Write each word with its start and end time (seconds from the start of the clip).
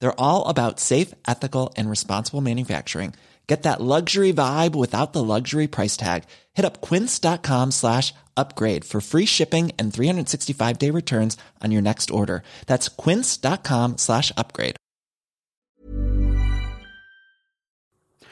They're 0.00 0.20
all 0.20 0.48
about 0.48 0.80
safe, 0.80 1.14
ethical, 1.26 1.72
and 1.76 1.88
responsible 1.88 2.40
manufacturing. 2.40 3.14
Get 3.46 3.62
that 3.62 3.80
luxury 3.80 4.32
vibe 4.32 4.74
without 4.74 5.12
the 5.12 5.22
luxury 5.22 5.68
price 5.68 5.96
tag. 5.96 6.24
Hit 6.54 6.64
up 6.64 6.80
quince.com 6.80 7.70
slash 7.70 8.12
upgrade 8.36 8.84
for 8.84 9.00
free 9.00 9.26
shipping 9.26 9.70
and 9.78 9.94
365 9.94 10.78
day 10.78 10.90
returns 10.90 11.36
on 11.62 11.70
your 11.70 11.82
next 11.82 12.10
order. 12.10 12.42
That's 12.66 12.88
quince.com 12.88 13.98
slash 13.98 14.32
upgrade. 14.36 14.76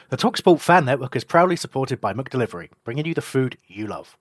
The 0.09 0.17
TalkSport 0.17 0.59
Fan 0.59 0.85
Network 0.85 1.15
is 1.15 1.23
proudly 1.23 1.55
supported 1.55 1.99
by 1.99 2.13
McDelivery, 2.13 2.69
bringing 2.83 3.05
you 3.05 3.15
the 3.15 3.21
food 3.23 3.57
you 3.67 3.87
love. 3.87 4.17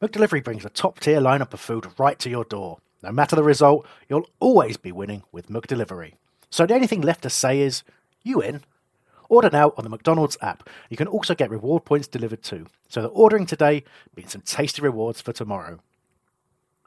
McDelivery 0.00 0.42
brings 0.42 0.64
a 0.64 0.70
top 0.70 0.98
tier 1.00 1.20
lineup 1.20 1.52
of 1.52 1.60
food 1.60 1.86
right 1.98 2.18
to 2.20 2.30
your 2.30 2.44
door. 2.44 2.78
No 3.02 3.12
matter 3.12 3.36
the 3.36 3.42
result, 3.42 3.86
you'll 4.08 4.28
always 4.40 4.76
be 4.78 4.92
winning 4.92 5.24
with 5.32 5.48
McDelivery. 5.48 6.14
So 6.50 6.66
the 6.66 6.74
only 6.74 6.86
thing 6.86 7.00
left 7.00 7.22
to 7.22 7.30
say 7.30 7.60
is, 7.60 7.82
you 8.22 8.40
in? 8.40 8.62
Order 9.28 9.50
now 9.52 9.72
on 9.76 9.84
the 9.84 9.90
McDonald's 9.90 10.38
app. 10.40 10.68
You 10.88 10.96
can 10.96 11.08
also 11.08 11.34
get 11.34 11.50
reward 11.50 11.84
points 11.84 12.06
delivered 12.06 12.42
too. 12.42 12.66
So 12.88 13.02
the 13.02 13.08
ordering 13.08 13.46
today 13.46 13.84
means 14.16 14.32
some 14.32 14.42
tasty 14.42 14.82
rewards 14.82 15.20
for 15.20 15.32
tomorrow. 15.32 15.80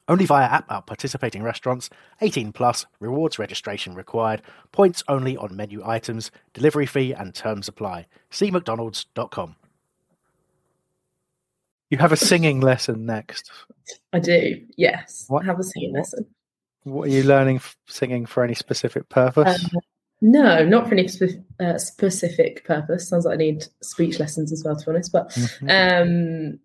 Only 0.08 0.26
via 0.26 0.46
app 0.46 0.72
at 0.72 0.88
participating 0.88 1.44
restaurants. 1.44 1.90
18 2.22 2.52
plus. 2.52 2.86
Rewards 3.00 3.38
registration 3.38 3.94
required. 3.94 4.42
Points 4.72 5.04
only 5.08 5.38
on 5.38 5.56
menu 5.56 5.86
items. 5.86 6.32
Delivery 6.54 6.88
fee 6.88 7.14
and 7.14 7.36
terms 7.36 7.68
apply. 7.68 8.08
See 8.32 8.50
mcdonalds.com. 8.50 9.56
You 11.92 11.98
have 12.00 12.12
a 12.12 12.18
singing 12.18 12.60
lesson 12.60 13.06
next. 13.06 13.52
I 14.14 14.20
do, 14.20 14.62
yes. 14.78 15.26
What? 15.28 15.44
I 15.44 15.48
have 15.48 15.60
a 15.60 15.64
singing 15.64 15.94
lesson. 15.94 16.26
What 16.84 17.08
are 17.08 17.12
you 17.12 17.24
learning 17.24 17.62
singing 17.88 18.26
for 18.26 18.44
any 18.44 18.56
specific 18.56 19.10
purpose? 19.10 19.64
Um, 19.64 19.82
no, 20.22 20.66
not 20.66 20.88
for 20.88 20.96
any 20.96 21.08
spe- 21.08 21.44
uh, 21.60 21.78
specific 21.78 22.66
purpose. 22.66 23.08
Sounds 23.08 23.26
like 23.26 23.36
I 23.36 23.38
need 23.38 23.66
speech 23.82 24.20
lessons 24.20 24.52
as 24.52 24.64
well, 24.64 24.76
to 24.76 24.86
be 24.86 24.92
honest. 24.92 25.12
But 25.12 25.30
Mhm. 25.30 25.70
um, 26.54 26.60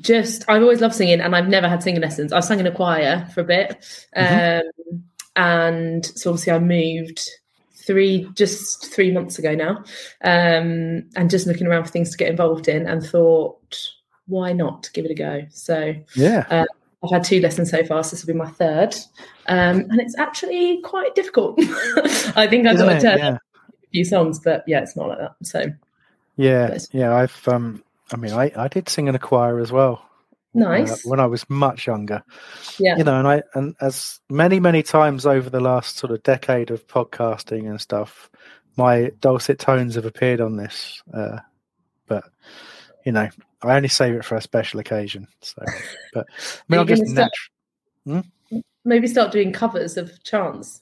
just, 0.00 0.44
I've 0.48 0.62
always 0.62 0.80
loved 0.80 0.94
singing 0.94 1.20
and 1.20 1.34
I've 1.34 1.48
never 1.48 1.68
had 1.68 1.82
singing 1.82 2.00
lessons. 2.00 2.32
I've 2.32 2.44
sung 2.44 2.60
in 2.60 2.66
a 2.66 2.72
choir 2.72 3.26
for 3.34 3.40
a 3.40 3.44
bit. 3.44 3.84
Mhm. 4.16 4.62
Um, 4.90 5.04
and 5.36 6.04
so 6.04 6.30
obviously 6.30 6.52
I 6.52 6.58
moved 6.58 7.28
three, 7.74 8.28
just 8.34 8.92
three 8.92 9.10
months 9.10 9.38
ago 9.38 9.54
now. 9.54 9.82
Um, 10.22 11.08
and 11.16 11.30
just 11.30 11.46
looking 11.46 11.66
around 11.66 11.84
for 11.84 11.90
things 11.90 12.10
to 12.10 12.16
get 12.16 12.28
involved 12.30 12.68
in 12.68 12.86
and 12.86 13.04
thought, 13.04 13.90
why 14.26 14.52
not 14.52 14.88
give 14.92 15.04
it 15.04 15.10
a 15.10 15.14
go? 15.14 15.42
So 15.50 15.94
yeah. 16.14 16.64
I've 17.04 17.10
had 17.10 17.24
two 17.24 17.40
lessons 17.40 17.70
so 17.70 17.84
far, 17.84 18.04
so 18.04 18.10
this 18.10 18.24
will 18.24 18.32
be 18.32 18.38
my 18.38 18.48
third. 18.48 18.94
Um, 19.46 19.80
and 19.90 20.00
it's 20.00 20.16
actually 20.18 20.80
quite 20.82 21.14
difficult. 21.14 21.58
I 22.36 22.46
think 22.48 22.66
I've 22.66 22.76
Isn't 22.76 22.86
got 22.86 22.96
it? 22.96 23.18
Yeah. 23.18 23.34
a 23.34 23.86
few 23.92 24.04
songs, 24.04 24.38
but 24.38 24.62
yeah, 24.66 24.80
it's 24.80 24.96
not 24.96 25.08
like 25.08 25.18
that. 25.18 25.34
So 25.42 25.64
Yeah, 26.36 26.78
yeah. 26.92 27.14
I've 27.14 27.48
um, 27.48 27.82
I 28.12 28.16
mean, 28.16 28.32
I, 28.32 28.52
I 28.56 28.68
did 28.68 28.88
sing 28.88 29.08
in 29.08 29.14
a 29.14 29.18
choir 29.18 29.58
as 29.58 29.72
well. 29.72 30.08
uh, 30.54 30.58
nice. 30.60 31.04
when 31.04 31.18
I 31.18 31.26
was 31.26 31.48
much 31.48 31.86
younger, 31.86 32.22
yeah. 32.78 32.96
you 32.96 33.04
know, 33.04 33.18
and 33.18 33.26
I 33.26 33.42
and 33.54 33.74
as 33.80 34.20
many 34.28 34.60
many 34.60 34.82
times 34.82 35.26
over 35.26 35.48
the 35.50 35.60
last 35.60 35.96
sort 35.96 36.12
of 36.12 36.22
decade 36.22 36.70
of 36.70 36.86
podcasting 36.86 37.68
and 37.68 37.80
stuff, 37.80 38.30
my 38.76 39.10
dulcet 39.20 39.58
tones 39.58 39.94
have 39.96 40.04
appeared 40.04 40.40
on 40.40 40.56
this. 40.56 41.02
Uh, 41.12 41.38
but 42.06 42.24
you 43.04 43.12
know, 43.12 43.28
I 43.62 43.76
only 43.76 43.88
save 43.88 44.14
it 44.14 44.24
for 44.24 44.36
a 44.36 44.40
special 44.42 44.80
occasion. 44.80 45.28
So, 45.40 45.62
but 46.12 46.26
I 46.30 46.62
mean, 46.68 46.80
I'm 46.80 46.86
just 46.86 47.06
start- 47.06 47.30
natural. 48.04 48.24
Maybe 48.84 49.06
start 49.06 49.30
doing 49.30 49.52
covers 49.52 49.96
of 49.96 50.22
chants. 50.24 50.80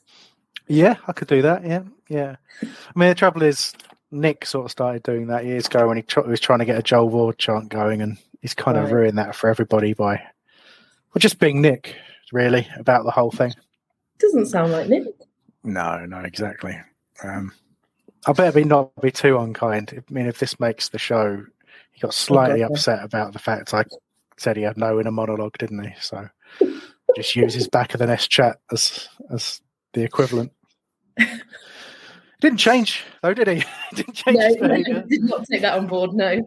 Yeah, 0.69 0.97
I 1.07 1.13
could 1.13 1.29
do 1.29 1.43
that. 1.43 1.65
Yeah, 1.67 1.83
yeah. 2.09 2.37
I 2.63 2.67
mean, 2.99 3.09
the 3.11 3.15
trouble 3.15 3.43
is, 3.43 3.75
Nick 4.13 4.45
sort 4.47 4.65
of 4.65 4.71
started 4.71 5.03
doing 5.03 5.27
that 5.29 5.45
years 5.45 5.67
ago 5.67 5.87
when 5.87 5.97
he, 5.99 6.03
tr- 6.03 6.21
was 6.23 6.41
trying 6.41 6.59
to 6.61 6.65
get 6.65 6.79
a 6.79 6.83
Joel 6.83 7.09
Ward 7.11 7.39
chant 7.39 7.69
going, 7.69 8.01
and 8.03 8.17
he's 8.41 8.55
kind 8.55 8.77
of 8.79 8.85
Right. 8.85 8.93
ruined 8.93 9.19
that 9.19 9.35
for 9.35 9.51
everybody 9.51 9.93
by, 9.93 10.17
well, 10.17 11.19
just 11.19 11.39
being 11.39 11.61
Nick, 11.61 11.95
really, 12.33 12.67
about 12.79 13.05
the 13.05 13.11
whole 13.11 13.31
thing. 13.31 13.53
Doesn't 14.19 14.47
sound 14.47 14.73
like 14.73 14.89
Nick. 14.89 15.05
No, 15.63 16.05
no, 16.07 16.21
exactly. 16.21 16.77
Um, 17.23 17.53
I 18.27 18.33
better 18.33 18.53
be 18.61 18.65
not 18.65 18.91
be 19.01 19.11
too 19.11 19.39
unkind. 19.39 19.93
I 20.09 20.13
mean, 20.13 20.27
if 20.27 20.39
this 20.39 20.59
makes 20.59 20.89
the 20.89 20.99
show, 20.99 21.45
he 21.93 22.01
got 22.01 22.09
oh, 22.09 22.11
slightly 22.13 22.65
Okay. 22.65 22.73
upset 22.73 23.05
about 23.05 23.33
the 23.33 23.39
fact 23.39 23.75
I 23.75 23.85
said 24.37 24.57
he 24.57 24.63
had 24.63 24.77
no 24.79 24.99
in 24.99 25.07
a 25.07 25.11
monologue, 25.11 25.59
didn't 25.59 25.85
he? 25.85 25.93
So 26.01 26.29
just 27.17 27.37
use 27.37 27.55
his 27.55 27.69
back 27.69 27.95
of 27.95 27.99
the 27.99 28.07
nest 28.07 28.31
chat 28.31 28.59
as 28.73 29.09
as 29.31 29.61
the 29.93 30.03
equivalent. 30.03 30.53
Didn't 32.41 32.59
change 32.59 33.05
though, 33.23 33.35
did 33.35 33.49
he? 33.49 33.63
Didn't 33.95 34.15
change 34.15 34.39
No, 34.61 34.67
no, 34.69 35.03
did 35.03 35.23
not 35.25 35.45
take 35.51 35.61
that 35.61 35.77
on 35.77 35.87
board. 35.87 36.15
No. 36.15 36.41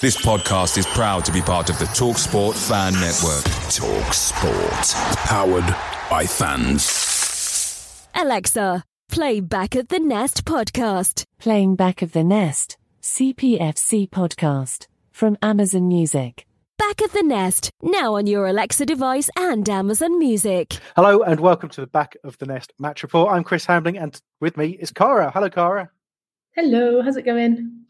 This 0.00 0.16
podcast 0.16 0.78
is 0.78 0.86
proud 0.86 1.24
to 1.24 1.32
be 1.32 1.40
part 1.40 1.68
of 1.68 1.78
the 1.80 1.84
TalkSport 1.86 2.54
Fan 2.68 2.92
Network. 2.94 3.44
TalkSport, 3.70 4.94
powered 5.26 5.76
by 6.08 6.26
fans. 6.26 8.06
Alexa, 8.14 8.84
play 9.10 9.40
Back 9.40 9.74
of 9.74 9.88
the 9.88 9.98
Nest 9.98 10.44
podcast. 10.44 11.24
Playing 11.40 11.74
Back 11.74 12.02
of 12.02 12.12
the 12.12 12.22
Nest, 12.24 12.76
CPFC 13.10 14.08
podcast 14.08 14.86
from 15.10 15.36
Amazon 15.42 15.88
Music. 15.88 16.46
Back 16.78 17.00
of 17.00 17.12
the 17.12 17.24
Nest, 17.24 17.72
now 17.82 18.14
on 18.14 18.28
your 18.28 18.46
Alexa 18.46 18.86
device 18.86 19.28
and 19.36 19.68
Amazon 19.68 20.16
Music. 20.20 20.78
Hello 20.94 21.20
and 21.22 21.40
welcome 21.40 21.68
to 21.70 21.80
the 21.80 21.88
back 21.88 22.16
of 22.22 22.38
the 22.38 22.46
nest 22.46 22.72
match 22.78 23.02
report. 23.02 23.32
I'm 23.32 23.42
Chris 23.42 23.66
Hambling, 23.66 23.98
and 23.98 24.18
with 24.38 24.56
me 24.56 24.78
is 24.80 24.92
Caragh. 24.92 25.32
Hello, 25.32 25.50
Caragh. 25.50 25.88
Hello, 26.54 27.02
how's 27.02 27.16
it 27.16 27.24
going? 27.24 27.82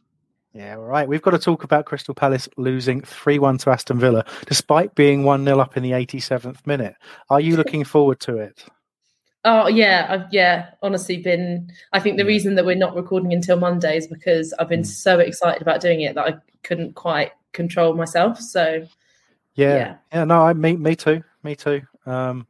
Yeah, 0.54 0.76
all 0.76 0.84
right. 0.84 1.06
We've 1.06 1.20
got 1.20 1.32
to 1.32 1.38
talk 1.38 1.64
about 1.64 1.84
Crystal 1.84 2.14
Palace 2.14 2.48
losing 2.56 3.02
3 3.02 3.38
1 3.38 3.58
to 3.58 3.70
Aston 3.70 3.98
Villa, 3.98 4.24
despite 4.46 4.94
being 4.94 5.24
1 5.24 5.44
0 5.44 5.60
up 5.60 5.76
in 5.76 5.82
the 5.82 5.90
87th 5.90 6.66
minute. 6.66 6.94
Are 7.28 7.40
you 7.40 7.56
looking 7.58 7.84
forward 7.84 8.20
to 8.20 8.38
it? 8.38 8.64
Oh 9.44 9.68
yeah, 9.68 10.06
I've 10.10 10.32
yeah, 10.32 10.70
honestly 10.82 11.16
been 11.18 11.72
I 11.92 12.00
think 12.00 12.18
the 12.18 12.26
reason 12.26 12.54
that 12.56 12.64
we're 12.66 12.76
not 12.76 12.94
recording 12.94 13.32
until 13.32 13.58
Monday 13.58 13.96
is 13.96 14.06
because 14.06 14.52
I've 14.58 14.68
been 14.68 14.82
Mm. 14.82 14.86
so 14.86 15.18
excited 15.18 15.62
about 15.62 15.80
doing 15.80 16.02
it 16.02 16.14
that 16.14 16.26
I 16.26 16.34
couldn't 16.62 16.94
quite 16.94 17.32
control 17.52 17.94
myself. 17.94 18.38
So 18.38 18.86
Yeah. 19.54 19.74
Yeah. 19.76 19.96
Yeah, 20.12 20.24
no, 20.24 20.42
I, 20.42 20.52
me, 20.52 20.76
me 20.76 20.94
too. 20.94 21.22
Me 21.42 21.56
too. 21.56 21.80
Um, 22.06 22.46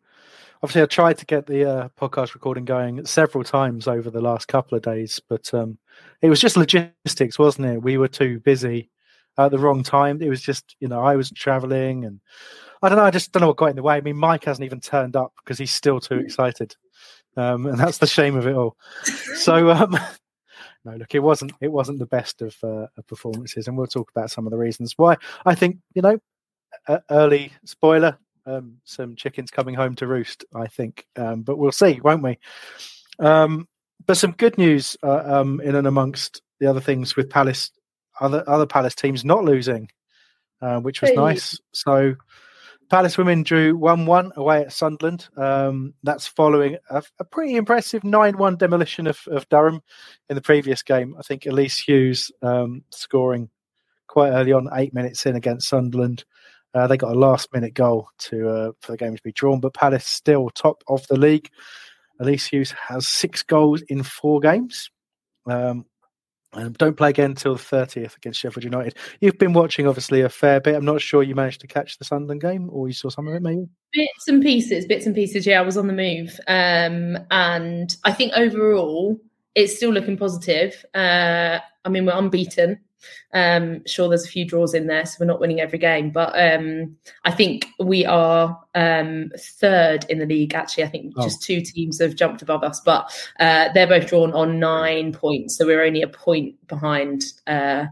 obviously, 0.63 0.83
I 0.83 0.87
tried 0.87 1.19
to 1.19 1.27
get 1.27 1.47
the 1.47 1.65
uh, 1.65 1.89
podcast 2.01 2.35
recording 2.35 2.65
going 2.65 3.05
several 3.07 3.45
times 3.45 3.87
over 3.89 4.11
the 4.11 4.21
last 4.21 4.49
couple 4.49 4.77
of 4.77 4.83
days, 4.83 5.21
but 5.29 5.53
um, 5.55 5.79
it 6.23 6.29
was 6.29 6.41
just 6.41 6.57
logistics, 6.57 7.39
wasn't 7.39 7.67
it? 7.69 7.83
We 7.83 7.99
were 7.99 8.09
too 8.09 8.41
busy 8.41 8.91
at 9.39 9.51
the 9.53 9.59
wrong 9.59 9.83
time. 9.85 10.21
It 10.21 10.29
was 10.29 10.43
just, 10.43 10.77
you 10.81 10.89
know, 10.89 11.01
I 11.01 11.15
was 11.17 11.31
traveling 11.31 12.05
and 12.05 12.21
I 12.83 12.89
don't 12.89 12.99
know. 12.99 13.05
I 13.05 13.11
just 13.11 13.33
don't 13.33 13.43
know 13.43 13.49
what 13.49 13.57
got 13.57 13.67
in 13.67 13.77
the 13.77 13.83
way. 13.83 13.97
I 13.97 14.01
mean, 14.01 14.17
Mike 14.17 14.45
hasn't 14.45 14.65
even 14.65 14.81
turned 14.81 15.17
up 15.17 15.33
because 15.43 15.59
he's 15.59 15.75
still 15.75 16.01
too 16.01 16.17
excited. 16.17 16.77
Um, 17.37 17.67
and 17.67 17.79
that's 17.79 17.99
the 17.99 18.07
shame 18.07 18.37
of 18.37 18.47
it 18.47 18.55
all. 18.55 18.77
So, 19.37 19.71
um, 19.71 19.99
no, 20.85 20.97
look, 20.97 21.15
it 21.15 21.21
wasn't, 21.21 21.53
it 21.61 21.71
wasn't 21.71 21.99
the 21.99 22.07
best 22.07 22.43
of, 22.43 22.57
uh, 22.63 22.87
of 22.97 23.07
performances. 23.07 23.69
And 23.69 23.77
we'll 23.77 23.87
talk 23.87 24.11
about 24.11 24.31
some 24.31 24.47
of 24.47 24.51
the 24.51 24.59
reasons 24.59 24.95
why. 24.97 25.17
I 25.45 25.55
think, 25.55 25.79
you 25.95 26.03
know, 26.03 26.19
uh, 26.89 26.99
early 27.11 27.53
spoiler 27.65 28.19
um, 28.47 28.79
some 28.85 29.17
chickens 29.17 29.51
coming 29.51 29.75
home 29.75 29.95
to 29.97 30.07
roost 30.07 30.45
i 30.55 30.67
think 30.67 31.07
um, 31.17 31.43
but 31.43 31.59
we'll 31.59 31.73
see 31.73 32.01
won't 32.03 32.23
we 32.23 32.39
um, 33.19 33.69
but 34.07 34.17
some 34.17 34.33
good 34.33 34.57
news 34.57 34.97
uh, 35.03 35.23
um, 35.41 35.61
in 35.61 35.75
and 35.75 35.87
amongst 35.87 36.43
the 36.59 36.67
other 36.67 36.81
things 36.81 37.17
with 37.17 37.31
palace 37.31 37.71
other 38.21 38.43
other 38.49 38.67
palace 38.67 38.95
teams 38.95 39.25
not 39.25 39.45
losing 39.45 39.89
uh, 40.63 40.79
which 40.81 41.01
was 41.01 41.11
Hey. 41.11 41.17
nice 41.17 41.59
so 41.73 42.15
palace 42.91 43.17
women 43.17 43.43
drew 43.43 43.77
1-1 43.79 44.35
away 44.35 44.63
at 44.63 44.73
sunderland 44.73 45.29
um, 45.37 45.95
that's 46.03 46.27
following 46.27 46.77
a, 46.91 47.03
a 47.19 47.25
pretty 47.25 47.57
impressive 47.57 48.03
9-1 48.03 48.59
demolition 48.59 49.07
of, 49.07 49.21
of 49.29 49.49
durham 49.49 49.81
in 50.29 50.35
the 50.35 50.43
previous 50.43 50.83
game 50.83 51.15
i 51.19 51.23
think 51.23 51.47
elise 51.47 51.79
hughes 51.79 52.31
um, 52.43 52.83
scoring 52.91 53.49
quite 54.07 54.31
early 54.31 54.53
on 54.53 54.69
eight 54.75 54.93
minutes 54.93 55.25
in 55.25 55.37
against 55.37 55.69
sunderland 55.69 56.25
uh, 56.73 56.87
they 56.87 56.97
got 56.97 57.15
a 57.15 57.19
last 57.19 57.53
minute 57.53 57.75
goal 57.75 58.09
to 58.19 58.49
uh, 58.49 58.73
for 58.81 58.93
the 58.93 58.99
game 58.99 59.17
to 59.17 59.23
be 59.23 59.33
drawn, 59.33 59.61
but 59.61 59.75
Palace 59.75 60.07
still 60.07 60.51
top 60.51 60.83
of 60.89 61.07
the 61.09 61.19
league. 61.19 61.49
Elise 62.21 62.47
Hughes 62.47 62.75
has 62.89 63.09
six 63.09 63.43
goals 63.43 63.83
in 63.83 64.03
four 64.03 64.41
games. 64.41 64.91
Um, 65.47 65.87
Um, 66.53 66.73
don't 66.73 66.97
play 66.97 67.11
again 67.11 67.31
until 67.31 67.55
the 67.55 67.63
30th 67.63 68.17
against 68.17 68.41
Sheffield 68.41 68.65
United. 68.65 68.97
You've 69.21 69.39
been 69.39 69.53
watching, 69.53 69.87
obviously, 69.87 70.23
a 70.23 70.29
fair 70.29 70.61
bit. 70.61 70.75
I'm 70.75 70.85
not 70.85 71.01
sure 71.01 71.23
you 71.23 71.35
managed 71.35 71.61
to 71.61 71.69
catch 71.69 71.99
the 71.99 72.05
Sunderland 72.05 72.41
game 72.41 72.69
or 72.73 72.89
you 72.89 72.95
saw 72.95 73.09
some 73.09 73.29
of 73.29 73.35
it, 73.35 73.43
maybe? 73.43 73.69
Bits 73.93 74.29
and 74.29 74.43
pieces, 74.43 74.87
bits 74.87 75.07
and 75.07 75.15
pieces. 75.15 75.47
Yeah, 75.47 75.61
I 75.61 75.63
was 75.63 75.77
on 75.77 75.87
the 75.87 75.93
move. 75.93 76.41
Um, 76.49 77.19
and 77.31 77.95
I 78.05 78.13
think 78.13 78.33
overall, 78.35 79.21
it's 79.55 79.77
still 79.77 79.93
looking 79.93 80.17
positive. 80.17 80.85
Uh, 80.93 81.61
I 81.85 81.89
mean, 81.89 82.05
we're 82.05 82.19
unbeaten. 82.19 82.81
Um, 83.33 83.83
sure, 83.87 84.09
there's 84.09 84.25
a 84.25 84.29
few 84.29 84.45
draws 84.47 84.75
in 84.75 84.87
there, 84.87 85.07
so 85.07 85.17
we're 85.21 85.27
not 85.27 85.41
winning 85.41 85.61
every 85.61 85.79
game. 85.79 86.11
But 86.11 86.33
um, 86.39 86.97
I 87.25 87.31
think 87.31 87.67
we 87.79 88.05
are 88.05 88.59
um, 88.75 89.31
third 89.39 90.05
in 90.09 90.19
the 90.19 90.27
league. 90.27 90.55
Actually, 90.55 90.85
I 90.85 90.89
think 90.89 91.15
Oh. 91.17 91.23
just 91.23 91.43
two 91.43 91.61
teams 91.61 92.01
have 92.01 92.17
jumped 92.17 92.43
above 92.43 92.63
us, 92.65 92.81
but 92.81 93.11
uh, 93.39 93.69
they're 93.75 93.87
both 93.87 94.09
drawn 94.09 94.33
on 94.33 94.59
nine 94.59 95.13
points, 95.13 95.57
so 95.57 95.67
we're 95.67 95.85
only 95.85 96.03
a 96.03 96.09
point 96.09 96.55
behind. 96.67 97.25
Uh, 97.47 97.87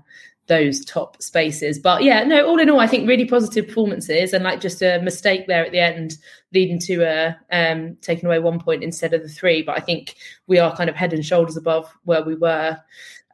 those 0.49 0.83
top 0.87 1.21
spaces. 1.23 1.79
But 1.79 2.03
yeah, 2.03 2.25
no, 2.25 2.47
all 2.49 2.59
in 2.59 2.71
all, 2.71 2.81
I 2.81 2.87
think 2.87 3.07
really 3.07 3.27
positive 3.27 3.69
performances 3.69 4.33
and 4.33 4.43
like 4.43 4.61
just 4.63 4.81
a 4.83 4.99
mistake 5.03 5.47
there 5.47 5.63
at 5.63 5.73
the 5.73 5.79
end 5.79 6.17
leading 6.55 6.79
to 6.79 7.03
a 7.03 7.37
um 7.53 7.99
taking 8.01 8.25
away 8.25 8.39
one 8.39 8.59
point 8.59 8.83
instead 8.83 9.13
of 9.13 9.21
the 9.23 9.29
three. 9.29 9.61
But 9.63 9.77
I 9.77 9.81
think 9.81 10.15
we 10.47 10.59
are 10.59 10.75
kind 10.75 10.89
of 10.89 10.97
head 10.97 11.13
and 11.13 11.23
shoulders 11.23 11.59
above 11.59 11.95
where 12.05 12.25
we 12.25 12.35
were 12.35 12.79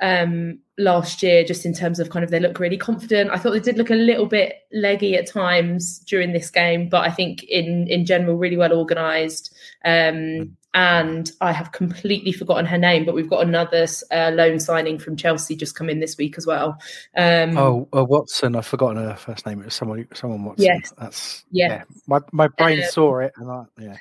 um 0.00 0.58
last 0.76 1.22
year, 1.22 1.44
just 1.44 1.64
in 1.64 1.72
terms 1.72 2.00
of 2.00 2.10
kind 2.10 2.24
of 2.24 2.30
they 2.30 2.40
look 2.40 2.58
really 2.58 2.76
confident. 2.76 3.30
I 3.30 3.38
thought 3.38 3.52
they 3.52 3.60
did 3.60 3.78
look 3.78 3.90
a 3.90 3.94
little 3.94 4.26
bit 4.26 4.54
leggy 4.72 5.14
at 5.14 5.28
times 5.28 6.00
during 6.00 6.32
this 6.32 6.50
game, 6.50 6.88
but 6.88 7.04
I 7.06 7.10
think 7.10 7.44
in 7.44 7.86
in 7.88 8.04
general 8.04 8.36
really 8.36 8.56
well 8.56 8.72
organized. 8.72 9.54
Um 9.84 10.56
and 10.76 11.30
I 11.40 11.52
have 11.52 11.70
completely 11.70 12.32
forgotten 12.32 12.66
her 12.66 12.76
name, 12.76 13.04
but 13.04 13.14
we've 13.14 13.30
got 13.30 13.46
another 13.46 13.86
uh, 14.10 14.32
loan 14.34 14.58
signing 14.58 14.98
from 14.98 15.14
Chelsea 15.16 15.54
just 15.54 15.76
come 15.76 15.88
in 15.88 16.00
this 16.00 16.16
week 16.18 16.36
as 16.36 16.48
well. 16.48 16.76
Um, 17.16 17.56
Oh, 17.56 17.88
uh, 17.96 18.04
Watson. 18.04 18.56
I've 18.56 18.66
forgotten 18.66 18.96
her 18.96 19.14
first 19.14 19.46
name. 19.46 19.60
It 19.60 19.66
was 19.66 19.74
someone, 19.74 20.08
someone 20.14 20.44
Watson. 20.44 20.64
Yes. 20.64 20.92
That's, 20.98 21.44
Yeah. 21.52 21.68
yeah. 21.68 21.82
My, 22.08 22.18
my 22.32 22.48
brain 22.48 22.80
Um, 22.80 22.88
saw 22.90 23.18
it 23.20 23.32
and 23.36 23.48
I, 23.48 23.64
yeah. 23.78 23.96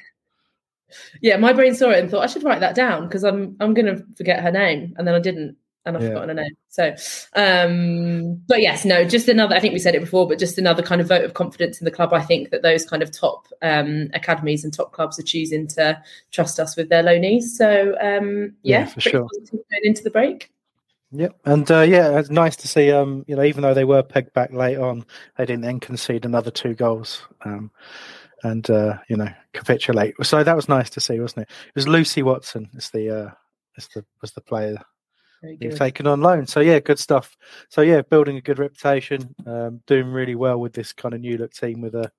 yeah, 1.21 1.37
my 1.37 1.53
brain 1.53 1.75
saw 1.75 1.91
it 1.91 1.99
and 1.99 2.09
thought 2.09 2.23
I 2.23 2.27
should 2.27 2.43
write 2.43 2.61
that 2.61 2.73
down 2.73 3.03
because 3.07 3.23
I'm 3.23 3.55
I'm 3.59 3.75
going 3.75 3.95
to 3.95 4.03
forget 4.17 4.41
her 4.41 4.51
name, 4.51 4.95
and 4.97 5.07
then 5.07 5.13
I 5.13 5.19
didn't, 5.19 5.55
and 5.85 5.97
I've 5.97 6.03
Yeah. 6.03 6.09
forgotten 6.09 6.29
her 6.29 6.43
name. 6.43 6.57
So, 6.69 6.95
um, 7.35 8.41
but 8.47 8.61
yes, 8.61 8.85
no, 8.85 9.05
just 9.05 9.27
another. 9.27 9.55
I 9.55 9.59
think 9.59 9.73
we 9.73 9.79
said 9.79 9.95
it 9.95 10.01
before, 10.01 10.27
but 10.27 10.39
just 10.39 10.57
another 10.57 10.81
kind 10.81 11.01
of 11.01 11.07
vote 11.07 11.25
of 11.25 11.33
confidence 11.33 11.79
in 11.79 11.85
the 11.85 11.91
club. 11.91 12.13
I 12.13 12.21
think 12.21 12.49
that 12.51 12.61
those 12.61 12.85
kind 12.85 13.03
of 13.03 13.11
top 13.11 13.47
um, 13.61 14.09
academies 14.13 14.63
and 14.63 14.73
top 14.73 14.91
clubs 14.93 15.19
are 15.19 15.23
choosing 15.23 15.67
to 15.67 16.01
trust 16.31 16.59
us 16.59 16.75
with 16.75 16.89
their 16.89 17.03
loanees. 17.03 17.43
So, 17.43 17.95
um, 18.01 18.53
yeah, 18.63 18.79
Yeah, 18.79 18.85
for 18.85 19.01
sure. 19.01 19.27
going 19.51 19.81
into 19.83 20.03
the 20.03 20.11
break. 20.11 20.51
Yep, 21.15 21.39
and 21.45 21.69
uh, 21.69 21.81
yeah, 21.81 22.17
it's 22.17 22.31
nice 22.31 22.55
to 22.55 22.67
see. 22.67 22.91
Um, 22.91 23.23
you 23.27 23.35
know, 23.35 23.43
even 23.43 23.61
though 23.61 23.75
they 23.75 23.83
were 23.83 24.01
pegged 24.01 24.33
back 24.33 24.51
late 24.51 24.79
on, 24.79 25.05
they 25.37 25.45
didn't 25.45 25.61
then 25.61 25.79
concede 25.79 26.25
another 26.25 26.49
two 26.49 26.73
goals, 26.73 27.21
um, 27.45 27.69
and 28.41 28.67
uh, 28.71 28.97
you 29.09 29.17
know, 29.17 29.29
capitulate. 29.53 30.15
So 30.23 30.43
that 30.43 30.55
was 30.55 30.67
nice 30.67 30.89
to 30.89 30.99
see, 30.99 31.19
wasn't 31.19 31.43
it? 31.43 31.51
It 31.67 31.75
was 31.75 31.87
Lucy 31.87 32.23
Watson. 32.23 32.67
Is 32.73 32.89
the 32.89 33.25
uh, 33.25 33.31
is 33.77 33.87
the 33.93 34.03
was 34.21 34.31
the 34.31 34.41
player 34.41 34.75
being 35.43 35.57
good. 35.59 35.77
taken 35.77 36.07
on 36.07 36.21
loan. 36.21 36.47
So 36.47 36.59
yeah, 36.59 36.79
good 36.79 36.99
stuff. 36.99 37.37
So 37.69 37.81
yeah, 37.81 38.01
building 38.01 38.37
a 38.37 38.41
good 38.41 38.59
reputation, 38.59 39.35
um, 39.45 39.81
doing 39.85 40.07
really 40.07 40.35
well 40.35 40.59
with 40.59 40.73
this 40.73 40.93
kind 40.93 41.13
of 41.13 41.21
new 41.21 41.37
look 41.37 41.53
team 41.53 41.81
with 41.81 41.95
a 41.95 42.11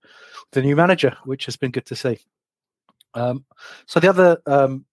the 0.53 0.63
new 0.63 0.77
manager, 0.77 1.17
which 1.25 1.47
has 1.47 1.57
been 1.57 1.71
good 1.71 1.87
to 1.87 1.97
see. 1.97 2.19
Um, 3.15 3.45
so 3.87 4.01
the 4.01 4.09
other, 4.09 4.39
um, 4.47 4.85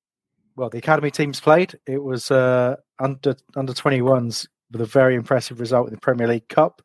well, 0.55 0.69
the 0.69 0.77
academy 0.77 1.11
teams 1.11 1.39
played. 1.39 1.77
It 1.85 2.01
was 2.01 2.31
uh, 2.31 2.77
under 2.99 3.35
under 3.55 3.73
twenty 3.73 4.01
ones 4.01 4.47
with 4.71 4.81
a 4.81 4.85
very 4.85 5.15
impressive 5.15 5.59
result 5.59 5.87
in 5.87 5.93
the 5.93 5.99
Premier 5.99 6.27
League 6.27 6.47
Cup, 6.47 6.81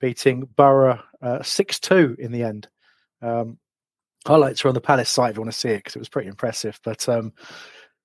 beating 0.00 0.48
Borough 0.56 1.00
six 1.42 1.78
two 1.78 2.16
in 2.18 2.32
the 2.32 2.42
end. 2.42 2.68
Um, 3.20 3.58
highlights 4.26 4.64
are 4.64 4.68
on 4.68 4.74
the 4.74 4.80
Palace 4.80 5.10
site 5.10 5.30
if 5.30 5.36
you 5.36 5.42
want 5.42 5.52
to 5.52 5.58
see 5.58 5.70
it 5.70 5.78
because 5.78 5.96
it 5.96 6.00
was 6.00 6.08
pretty 6.08 6.28
impressive. 6.28 6.78
But 6.84 7.08
um, 7.08 7.32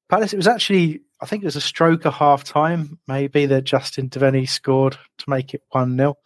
Palace, 0.10 0.34
it 0.34 0.38
was 0.38 0.48
actually, 0.48 1.02
I 1.22 1.26
think 1.26 1.44
it 1.44 1.48
was 1.48 1.56
a 1.56 1.62
stroke 1.62 2.06
of 2.06 2.14
half 2.14 2.44
time, 2.44 2.98
maybe 3.08 3.46
that 3.46 3.64
Justin 3.64 4.10
Devenny 4.10 4.48
scored 4.48 4.98
to 5.18 5.30
make 5.30 5.54
it 5.54 5.62
1 5.72 5.98
0. 5.98 6.18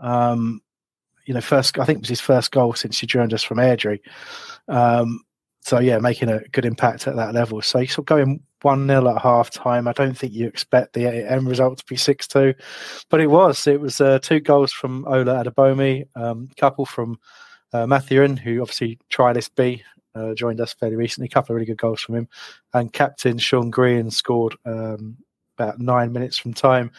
Um, 0.00 0.60
you 1.26 1.34
know, 1.34 1.40
first, 1.40 1.78
I 1.78 1.84
think 1.84 1.98
it 1.98 2.02
was 2.02 2.08
his 2.08 2.20
first 2.20 2.50
goal 2.50 2.74
since 2.74 2.98
he 2.98 3.06
joined 3.06 3.32
us 3.32 3.44
from 3.44 3.58
Airdrie. 3.58 4.00
Um, 4.68 5.22
so, 5.60 5.78
yeah, 5.78 5.98
making 5.98 6.28
a 6.28 6.40
good 6.52 6.64
impact 6.64 7.06
at 7.06 7.16
that 7.16 7.34
level. 7.34 7.62
So, 7.62 7.84
sort 7.84 7.98
of 7.98 8.06
going 8.06 8.40
1 8.62 8.86
0 8.86 9.14
at 9.14 9.22
half 9.22 9.50
time. 9.50 9.86
I 9.86 9.92
don't 9.92 10.16
think 10.16 10.32
you 10.32 10.48
expect 10.48 10.94
the 10.94 11.06
end 11.06 11.48
result 11.48 11.78
to 11.78 11.84
be 11.86 11.96
6 11.96 12.26
2, 12.26 12.54
but 13.10 13.20
it 13.20 13.28
was. 13.28 13.66
It 13.66 13.80
was 13.80 14.00
uh, 14.00 14.18
two 14.20 14.40
goals 14.40 14.72
from 14.72 15.06
Ola 15.06 15.44
Adebomi, 15.44 16.06
um, 16.16 16.48
a 16.50 16.54
couple 16.60 16.86
from 16.86 17.18
uh, 17.72 17.86
Matthewen, 17.86 18.38
who 18.38 18.60
obviously 18.60 18.98
trialist 19.10 19.50
B, 19.54 19.84
uh, 20.14 20.34
joined 20.34 20.60
us 20.60 20.72
fairly 20.72 20.96
recently. 20.96 21.26
A 21.26 21.30
couple 21.30 21.52
of 21.52 21.56
really 21.56 21.66
good 21.66 21.78
goals 21.78 22.00
from 22.00 22.16
him, 22.16 22.28
and 22.74 22.92
captain 22.92 23.38
Sean 23.38 23.70
Grehan 23.70 24.12
scored 24.12 24.56
um, 24.64 25.16
about 25.58 25.78
nine 25.78 26.12
minutes 26.12 26.38
from 26.38 26.54
time 26.54 26.90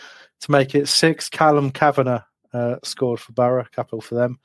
to 0.42 0.52
make 0.52 0.76
it 0.76 0.88
six. 0.88 1.30
Callum 1.30 1.72
Kavanagh 1.72 2.24
uh, 2.54 2.76
scored 2.84 3.20
for 3.20 3.34
Borough, 3.34 3.64
a 3.64 3.76
couple 3.76 4.02
for 4.02 4.16
them. 4.16 4.40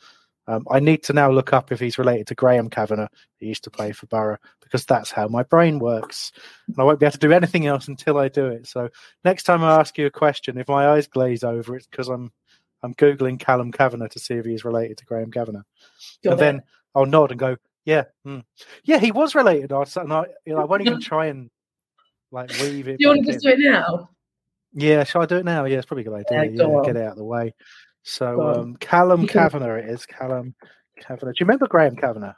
Um, 0.48 0.64
I 0.70 0.78
need 0.78 1.02
to 1.04 1.12
now 1.12 1.30
look 1.30 1.52
up 1.52 1.72
if 1.72 1.80
he's 1.80 1.98
related 1.98 2.28
to 2.28 2.36
Graham 2.36 2.70
Kavanagh, 2.70 3.08
who 3.40 3.46
used 3.46 3.64
to 3.64 3.70
play 3.70 3.90
for 3.92 4.06
Borough, 4.06 4.38
because 4.60 4.84
that's 4.84 5.10
how 5.10 5.26
my 5.26 5.42
brain 5.42 5.80
works. 5.80 6.30
And 6.68 6.76
I 6.78 6.84
won't 6.84 7.00
be 7.00 7.06
able 7.06 7.14
to 7.14 7.18
do 7.18 7.32
anything 7.32 7.66
else 7.66 7.88
until 7.88 8.18
I 8.18 8.28
do 8.28 8.46
it. 8.46 8.66
So 8.68 8.88
next 9.24 9.42
time 9.42 9.64
I 9.64 9.80
ask 9.80 9.98
you 9.98 10.06
a 10.06 10.10
question, 10.10 10.58
if 10.58 10.68
my 10.68 10.88
eyes 10.88 11.08
glaze 11.08 11.42
over, 11.42 11.76
it's 11.76 11.88
because 11.88 12.08
I'm 12.08 12.32
I'm 12.82 12.94
googling 12.94 13.40
Callum 13.40 13.72
Kavanagh 13.72 14.08
to 14.08 14.20
see 14.20 14.34
if 14.34 14.44
he 14.44 14.54
is 14.54 14.64
related 14.64 14.98
to 14.98 15.04
Graham 15.04 15.32
Kavanagh 15.32 15.62
Got 16.22 16.32
and 16.32 16.40
then 16.40 16.62
I'll 16.94 17.06
nod 17.06 17.32
and 17.32 17.40
go, 17.40 17.56
"Yeah, 17.86 18.04
hmm. 18.24 18.40
yeah, 18.84 18.98
he 18.98 19.12
was 19.12 19.34
related." 19.34 19.72
I 19.72 19.84
and 19.96 20.12
I, 20.12 20.26
you 20.44 20.54
know, 20.54 20.60
I 20.60 20.64
won't 20.64 20.82
even 20.82 21.00
try 21.00 21.26
and 21.26 21.48
like 22.30 22.50
weave 22.60 22.88
it. 22.88 22.98
do 22.98 23.04
you 23.04 23.08
want 23.08 23.24
to 23.24 23.32
just 23.32 23.44
do 23.44 23.50
it 23.50 23.58
now? 23.58 24.10
Yeah, 24.74 25.04
shall 25.04 25.22
I 25.22 25.26
do 25.26 25.36
it 25.38 25.44
now? 25.46 25.64
Yeah, 25.64 25.78
it's 25.78 25.86
probably 25.86 26.02
a 26.02 26.10
good 26.10 26.24
Yeah, 26.30 26.40
idea. 26.40 26.58
go 26.58 26.82
Yeah, 26.82 26.92
get 26.92 26.96
it 26.96 27.04
out 27.06 27.12
of 27.12 27.16
the 27.16 27.24
way. 27.24 27.54
So, 28.02 28.42
um, 28.42 28.76
Callum 28.76 29.26
Kavanagh, 29.26 29.78
it 29.78 29.88
is 29.88 30.04
Callum 30.04 30.54
Kavanagh. 31.00 31.32
Do 31.32 31.36
you 31.40 31.46
remember 31.46 31.66
Graham 31.66 31.96
Kavanagh? 31.96 32.34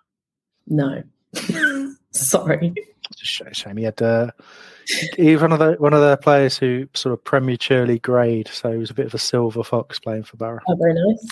No. 0.69 1.03
Sorry. 2.13 2.75
It's 3.11 3.41
a 3.41 3.55
shame 3.55 3.77
he 3.77 3.85
had. 3.85 4.01
Uh, 4.01 4.31
he 5.17 5.33
was 5.33 5.43
one 5.43 5.53
of 5.53 5.59
the 5.59 5.73
one 5.79 5.95
of 5.95 6.01
the 6.01 6.17
players 6.19 6.59
who 6.59 6.89
sort 6.95 7.13
of 7.13 7.25
prematurely 7.25 7.99
grade, 7.99 8.49
so 8.49 8.71
he 8.73 8.79
was 8.79 8.91
a 8.91 8.95
bit 8.95 9.07
of 9.07 9.15
a 9.15 9.19
silver 9.19 9.65
fox 9.65 9.99
playing 9.99 10.25
for 10.25 10.37
Borough. 10.37 10.61
Oh, 10.69 10.77
very 10.77 10.95
nice. 10.95 11.29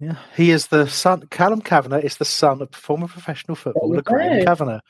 Yeah, 0.00 0.16
he 0.36 0.50
is 0.50 0.68
the 0.68 0.86
son. 0.86 1.26
Callum 1.30 1.60
Kavanagh 1.60 2.00
is 2.00 2.16
the 2.16 2.24
son 2.24 2.62
of 2.62 2.70
former 2.72 3.08
professional 3.08 3.56
footballer 3.56 4.02
Graham. 4.02 4.44
Kavanagh, 4.44 4.80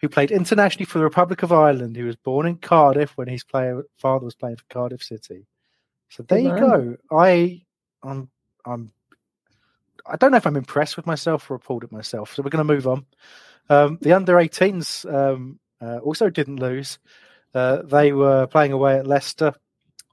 who 0.00 0.08
played 0.08 0.30
internationally 0.30 0.84
for 0.84 0.98
the 0.98 1.04
Republic 1.04 1.42
of 1.42 1.52
Ireland. 1.52 1.96
He 1.96 2.02
was 2.02 2.16
born 2.16 2.46
in 2.46 2.56
Cardiff 2.56 3.16
when 3.16 3.28
his 3.28 3.42
player 3.44 3.84
father 3.98 4.24
was 4.24 4.36
playing 4.36 4.56
for 4.56 4.64
Cardiff 4.70 5.02
City. 5.02 5.46
So 6.10 6.22
there 6.22 6.38
Good 6.38 6.44
you 6.44 6.52
man. 6.52 6.60
go. 6.60 6.96
I, 7.10 7.62
I'm, 8.02 8.30
I'm, 8.64 8.92
I 10.06 10.16
don't 10.16 10.30
know 10.30 10.36
if 10.36 10.46
I'm 10.46 10.56
impressed 10.56 10.96
with 10.96 11.06
myself 11.06 11.50
or 11.50 11.54
appalled 11.54 11.84
at 11.84 11.92
myself. 11.92 12.34
So 12.34 12.42
we're 12.42 12.50
going 12.50 12.66
to 12.66 12.74
move 12.74 12.86
on. 12.86 13.06
Um, 13.68 13.98
the 14.00 14.12
under 14.12 14.34
18s 14.34 15.12
um, 15.12 15.58
uh, 15.80 15.98
also 15.98 16.30
didn't 16.30 16.56
lose. 16.56 16.98
Uh, 17.54 17.82
they 17.82 18.12
were 18.12 18.46
playing 18.46 18.72
away 18.72 18.98
at 18.98 19.06
Leicester. 19.06 19.54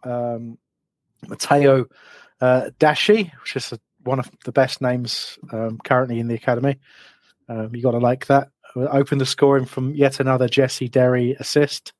Um, 0.03 0.57
Matteo 1.27 1.87
uh, 2.41 2.69
Dashi, 2.79 3.31
which 3.41 3.55
is 3.55 3.73
a, 3.73 3.79
one 4.09 4.19
of 4.19 4.29
the 4.43 4.51
best 4.51 4.81
names 4.81 5.39
um, 5.53 5.79
currently 5.83 6.19
in 6.19 6.27
the 6.27 6.35
academy. 6.35 6.77
Um, 7.47 7.73
you 7.73 7.81
got 7.81 7.91
to 7.91 7.99
like 7.99 8.25
that. 8.25 8.49
Open 8.75 9.17
the 9.17 9.25
scoring 9.25 9.65
from 9.65 9.93
yet 9.95 10.19
another 10.19 10.47
Jesse 10.47 10.89
Derry 10.89 11.31
assist. 11.39 11.93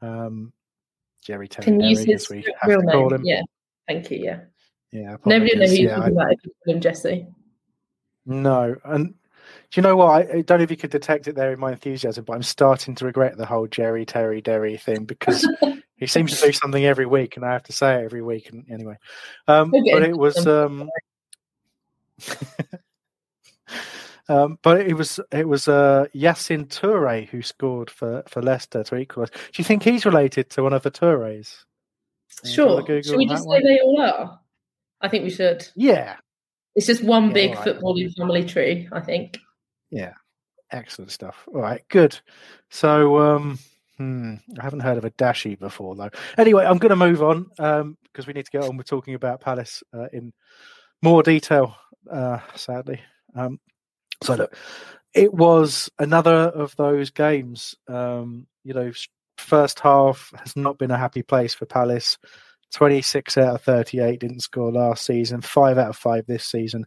Um, 0.00 0.52
Jerry 1.22 1.48
Terry 1.48 1.64
Can 1.64 1.80
you 1.80 1.88
use 1.88 1.98
Derry, 2.00 2.12
his 2.12 2.24
as 2.24 2.30
we 2.30 2.54
have 2.60 2.68
real 2.68 2.80
to 2.80 2.86
call 2.86 3.10
name? 3.10 3.20
him. 3.20 3.24
Yeah. 3.24 3.42
Thank 3.88 4.10
you. 4.10 4.18
Yeah. 4.18 4.40
Yeah, 4.92 5.16
Nobody 5.24 5.56
knows 5.56 5.70
who 5.70 5.76
you're 5.76 5.94
talking 5.94 6.12
about 6.14 6.32
if 6.32 6.38
you 6.44 6.52
call 6.64 6.74
him 6.74 6.80
Jesse. 6.80 7.26
No, 8.26 8.76
and 8.84 9.14
do 9.70 9.80
you 9.80 9.82
know 9.82 9.96
what? 9.96 10.08
I, 10.08 10.38
I 10.38 10.40
don't 10.42 10.58
know 10.58 10.64
if 10.64 10.70
you 10.70 10.76
could 10.76 10.90
detect 10.90 11.28
it 11.28 11.36
there 11.36 11.52
in 11.52 11.60
my 11.60 11.72
enthusiasm, 11.72 12.24
but 12.24 12.34
I'm 12.34 12.42
starting 12.42 12.94
to 12.96 13.04
regret 13.04 13.36
the 13.36 13.46
whole 13.46 13.66
Jerry 13.66 14.04
Terry 14.04 14.40
Derry 14.40 14.76
thing 14.76 15.04
because 15.04 15.48
he 15.96 16.06
seems 16.06 16.38
to 16.38 16.46
do 16.46 16.52
something 16.52 16.84
every 16.84 17.06
week, 17.06 17.36
and 17.36 17.44
I 17.44 17.52
have 17.52 17.62
to 17.64 17.72
say 17.72 17.94
it 18.00 18.04
every 18.04 18.22
week. 18.22 18.50
And 18.50 18.64
anyway, 18.70 18.96
um, 19.46 19.72
Okay. 19.74 19.92
but 19.92 20.02
it 20.02 20.16
was, 20.16 20.46
um, 20.46 20.88
um, 24.28 24.58
but 24.62 24.80
it 24.80 24.94
was 24.94 25.20
it 25.32 25.48
was 25.48 25.68
uh, 25.68 26.06
Yassin 26.14 26.68
Toure 26.68 27.28
who 27.28 27.42
scored 27.42 27.90
for 27.90 28.22
for 28.28 28.42
Leicester 28.42 28.84
to 28.84 28.96
equalise. 28.96 29.30
Do 29.30 29.38
you 29.56 29.64
think 29.64 29.82
he's 29.82 30.06
related 30.06 30.50
to 30.50 30.62
one 30.62 30.72
of 30.72 30.82
the 30.82 30.90
Toures? 30.90 31.64
Do 32.42 32.50
you 32.50 32.66
wanna 32.66 32.86
Sure. 32.86 33.02
Should 33.02 33.16
we 33.16 33.26
just 33.26 33.44
say 33.44 33.48
one? 33.48 33.62
they 33.62 33.80
all 33.80 34.00
are? 34.00 34.40
I 35.00 35.08
think 35.08 35.24
we 35.24 35.30
should. 35.30 35.66
Yeah, 35.76 36.16
It's 36.74 36.86
just 36.86 37.02
one 37.02 37.28
Yeah, 37.28 37.32
big 37.32 37.54
right. 37.54 37.66
footballing 37.66 38.14
family 38.14 38.44
tree, 38.44 38.88
I 38.92 39.00
think. 39.00 39.38
Yeah, 39.90 40.12
excellent 40.70 41.10
stuff. 41.10 41.48
All 41.52 41.60
right, 41.60 41.82
good. 41.88 42.18
So, 42.68 43.18
um, 43.18 43.58
Hmm, 44.00 44.36
I 44.58 44.62
haven't 44.62 44.80
heard 44.80 44.96
of 44.96 45.04
a 45.04 45.10
dashi 45.10 45.58
before 45.58 45.94
though. 45.94 46.08
Anyway, 46.38 46.64
I'm 46.64 46.78
going 46.78 46.88
to 46.88 46.96
move 46.96 47.22
on 47.22 47.50
um, 47.58 47.98
because 48.04 48.26
we 48.26 48.32
need 48.32 48.46
to 48.46 48.50
get 48.50 48.62
on 48.62 48.78
with 48.78 48.86
talking 48.86 49.12
about 49.12 49.42
Palace 49.42 49.82
uh, 49.92 50.06
in 50.10 50.32
more 51.02 51.22
detail. 51.22 51.76
Uh, 52.10 52.38
sadly, 52.54 53.00
um, 53.34 53.60
so 54.22 54.34
look, 54.34 54.56
it 55.14 55.32
was 55.32 55.90
another 55.98 56.30
of 56.32 56.74
those 56.76 57.10
games. 57.10 57.74
Um, 57.88 58.46
you 58.64 58.74
know, 58.74 58.92
first 59.38 59.80
half 59.80 60.32
has 60.38 60.56
not 60.56 60.78
been 60.78 60.90
a 60.90 60.98
happy 60.98 61.22
place 61.22 61.54
for 61.54 61.66
Palace. 61.66 62.18
26 62.72 63.36
out 63.36 63.56
of 63.56 63.62
38 63.62 64.20
didn't 64.20 64.40
score 64.40 64.70
last 64.70 65.04
season, 65.04 65.40
five 65.40 65.76
out 65.76 65.88
of 65.88 65.96
five 65.96 66.26
this 66.26 66.44
season. 66.44 66.86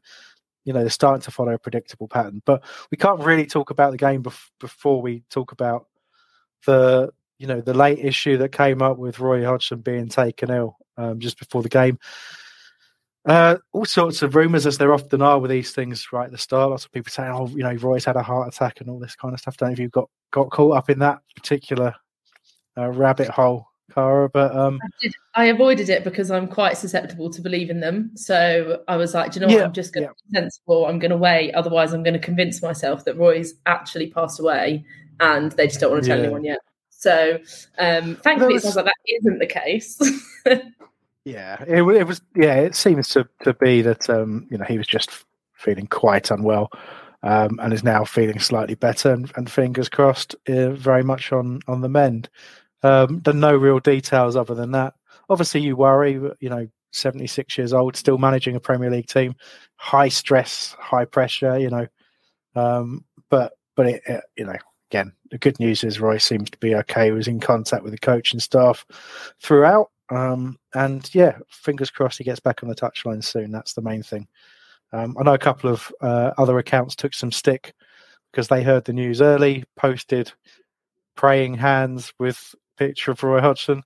You 0.63 0.71
know, 0.71 0.79
they're 0.79 0.89
starting 0.89 1.21
to 1.23 1.31
follow 1.31 1.53
a 1.53 1.59
predictable 1.59 2.07
pattern. 2.07 2.41
But 2.45 2.63
we 2.89 2.97
can't 2.97 3.19
really 3.19 3.45
talk 3.45 3.69
about 3.69 3.91
the 3.91 3.97
game 3.97 4.23
bef- 4.23 4.49
before 4.61 5.01
we 5.01 5.23
talk 5.29 5.51
about 5.51 5.87
the 6.65 7.11
you 7.37 7.47
know 7.47 7.59
the 7.59 7.73
late 7.73 7.99
issue 7.99 8.37
that 8.37 8.53
came 8.53 8.81
up 8.81 8.97
with 8.97 9.19
Roy 9.19 9.43
Hodgson 9.43 9.81
being 9.81 10.07
taken 10.07 10.49
ill 10.49 10.77
um, 10.97 11.19
just 11.19 11.37
before 11.37 11.61
the 11.61 11.69
game. 11.69 11.99
Uh, 13.25 13.57
all 13.71 13.85
sorts 13.85 14.21
of 14.21 14.35
rumours, 14.35 14.65
as 14.65 14.77
there 14.77 14.93
often 14.93 15.21
are 15.21 15.39
with 15.39 15.49
these 15.49 15.71
things, 15.71 16.07
right 16.11 16.25
at 16.25 16.31
the 16.31 16.37
start. 16.37 16.71
Lots 16.71 16.85
of 16.85 16.91
people 16.91 17.09
saying, 17.09 17.31
"Oh, 17.31 17.47
you 17.47 17.63
know, 17.63 17.73
Roy's 17.75 18.03
had 18.03 18.17
a 18.17 18.23
heart 18.23 18.53
attack" 18.53 18.81
and 18.81 18.89
all 18.89 18.99
this 18.99 19.15
kind 19.15 19.33
of 19.33 19.39
stuff. 19.39 19.55
Don't 19.57 19.69
know 19.69 19.73
if 19.73 19.79
you 19.79 19.89
got 19.89 20.09
got 20.31 20.49
caught 20.51 20.75
up 20.75 20.89
in 20.89 20.99
that 20.99 21.19
particular 21.35 21.95
uh, 22.77 22.89
rabbit 22.89 23.29
hole, 23.29 23.67
Caragh. 23.91 24.31
But 24.33 24.53
um, 24.55 24.77
I, 24.83 24.87
did, 25.01 25.13
I, 25.35 25.45
avoided 25.45 25.89
it 25.89 26.03
because 26.03 26.31
I'm 26.31 26.47
quite 26.47 26.77
susceptible 26.77 27.29
to 27.29 27.41
believing 27.41 27.79
them. 27.79 28.11
So 28.15 28.83
I 28.89 28.97
was 28.97 29.13
like, 29.13 29.31
Do 29.31 29.39
you 29.39 29.47
know 29.47 29.53
Yeah. 29.53 29.63
I'm 29.65 29.73
just 29.73 29.93
going 29.93 30.05
to 30.07 30.13
yeah. 30.29 30.39
be 30.39 30.41
sensible. 30.41 30.85
I'm 30.87 30.99
going 30.99 31.11
to 31.11 31.17
wait. 31.17 31.53
Otherwise, 31.53 31.93
I'm 31.93 32.03
going 32.03 32.15
to 32.15 32.19
convince 32.19 32.61
myself 32.61 33.05
that 33.05 33.17
Roy's 33.17 33.53
actually 33.67 34.07
passed 34.11 34.39
away, 34.39 34.83
and 35.21 35.51
they 35.53 35.67
just 35.67 35.79
don't 35.79 35.91
want 35.91 36.03
to 36.03 36.09
tell 36.09 36.17
Yeah. 36.17 36.25
anyone 36.25 36.43
yet. 36.43 36.59
So 36.89 37.39
um, 37.77 38.17
thankfully, 38.17 38.55
was- 38.55 38.63
it 38.63 38.67
sounds 38.67 38.75
like 38.75 38.85
that 38.85 38.95
isn't 39.07 39.39
the 39.39 39.47
case. 39.47 39.97
yeah, 41.25 41.63
it, 41.67 41.81
it 41.81 42.07
was. 42.07 42.21
Yeah, 42.35 42.55
it 42.55 42.75
seems 42.75 43.09
to 43.09 43.27
to 43.43 43.53
be 43.53 43.81
that 43.81 44.09
um, 44.09 44.47
you 44.51 44.57
know 44.57 44.65
he 44.65 44.77
was 44.77 44.87
just 44.87 45.09
feeling 45.53 45.87
quite 45.87 46.31
unwell. 46.31 46.69
Um, 47.25 47.57
and 47.63 47.71
is 47.71 47.85
now 47.85 48.03
feeling 48.03 48.39
slightly 48.39 48.75
better, 48.75 49.13
and, 49.13 49.31
and 49.37 49.49
fingers 49.49 49.87
crossed, 49.87 50.35
uh, 50.49 50.71
very 50.71 51.03
much 51.03 51.31
on 51.31 51.61
on 51.69 51.79
the 51.79 51.87
mend. 51.87 52.29
Um, 52.83 53.21
there 53.21 53.33
are 53.33 53.37
no 53.37 53.55
real 53.55 53.79
details 53.79 54.35
other 54.35 54.53
than 54.53 54.71
that. 54.71 54.95
Obviously, 55.29 55.61
you 55.61 55.77
worry. 55.77 56.19
You 56.41 56.49
know, 56.49 56.67
seventy 56.91 57.27
six 57.27 57.57
years 57.57 57.71
old, 57.71 57.95
still 57.95 58.17
managing 58.17 58.57
a 58.57 58.59
Premier 58.59 58.89
League 58.89 59.07
team, 59.07 59.35
high 59.77 60.09
stress, 60.09 60.75
high 60.77 61.05
pressure. 61.05 61.57
You 61.57 61.69
know, 61.69 61.87
um, 62.55 63.05
but 63.29 63.53
but 63.77 63.87
it, 63.87 64.01
it, 64.05 64.23
you 64.35 64.45
know, 64.45 64.57
again, 64.91 65.13
the 65.31 65.37
good 65.37 65.59
news 65.59 65.83
is 65.83 65.99
Roy 65.99 66.17
seems 66.17 66.49
to 66.49 66.57
be 66.57 66.75
okay. 66.75 67.05
He 67.05 67.11
was 67.11 67.27
in 67.27 67.39
contact 67.39 67.83
with 67.83 67.93
the 67.93 67.99
coaching 67.99 68.39
staff 68.39 68.85
throughout, 69.41 69.91
um, 70.15 70.57
and 70.73 71.09
yeah, 71.13 71.37
fingers 71.49 71.89
crossed 71.89 72.17
he 72.17 72.23
gets 72.23 72.39
back 72.39 72.63
on 72.63 72.69
the 72.69 72.75
touchline 72.75 73.23
soon. 73.23 73.51
That's 73.51 73.73
the 73.73 73.81
main 73.81 74.03
thing. 74.03 74.27
Um, 74.91 75.15
I 75.19 75.23
know 75.23 75.33
a 75.33 75.39
couple 75.39 75.69
of 75.71 75.91
uh, 76.01 76.31
other 76.37 76.57
accounts 76.59 76.95
took 76.95 77.13
some 77.13 77.31
stick 77.31 77.73
because 78.31 78.47
they 78.47 78.63
heard 78.63 78.85
the 78.85 78.93
news 78.93 79.21
early, 79.21 79.63
posted 79.75 80.31
praying 81.15 81.55
hands 81.55 82.13
with 82.19 82.55
picture 82.77 83.11
of 83.11 83.23
Roy 83.23 83.41
Hodgson, 83.41 83.81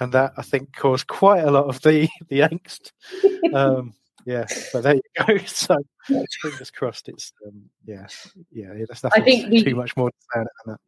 and 0.00 0.12
that 0.12 0.32
I 0.36 0.42
think 0.42 0.74
caused 0.74 1.06
quite 1.06 1.44
a 1.44 1.50
lot 1.50 1.66
of 1.66 1.80
the 1.82 2.08
the 2.28 2.40
angst. 2.40 2.92
Um, 3.54 3.94
yeah, 4.26 4.46
but 4.72 4.82
there 4.82 4.94
you 4.94 5.02
go. 5.26 5.38
So 5.46 5.76
fingers 6.42 6.70
crossed. 6.70 7.08
It's 7.08 7.32
um, 7.46 7.62
yeah, 7.84 8.06
yeah. 8.52 8.72
There's 8.72 9.04
nothing 9.04 9.24
think 9.24 9.50
we- 9.50 9.64
too 9.64 9.74
much 9.74 9.96
more 9.96 10.10
to 10.10 10.16
say 10.32 10.40
on 10.40 10.46
it 10.46 10.52
than 10.64 10.72
that. 10.74 10.80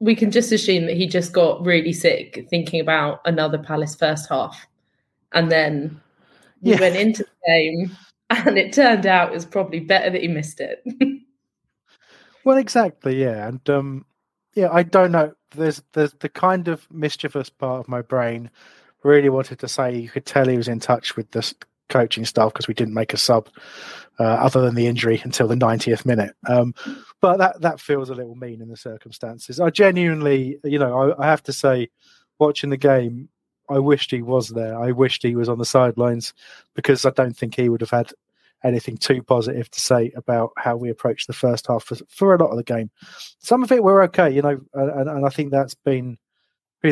We 0.00 0.14
can 0.14 0.30
just 0.30 0.52
assume 0.52 0.86
that 0.86 0.96
he 0.96 1.06
just 1.06 1.32
got 1.32 1.64
really 1.64 1.92
sick 1.92 2.46
thinking 2.50 2.80
about 2.80 3.20
another 3.24 3.58
Palace 3.58 3.94
first 3.94 4.28
half. 4.28 4.66
And 5.32 5.50
then 5.50 6.00
he 6.62 6.70
Yeah. 6.70 6.80
went 6.80 6.96
into 6.96 7.24
the 7.24 7.30
game 7.46 7.96
and 8.30 8.58
it 8.58 8.72
turned 8.72 9.06
out 9.06 9.30
it 9.30 9.34
was 9.34 9.46
probably 9.46 9.80
better 9.80 10.10
that 10.10 10.20
he 10.20 10.28
missed 10.28 10.60
it. 10.60 10.84
Well, 12.44 12.58
exactly, 12.58 13.18
yeah, 13.20 13.48
and 13.48 13.70
um, 13.70 14.04
yeah, 14.54 14.68
I 14.70 14.82
don't 14.82 15.12
know. 15.12 15.32
There's 15.56 15.82
there's 15.94 16.12
the 16.20 16.28
kind 16.28 16.68
of 16.68 16.86
mischievous 16.90 17.48
part 17.48 17.80
of 17.80 17.88
my 17.88 18.02
brain 18.02 18.50
really 19.02 19.30
wanted 19.30 19.58
to 19.60 19.68
say 19.68 19.96
you 19.96 20.10
could 20.10 20.26
tell 20.26 20.46
he 20.46 20.58
was 20.58 20.68
in 20.68 20.78
touch 20.80 21.16
with 21.16 21.30
the 21.30 21.38
s- 21.38 21.54
coaching 21.88 22.24
staff 22.24 22.52
because 22.52 22.68
we 22.68 22.74
didn't 22.74 22.94
make 22.94 23.12
a 23.12 23.18
sub 23.18 23.48
uh, 24.18 24.24
other 24.24 24.60
than 24.60 24.74
the 24.74 24.86
injury 24.86 25.20
until 25.24 25.48
the 25.48 25.54
90th 25.54 26.04
minute. 26.06 26.34
Um, 26.48 26.74
but 27.20 27.38
that 27.38 27.60
that 27.62 27.80
feels 27.80 28.10
a 28.10 28.14
little 28.14 28.34
mean 28.34 28.60
in 28.60 28.68
the 28.68 28.76
circumstances. 28.76 29.60
I 29.60 29.70
genuinely, 29.70 30.58
you 30.64 30.78
know, 30.78 31.12
I, 31.12 31.24
I 31.24 31.26
have 31.26 31.42
to 31.44 31.52
say, 31.52 31.88
watching 32.38 32.70
the 32.70 32.76
game, 32.76 33.28
I 33.68 33.78
wished 33.78 34.10
he 34.10 34.22
was 34.22 34.50
there. 34.50 34.78
I 34.78 34.92
wished 34.92 35.22
he 35.22 35.36
was 35.36 35.48
on 35.48 35.58
the 35.58 35.64
sidelines 35.64 36.34
because 36.74 37.04
I 37.04 37.10
don't 37.10 37.36
think 37.36 37.54
he 37.54 37.68
would 37.68 37.80
have 37.80 37.90
had 37.90 38.12
anything 38.62 38.96
too 38.96 39.22
positive 39.22 39.70
to 39.70 39.80
say 39.80 40.10
about 40.16 40.50
how 40.56 40.76
we 40.76 40.88
approached 40.88 41.26
the 41.26 41.32
first 41.34 41.66
half 41.66 41.84
for, 41.84 41.96
for 42.08 42.34
a 42.34 42.38
lot 42.38 42.50
of 42.50 42.56
the 42.56 42.64
game. 42.64 42.90
Some 43.38 43.62
of 43.62 43.70
it 43.70 43.82
were 43.82 44.02
okay, 44.04 44.30
you 44.30 44.42
know, 44.42 44.60
and, 44.72 45.08
and 45.08 45.26
I 45.26 45.28
think 45.28 45.50
that's 45.50 45.74
been 45.74 46.18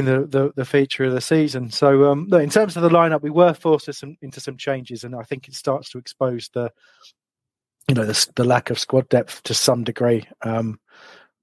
the, 0.01 0.27
the, 0.27 0.53
the 0.57 0.65
feature 0.65 1.05
of 1.05 1.13
the 1.13 1.21
season. 1.21 1.71
So, 1.71 2.11
um, 2.11 2.33
in 2.33 2.51
terms 2.51 2.77
of 2.77 2.83
the 2.83 2.89
lineup, 2.89 3.23
we 3.23 3.31
were 3.31 3.55
forced 3.55 3.93
some, 3.93 4.17
into 4.23 4.41
some 4.41 4.57
changes, 4.57 5.05
and 5.05 5.15
I 5.15 5.23
think 5.23 5.49
it 5.49 5.55
starts 5.55 5.91
to 5.91 5.99
expose 5.99 6.51
the, 6.55 6.71
you 7.89 7.95
know, 7.95 8.05
the, 8.05 8.29
the 8.37 8.45
lack 8.45 8.71
of 8.71 8.79
squad 8.79 9.09
depth 9.09 9.43
to 9.45 9.55
some 9.55 9.85
degree. 9.85 10.27
Um, 10.43 10.81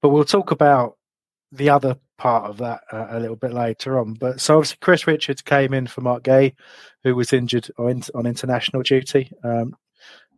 but 0.02 0.10
we'll 0.10 0.26
talk 0.26 0.52
about 0.52 0.98
the 1.52 1.70
other 1.70 1.98
part 2.18 2.50
of 2.50 2.58
that 2.58 2.82
uh, 2.92 3.08
a 3.10 3.20
little 3.20 3.36
bit 3.36 3.54
later 3.54 4.00
on. 4.00 4.14
But 4.14 4.42
so 4.42 4.58
obviously, 4.58 4.78
Chris 4.82 5.08
Richards 5.08 5.42
came 5.42 5.74
in 5.74 5.88
for 5.88 6.02
Marc 6.02 6.24
Guéhi, 6.24 6.54
who 7.04 7.16
was 7.16 7.34
injured 7.34 7.70
on, 7.78 8.04
on 8.14 8.26
international 8.26 8.84
duty. 8.84 9.32
Um, 9.44 9.76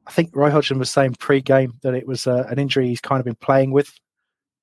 I 0.07 0.11
think 0.11 0.35
Roy 0.35 0.49
Hodgson 0.49 0.79
was 0.79 0.89
saying 0.89 1.15
pre-game 1.19 1.73
that 1.83 1.93
it 1.93 2.07
was 2.07 2.27
uh, 2.27 2.45
an 2.49 2.59
injury 2.59 2.87
he's 2.87 3.01
kind 3.01 3.19
of 3.19 3.25
been 3.25 3.35
playing 3.35 3.71
with 3.71 3.93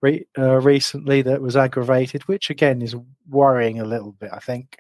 re- 0.01 0.27
uh, 0.39 0.61
recently 0.61 1.23
that 1.23 1.41
was 1.41 1.57
aggravated, 1.57 2.23
which 2.29 2.51
again 2.51 2.83
is 2.83 2.95
worrying 3.29 3.81
a 3.81 3.85
little 3.85 4.13
bit. 4.13 4.31
I 4.33 4.39
think. 4.39 4.79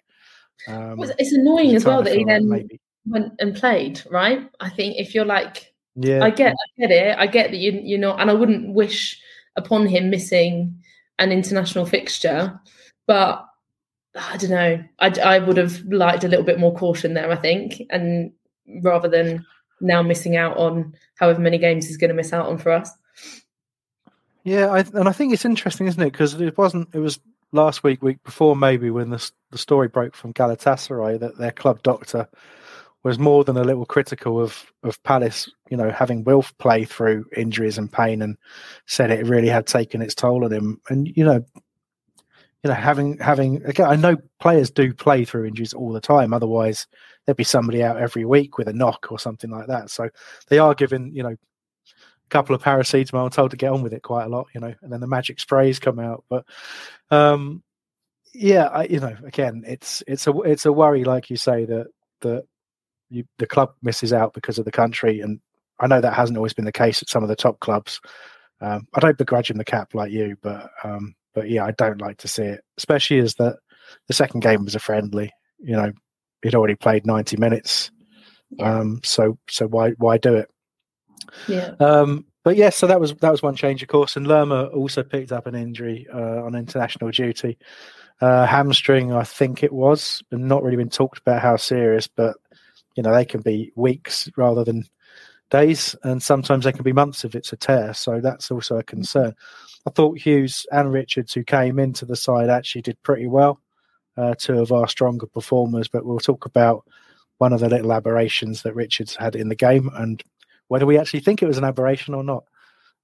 Um, 0.66 0.96
Well, 0.96 1.12
it's 1.18 1.32
annoying 1.32 1.74
as 1.76 1.84
well 1.84 2.02
that 2.02 2.16
he 2.16 2.24
then 2.24 2.48
maybe- 2.48 2.80
went 3.06 3.32
and 3.38 3.54
played, 3.54 4.02
right? 4.10 4.48
I 4.60 4.68
think 4.68 4.96
if 4.98 5.14
you're 5.14 5.24
like, 5.24 5.72
yeah, 5.94 6.22
I 6.24 6.30
get, 6.30 6.52
I 6.52 6.80
get 6.80 6.90
it, 6.90 7.18
I 7.18 7.26
get 7.26 7.50
that 7.50 7.56
you, 7.56 7.80
you're 7.82 7.98
not, 7.98 8.20
and 8.20 8.30
I 8.30 8.34
wouldn't 8.34 8.74
wish 8.74 9.20
upon 9.56 9.86
him 9.86 10.10
missing 10.10 10.82
an 11.18 11.32
international 11.32 11.86
fixture, 11.86 12.60
but 13.06 13.44
I 14.14 14.36
don't 14.36 14.50
know. 14.50 14.84
I, 14.98 15.08
I 15.24 15.38
would 15.38 15.56
have 15.56 15.80
liked 15.86 16.24
a 16.24 16.28
little 16.28 16.44
bit 16.44 16.58
more 16.58 16.74
caution 16.74 17.14
there, 17.14 17.30
I 17.30 17.36
think, 17.36 17.82
and 17.90 18.32
rather 18.82 19.08
than 19.08 19.46
now 19.80 20.02
missing 20.02 20.36
out 20.36 20.56
on 20.56 20.94
however 21.18 21.40
many 21.40 21.56
games 21.58 21.86
he's 21.86 21.96
going 21.96 22.08
to 22.10 22.14
miss 22.14 22.32
out 22.32 22.46
on 22.46 22.58
for 22.58 22.72
us. 22.72 22.90
Yeah, 24.48 24.68
I, 24.68 24.78
and 24.78 25.06
I 25.08 25.12
think 25.12 25.34
it's 25.34 25.44
interesting, 25.44 25.88
isn't 25.88 26.02
it? 26.02 26.10
Because 26.10 26.40
it 26.40 26.56
wasn't. 26.56 26.88
It 26.94 27.00
was 27.00 27.20
last 27.52 27.84
week, 27.84 28.02
week 28.02 28.22
before, 28.24 28.56
maybe 28.56 28.88
when 28.88 29.10
the 29.10 29.30
the 29.50 29.58
story 29.58 29.88
broke 29.88 30.14
from 30.14 30.32
Galatasaray 30.32 31.20
that 31.20 31.36
their 31.36 31.52
club 31.52 31.82
doctor 31.82 32.26
was 33.02 33.18
more 33.18 33.44
than 33.44 33.58
a 33.58 33.64
little 33.64 33.84
critical 33.84 34.40
of 34.40 34.72
of 34.82 35.02
Palace. 35.02 35.50
You 35.68 35.76
know, 35.76 35.90
having 35.90 36.24
Wilf 36.24 36.56
play 36.56 36.86
through 36.86 37.26
injuries 37.36 37.76
and 37.76 37.92
pain, 37.92 38.22
and 38.22 38.38
said 38.86 39.10
it 39.10 39.26
really 39.26 39.48
had 39.48 39.66
taken 39.66 40.00
its 40.00 40.14
toll 40.14 40.46
on 40.46 40.52
him. 40.52 40.80
And 40.88 41.14
you 41.14 41.26
know, 41.26 41.44
you 42.64 42.70
know, 42.70 42.74
having 42.74 43.18
having 43.18 43.62
again, 43.66 43.86
I 43.86 43.96
know 43.96 44.16
players 44.40 44.70
do 44.70 44.94
play 44.94 45.26
through 45.26 45.44
injuries 45.44 45.74
all 45.74 45.92
the 45.92 46.00
time. 46.00 46.32
Otherwise, 46.32 46.86
there'd 47.26 47.36
be 47.36 47.44
somebody 47.44 47.82
out 47.82 47.98
every 47.98 48.24
week 48.24 48.56
with 48.56 48.66
a 48.68 48.72
knock 48.72 49.08
or 49.12 49.18
something 49.18 49.50
like 49.50 49.66
that. 49.66 49.90
So 49.90 50.08
they 50.48 50.58
are 50.58 50.74
given, 50.74 51.12
you 51.14 51.22
know, 51.22 51.36
couple 52.28 52.54
of 52.54 52.62
paracetamol 52.62 53.14
and 53.14 53.22
I'm 53.24 53.30
told 53.30 53.50
to 53.52 53.56
get 53.56 53.72
on 53.72 53.82
with 53.82 53.92
it 53.92 54.02
quite 54.02 54.24
a 54.24 54.28
lot, 54.28 54.48
you 54.54 54.60
know, 54.60 54.74
and 54.82 54.92
then 54.92 55.00
the 55.00 55.06
magic 55.06 55.40
sprays 55.40 55.78
come 55.78 55.98
out. 55.98 56.24
But 56.28 56.44
um 57.10 57.62
yeah, 58.34 58.66
I, 58.66 58.84
you 58.84 59.00
know, 59.00 59.16
again, 59.24 59.64
it's 59.66 60.02
it's 60.06 60.26
a 60.26 60.32
it's 60.40 60.66
a 60.66 60.72
worry, 60.72 61.04
like 61.04 61.30
you 61.30 61.36
say, 61.36 61.64
that 61.64 61.88
that 62.20 62.44
you, 63.10 63.24
the 63.38 63.46
club 63.46 63.72
misses 63.82 64.12
out 64.12 64.34
because 64.34 64.58
of 64.58 64.64
the 64.64 64.70
country, 64.70 65.20
and 65.20 65.40
I 65.80 65.86
know 65.86 66.00
that 66.00 66.14
hasn't 66.14 66.36
always 66.36 66.52
been 66.52 66.64
the 66.64 66.72
case 66.72 67.02
at 67.02 67.08
some 67.08 67.22
of 67.22 67.28
the 67.28 67.36
top 67.36 67.60
clubs. 67.60 68.00
Um, 68.60 68.86
I 68.94 69.00
don't 69.00 69.18
begrudge 69.18 69.50
him 69.50 69.58
the 69.58 69.64
cap 69.64 69.94
like 69.94 70.12
you, 70.12 70.36
but 70.42 70.70
um, 70.84 71.14
but 71.34 71.48
yeah, 71.48 71.64
I 71.64 71.72
don't 71.72 72.00
like 72.00 72.18
to 72.18 72.28
see 72.28 72.44
it, 72.44 72.60
especially 72.76 73.18
as 73.18 73.34
that 73.34 73.58
the 74.06 74.14
second 74.14 74.40
game 74.40 74.64
was 74.64 74.74
a 74.74 74.80
friendly. 74.80 75.32
You 75.58 75.76
know, 75.76 75.92
he'd 76.42 76.54
already 76.54 76.74
played 76.74 77.06
ninety 77.06 77.36
minutes, 77.36 77.90
um, 78.60 79.00
so 79.04 79.38
so 79.48 79.66
why 79.66 79.90
why 79.92 80.18
do 80.18 80.34
it? 80.34 80.50
Yeah. 81.46 81.74
Um, 81.80 82.26
but 82.44 82.56
yes, 82.56 82.76
so 82.76 82.86
that 82.86 83.00
was 83.00 83.14
that 83.16 83.30
was 83.30 83.42
one 83.42 83.56
change, 83.56 83.82
of 83.82 83.88
course. 83.88 84.16
And 84.16 84.26
Lerma 84.26 84.64
also 84.66 85.02
picked 85.02 85.32
up 85.32 85.46
an 85.46 85.54
injury 85.54 86.06
uh, 86.12 86.44
on 86.44 86.54
international 86.54 87.10
duty, 87.10 87.58
uh, 88.20 88.46
hamstring, 88.46 89.12
I 89.12 89.24
think 89.24 89.62
it 89.62 89.72
was, 89.72 90.22
and 90.30 90.48
not 90.48 90.62
really 90.62 90.76
been 90.76 90.88
talked 90.88 91.18
about 91.18 91.42
how 91.42 91.56
serious. 91.56 92.08
But 92.08 92.36
you 92.96 93.02
know, 93.02 93.12
they 93.12 93.24
can 93.24 93.42
be 93.42 93.72
weeks 93.76 94.30
rather 94.36 94.64
than 94.64 94.84
days, 95.50 95.94
and 96.04 96.22
sometimes 96.22 96.64
they 96.64 96.72
can 96.72 96.84
be 96.84 96.92
months 96.92 97.24
if 97.24 97.34
it's 97.34 97.52
a 97.52 97.56
tear. 97.56 97.92
So 97.94 98.20
that's 98.20 98.50
also 98.50 98.78
a 98.78 98.82
concern. 98.82 99.34
I 99.86 99.90
thought 99.90 100.18
Hughes 100.18 100.66
and 100.72 100.92
Richards, 100.92 101.32
who 101.32 101.44
came 101.44 101.78
into 101.78 102.04
the 102.04 102.16
side, 102.16 102.50
actually 102.50 102.82
did 102.82 103.02
pretty 103.02 103.26
well. 103.26 103.60
Uh, 104.16 104.34
two 104.36 104.58
of 104.58 104.72
our 104.72 104.88
stronger 104.88 105.26
performers, 105.26 105.86
but 105.86 106.04
we'll 106.04 106.18
talk 106.18 106.44
about 106.44 106.84
one 107.38 107.52
of 107.52 107.60
the 107.60 107.68
little 107.68 107.92
aberrations 107.92 108.62
that 108.62 108.74
Richards 108.74 109.14
had 109.14 109.36
in 109.36 109.48
the 109.48 109.54
game 109.54 109.90
and 109.94 110.22
whether 110.68 110.86
we 110.86 110.98
actually 110.98 111.20
think 111.20 111.42
it 111.42 111.46
was 111.46 111.58
an 111.58 111.64
aberration 111.64 112.14
or 112.14 112.22
not. 112.22 112.44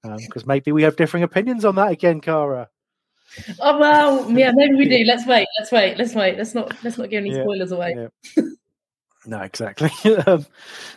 Because 0.03 0.43
um, 0.43 0.47
maybe 0.47 0.71
we 0.71 0.83
have 0.83 0.95
differing 0.95 1.23
opinions 1.23 1.65
on 1.65 1.75
that 1.75 1.91
again, 1.91 2.21
Caragh. 2.21 2.67
Oh 3.59 3.79
well, 3.79 4.31
yeah, 4.37 4.51
maybe 4.53 4.75
we 4.75 4.87
do. 4.87 5.03
Let's 5.05 5.25
wait. 5.25 5.47
Let's 5.59 5.71
wait. 5.71 5.97
Let's 5.97 6.15
wait. 6.15 6.37
Let's 6.37 6.53
not. 6.53 6.75
Let's 6.83 6.97
not 6.97 7.09
give 7.09 7.23
any 7.23 7.33
spoilers 7.33 7.71
yeah, 7.71 7.77
away. 7.77 8.09
Yeah. 8.37 8.43
no, 9.25 9.41
exactly. 9.41 9.89
um, 10.27 10.45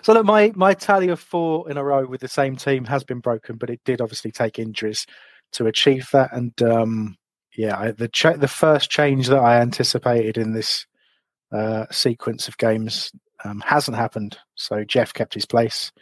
so 0.02 0.12
look, 0.12 0.26
my 0.26 0.52
my 0.54 0.74
tally 0.74 1.08
of 1.08 1.20
four 1.20 1.70
in 1.70 1.76
a 1.76 1.84
row 1.84 2.06
with 2.06 2.20
the 2.20 2.28
same 2.28 2.56
team 2.56 2.84
has 2.84 3.02
been 3.02 3.20
broken, 3.20 3.56
but 3.56 3.70
it 3.70 3.80
did 3.84 4.00
obviously 4.00 4.30
take 4.30 4.58
injuries 4.58 5.06
to 5.52 5.66
achieve 5.66 6.08
that. 6.12 6.32
And 6.32 6.60
um, 6.62 7.16
yeah, 7.56 7.78
I, 7.78 7.90
the 7.92 8.08
cha- 8.08 8.36
the 8.36 8.48
first 8.48 8.90
change 8.90 9.28
that 9.28 9.40
I 9.40 9.60
anticipated 9.60 10.36
in 10.36 10.52
this 10.52 10.86
uh, 11.52 11.86
sequence 11.90 12.46
of 12.48 12.58
games 12.58 13.10
um, 13.44 13.62
hasn't 13.64 13.96
happened. 13.96 14.38
So 14.54 14.84
Jeff 14.84 15.14
kept 15.14 15.34
his 15.34 15.46
place, 15.46 15.92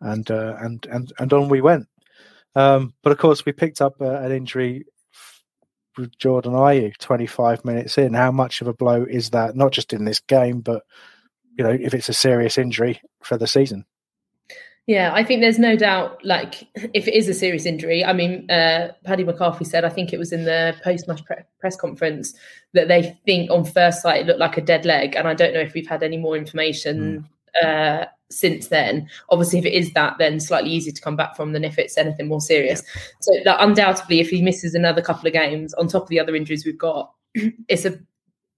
and 0.00 0.30
uh, 0.30 0.56
and 0.60 0.86
and 0.90 1.12
and 1.18 1.32
on 1.32 1.48
we 1.48 1.60
went. 1.60 1.86
Um, 2.54 2.94
but 3.02 3.12
of 3.12 3.18
course, 3.18 3.44
we 3.44 3.52
picked 3.52 3.80
up 3.80 4.00
uh, 4.00 4.20
an 4.20 4.32
injury 4.32 4.86
with 5.96 6.16
Jordan 6.18 6.52
Ayew 6.52 6.96
25 6.98 7.64
minutes 7.64 7.98
in. 7.98 8.14
How 8.14 8.30
much 8.30 8.60
of 8.60 8.68
a 8.68 8.74
blow 8.74 9.04
is 9.08 9.30
that? 9.30 9.56
Not 9.56 9.72
just 9.72 9.92
in 9.92 10.04
this 10.04 10.20
game, 10.20 10.60
but 10.60 10.82
you 11.56 11.64
know, 11.64 11.76
if 11.78 11.94
it's 11.94 12.08
a 12.08 12.14
serious 12.14 12.58
injury 12.58 13.00
for 13.22 13.38
the 13.38 13.46
season. 13.46 13.84
Yeah, 14.86 15.10
I 15.12 15.24
think 15.24 15.40
there's 15.40 15.58
no 15.58 15.74
doubt. 15.74 16.24
Like, 16.24 16.68
if 16.94 17.08
it 17.08 17.14
is 17.14 17.28
a 17.28 17.34
serious 17.34 17.66
injury, 17.66 18.04
I 18.04 18.12
mean, 18.12 18.48
uh, 18.48 18.92
Paddy 19.04 19.24
McCarthy 19.24 19.64
said, 19.64 19.84
I 19.84 19.88
think 19.88 20.12
it 20.12 20.18
was 20.18 20.32
in 20.32 20.44
the 20.44 20.76
post-match 20.84 21.24
pre- 21.24 21.42
press 21.58 21.76
conference 21.76 22.34
that 22.72 22.86
they 22.86 23.18
think 23.26 23.50
on 23.50 23.64
first 23.64 24.00
sight 24.00 24.20
it 24.20 24.26
looked 24.28 24.38
like 24.38 24.56
a 24.56 24.60
dead 24.60 24.84
leg, 24.84 25.16
and 25.16 25.26
I 25.26 25.34
don't 25.34 25.54
know 25.54 25.60
if 25.60 25.74
we've 25.74 25.88
had 25.88 26.04
any 26.04 26.18
more 26.18 26.36
information 26.36 27.22
mm. 27.22 27.28
Uh, 27.62 28.06
since 28.30 28.68
then. 28.68 29.08
Obviously, 29.30 29.58
if 29.58 29.66
it 29.66 29.72
is 29.72 29.92
that, 29.92 30.16
then 30.18 30.40
slightly 30.40 30.70
easier 30.70 30.92
to 30.92 31.00
come 31.00 31.16
back 31.16 31.36
from 31.36 31.52
than 31.52 31.64
if 31.64 31.78
it's 31.78 31.96
anything 31.96 32.28
more 32.28 32.40
serious. 32.40 32.82
Yeah. 32.94 33.02
So, 33.20 33.32
like, 33.44 33.56
undoubtedly, 33.60 34.20
if 34.20 34.30
he 34.30 34.42
misses 34.42 34.74
another 34.74 35.02
couple 35.02 35.26
of 35.26 35.32
games 35.32 35.74
on 35.74 35.88
top 35.88 36.04
of 36.04 36.08
the 36.08 36.20
other 36.20 36.34
injuries 36.34 36.64
we've 36.64 36.78
got, 36.78 37.12
it's 37.34 37.84
a 37.84 37.98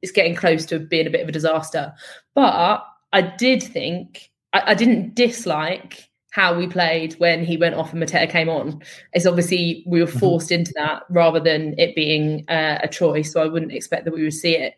it's 0.00 0.12
getting 0.12 0.34
close 0.34 0.64
to 0.66 0.78
being 0.78 1.06
a 1.06 1.10
bit 1.10 1.22
of 1.22 1.28
a 1.28 1.32
disaster. 1.32 1.92
But 2.34 2.84
I 3.12 3.22
did 3.22 3.62
think 3.62 4.30
I, 4.52 4.62
I 4.66 4.74
didn't 4.74 5.14
dislike 5.14 6.08
how 6.30 6.56
we 6.56 6.68
played 6.68 7.14
when 7.14 7.44
he 7.44 7.56
went 7.56 7.74
off 7.74 7.92
and 7.92 8.02
Mateta 8.02 8.30
came 8.30 8.48
on. 8.48 8.82
It's 9.12 9.26
obviously 9.26 9.82
we 9.86 10.00
were 10.00 10.06
mm-hmm. 10.06 10.18
forced 10.18 10.52
into 10.52 10.72
that 10.76 11.02
rather 11.10 11.40
than 11.40 11.74
it 11.78 11.96
being 11.96 12.44
uh, 12.48 12.78
a 12.82 12.88
choice. 12.88 13.32
So 13.32 13.42
I 13.42 13.46
wouldn't 13.46 13.72
expect 13.72 14.04
that 14.04 14.14
we 14.14 14.22
would 14.22 14.34
see 14.34 14.56
it 14.56 14.74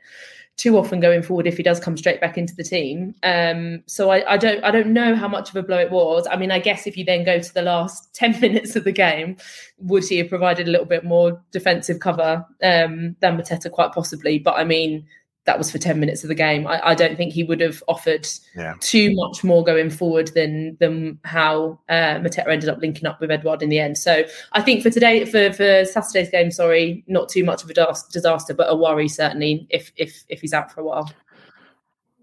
too 0.60 0.76
often 0.76 1.00
going 1.00 1.22
forward 1.22 1.46
if 1.46 1.56
he 1.56 1.62
does 1.62 1.80
come 1.80 1.96
straight 1.96 2.20
back 2.20 2.36
into 2.36 2.54
the 2.54 2.62
team. 2.62 3.14
Um, 3.22 3.82
so 3.86 4.10
I, 4.10 4.34
I, 4.34 4.36
don't 4.36 4.62
I 4.62 4.70
don't 4.70 4.92
know 4.92 5.14
how 5.14 5.26
much 5.26 5.48
of 5.48 5.56
a 5.56 5.62
blow 5.62 5.78
it 5.78 5.90
was. 5.90 6.28
I 6.30 6.36
mean, 6.36 6.50
I 6.50 6.58
guess 6.58 6.86
if 6.86 6.98
you 6.98 7.04
then 7.04 7.24
go 7.24 7.40
to 7.40 7.54
the 7.54 7.62
last 7.62 8.12
ten 8.14 8.38
minutes 8.40 8.76
of 8.76 8.84
the 8.84 8.92
game, 8.92 9.38
would 9.78 10.04
he 10.04 10.18
have 10.18 10.28
provided 10.28 10.68
a 10.68 10.70
little 10.70 10.86
bit 10.86 11.02
more 11.02 11.42
defensive 11.50 12.00
cover 12.00 12.44
um, 12.62 13.16
than 13.20 13.38
Mateta? 13.38 13.70
Quite 13.70 13.92
possibly, 13.92 14.38
but 14.38 14.54
I 14.56 14.64
mean. 14.64 15.06
That 15.50 15.58
was 15.58 15.68
for 15.68 15.78
10 15.78 15.98
minutes 15.98 16.22
of 16.22 16.28
the 16.28 16.36
game. 16.36 16.68
I, 16.68 16.90
I 16.90 16.94
don't 16.94 17.16
think 17.16 17.32
he 17.32 17.42
would 17.42 17.60
have 17.60 17.82
offered 17.88 18.24
yeah. 18.54 18.74
too 18.78 19.12
much 19.16 19.42
more 19.42 19.64
going 19.64 19.90
forward 19.90 20.28
than 20.28 20.76
than 20.78 21.18
how 21.24 21.76
uh, 21.88 22.20
Mateta 22.20 22.46
ended 22.46 22.68
up 22.68 22.78
linking 22.78 23.04
up 23.04 23.20
with 23.20 23.32
Edouard 23.32 23.60
in 23.60 23.68
the 23.68 23.80
end. 23.80 23.98
So 23.98 24.22
I 24.52 24.62
think 24.62 24.84
for 24.84 24.90
today, 24.90 25.24
for, 25.24 25.52
for 25.52 25.84
Saturday's 25.86 26.30
game, 26.30 26.52
sorry, 26.52 27.02
not 27.08 27.28
too 27.28 27.42
much 27.42 27.64
of 27.64 27.70
a 27.70 27.74
disaster, 28.12 28.54
but 28.54 28.70
a 28.70 28.76
worry 28.76 29.08
certainly 29.08 29.66
if 29.70 29.90
if 29.96 30.22
if 30.28 30.40
he's 30.40 30.52
out 30.52 30.70
for 30.70 30.82
a 30.82 30.84
while. 30.84 31.12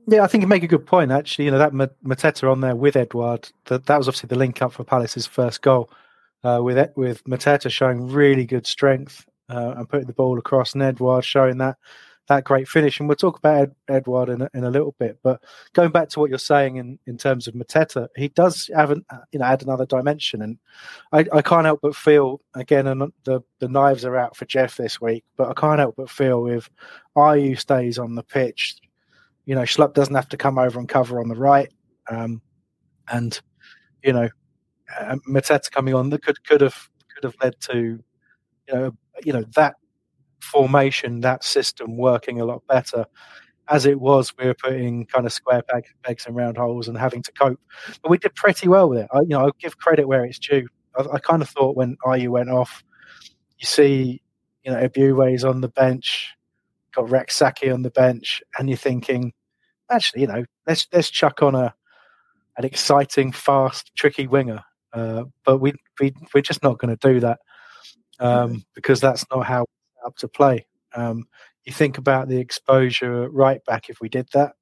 Yeah, 0.07 0.23
I 0.23 0.27
think 0.27 0.41
you 0.41 0.47
make 0.47 0.63
a 0.63 0.67
good 0.67 0.85
point. 0.85 1.11
Actually, 1.11 1.45
you 1.45 1.51
know 1.51 1.57
that 1.57 1.73
Mateta 1.73 2.49
on 2.49 2.61
there 2.61 2.77
with 2.77 2.95
Edouard. 2.95 3.49
That 3.65 3.87
that 3.87 3.97
was 3.97 4.07
obviously 4.07 4.27
the 4.27 4.37
link 4.37 4.61
up 4.61 4.71
for 4.71 4.85
Palace's 4.85 5.27
first 5.27 5.61
goal. 5.61 5.89
Uh, 6.45 6.61
with 6.61 6.91
with 6.95 7.25
Mateta 7.25 7.69
showing 7.69 8.07
really 8.07 8.45
good 8.45 8.65
strength 8.65 9.25
uh, 9.49 9.73
and 9.75 9.89
putting 9.89 10.07
the 10.07 10.13
ball 10.13 10.39
across, 10.39 10.73
and 10.73 10.81
Edouard 10.81 11.25
showing 11.25 11.57
that 11.57 11.75
that 12.27 12.43
great 12.43 12.67
finish. 12.67 12.99
And 12.99 13.07
we'll 13.07 13.15
talk 13.15 13.37
about 13.37 13.57
Ed, 13.57 13.75
Edouard 13.87 14.29
in 14.29 14.41
a, 14.41 14.49
in 14.53 14.63
a 14.63 14.69
little 14.69 14.95
bit. 14.99 15.17
But 15.23 15.41
going 15.73 15.91
back 15.91 16.09
to 16.09 16.19
what 16.19 16.29
you're 16.29 16.39
saying 16.39 16.77
in, 16.77 16.99
in 17.07 17.17
terms 17.17 17.47
of 17.47 17.53
Mateta, 17.53 18.07
he 18.15 18.27
does 18.29 18.69
have 18.75 18.91
an, 18.91 19.05
you 19.31 19.39
know 19.39 19.45
add 19.45 19.63
another 19.63 19.85
dimension. 19.85 20.41
And 20.41 20.57
I, 21.11 21.25
I 21.33 21.41
can't 21.41 21.65
help 21.65 21.79
but 21.81 21.95
feel 21.95 22.41
again, 22.55 22.87
and 22.87 23.11
the 23.23 23.41
the 23.59 23.69
knives 23.69 24.05
are 24.05 24.17
out 24.17 24.35
for 24.35 24.45
Jeff 24.45 24.77
this 24.77 25.01
week. 25.01 25.23
But 25.37 25.49
I 25.49 25.53
can't 25.53 25.79
help 25.79 25.95
but 25.95 26.09
feel 26.09 26.47
if 26.47 26.69
Ayew 27.15 27.59
stays 27.59 27.97
on 27.97 28.15
the 28.15 28.23
pitch, 28.23 28.77
you 29.45 29.55
know, 29.55 29.61
Schlupp 29.61 29.93
doesn't 29.93 30.15
have 30.15 30.29
to 30.29 30.37
come 30.37 30.57
over 30.57 30.79
and 30.79 30.89
cover 30.89 31.19
on 31.19 31.29
the 31.29 31.35
right, 31.35 31.71
um, 32.09 32.41
and 33.09 33.39
you 34.03 34.13
know, 34.13 34.29
uh, 34.99 35.15
Mateta 35.27 35.71
coming 35.71 35.93
on 35.93 36.09
that 36.09 36.23
could 36.23 36.43
could 36.43 36.61
have 36.61 36.89
could 37.13 37.23
have 37.23 37.35
led 37.41 37.59
to 37.61 38.03
you 38.67 38.73
know 38.73 38.91
you 39.23 39.33
know 39.33 39.43
that 39.55 39.75
formation, 40.41 41.21
that 41.21 41.43
system 41.43 41.97
working 41.97 42.39
a 42.39 42.45
lot 42.45 42.65
better. 42.67 43.05
As 43.69 43.85
it 43.85 43.99
was, 43.99 44.33
we 44.37 44.45
were 44.45 44.53
putting 44.53 45.05
kind 45.05 45.25
of 45.25 45.33
square 45.33 45.61
peg, 45.61 45.85
pegs 46.03 46.25
in 46.25 46.33
round 46.33 46.57
holes 46.57 46.87
and 46.87 46.97
having 46.97 47.21
to 47.23 47.31
cope. 47.33 47.59
But 48.01 48.09
we 48.09 48.17
did 48.17 48.33
pretty 48.33 48.67
well 48.69 48.89
with 48.89 48.99
it. 48.99 49.07
I, 49.11 49.21
you 49.21 49.29
know, 49.29 49.41
I'll 49.41 49.55
give 49.59 49.77
credit 49.77 50.07
where 50.07 50.23
it's 50.23 50.39
due. 50.39 50.67
I, 50.97 51.03
I 51.13 51.19
kind 51.19 51.41
of 51.41 51.49
thought 51.49 51.75
when 51.75 51.97
Ayew 52.05 52.29
went 52.29 52.49
off, 52.49 52.83
you 53.59 53.65
see, 53.65 54.21
you 54.63 54.71
know, 54.71 54.77
Ebiowei's 54.77 55.43
on 55.43 55.61
the 55.61 55.67
bench, 55.67 56.33
got 56.93 57.09
Rak-Sakyi 57.09 57.73
on 57.73 57.81
the 57.81 57.91
bench, 57.91 58.41
and 58.57 58.69
you're 58.69 58.77
thinking, 58.77 59.33
actually, 59.91 60.21
you 60.21 60.27
know, 60.27 60.45
let's 60.65 60.87
let's 60.93 61.09
chuck 61.09 61.41
on 61.41 61.55
a 61.55 61.73
an 62.57 62.65
exciting, 62.65 63.31
fast, 63.31 63.91
tricky 63.95 64.27
winger. 64.27 64.63
Uh, 64.93 65.25
but 65.45 65.59
we, 65.59 65.73
we 65.99 66.13
we're 66.33 66.41
just 66.41 66.63
not 66.63 66.79
going 66.79 66.95
to 66.95 67.07
do 67.13 67.19
that 67.19 67.39
um, 68.19 68.63
because 68.73 68.99
that's 68.99 69.25
not 69.31 69.45
how 69.45 69.65
up 70.05 70.15
to 70.17 70.27
play. 70.27 70.65
Um, 70.95 71.25
you 71.65 71.73
think 71.73 71.97
about 71.97 72.27
the 72.27 72.39
exposure 72.39 73.29
right 73.29 73.63
back 73.65 73.89
if 73.89 73.99
we 74.01 74.09
did 74.09 74.27
that. 74.33 74.53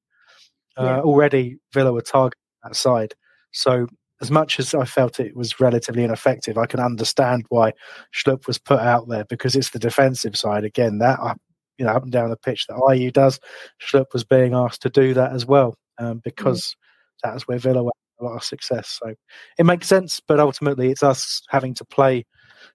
Uh, 0.77 0.83
yeah. 0.83 0.99
Already, 0.99 1.57
Villa 1.73 1.93
were 1.93 2.01
targeting 2.01 2.41
that 2.63 2.75
side. 2.75 3.13
So, 3.51 3.87
as 4.21 4.31
much 4.31 4.59
as 4.59 4.73
I 4.73 4.85
felt 4.85 5.19
it 5.19 5.35
was 5.35 5.59
relatively 5.59 6.03
ineffective, 6.03 6.57
I 6.57 6.65
can 6.65 6.79
understand 6.79 7.45
why 7.49 7.73
Schlupp 8.13 8.47
was 8.47 8.57
put 8.57 8.79
out 8.79 9.07
there 9.07 9.25
because 9.25 9.55
it's 9.55 9.69
the 9.69 9.79
defensive 9.79 10.37
side. 10.37 10.63
Again, 10.63 10.97
that 10.99 11.19
uh, 11.21 11.35
you 11.77 11.85
know 11.85 11.91
up 11.91 12.03
and 12.03 12.11
down 12.11 12.29
the 12.29 12.37
pitch 12.37 12.65
that 12.67 12.77
Ayew 12.77 13.13
does, 13.13 13.39
Schlupp 13.81 14.13
was 14.13 14.23
being 14.23 14.53
asked 14.53 14.81
to 14.81 14.89
do 14.89 15.13
that 15.13 15.33
as 15.33 15.45
well 15.45 15.77
um, 15.97 16.21
because 16.23 16.61
mm. 16.63 16.75
that's 17.23 17.47
where 17.47 17.59
Villa 17.59 17.83
were 17.83 17.91
a 18.19 18.23
lot 18.23 18.35
of 18.35 18.43
success. 18.43 18.99
So 19.01 19.13
it 19.57 19.65
makes 19.65 19.87
sense, 19.87 20.21
but 20.25 20.39
ultimately 20.39 20.89
it's 20.89 21.03
us 21.03 21.41
having 21.49 21.73
to 21.75 21.85
play 21.85 22.25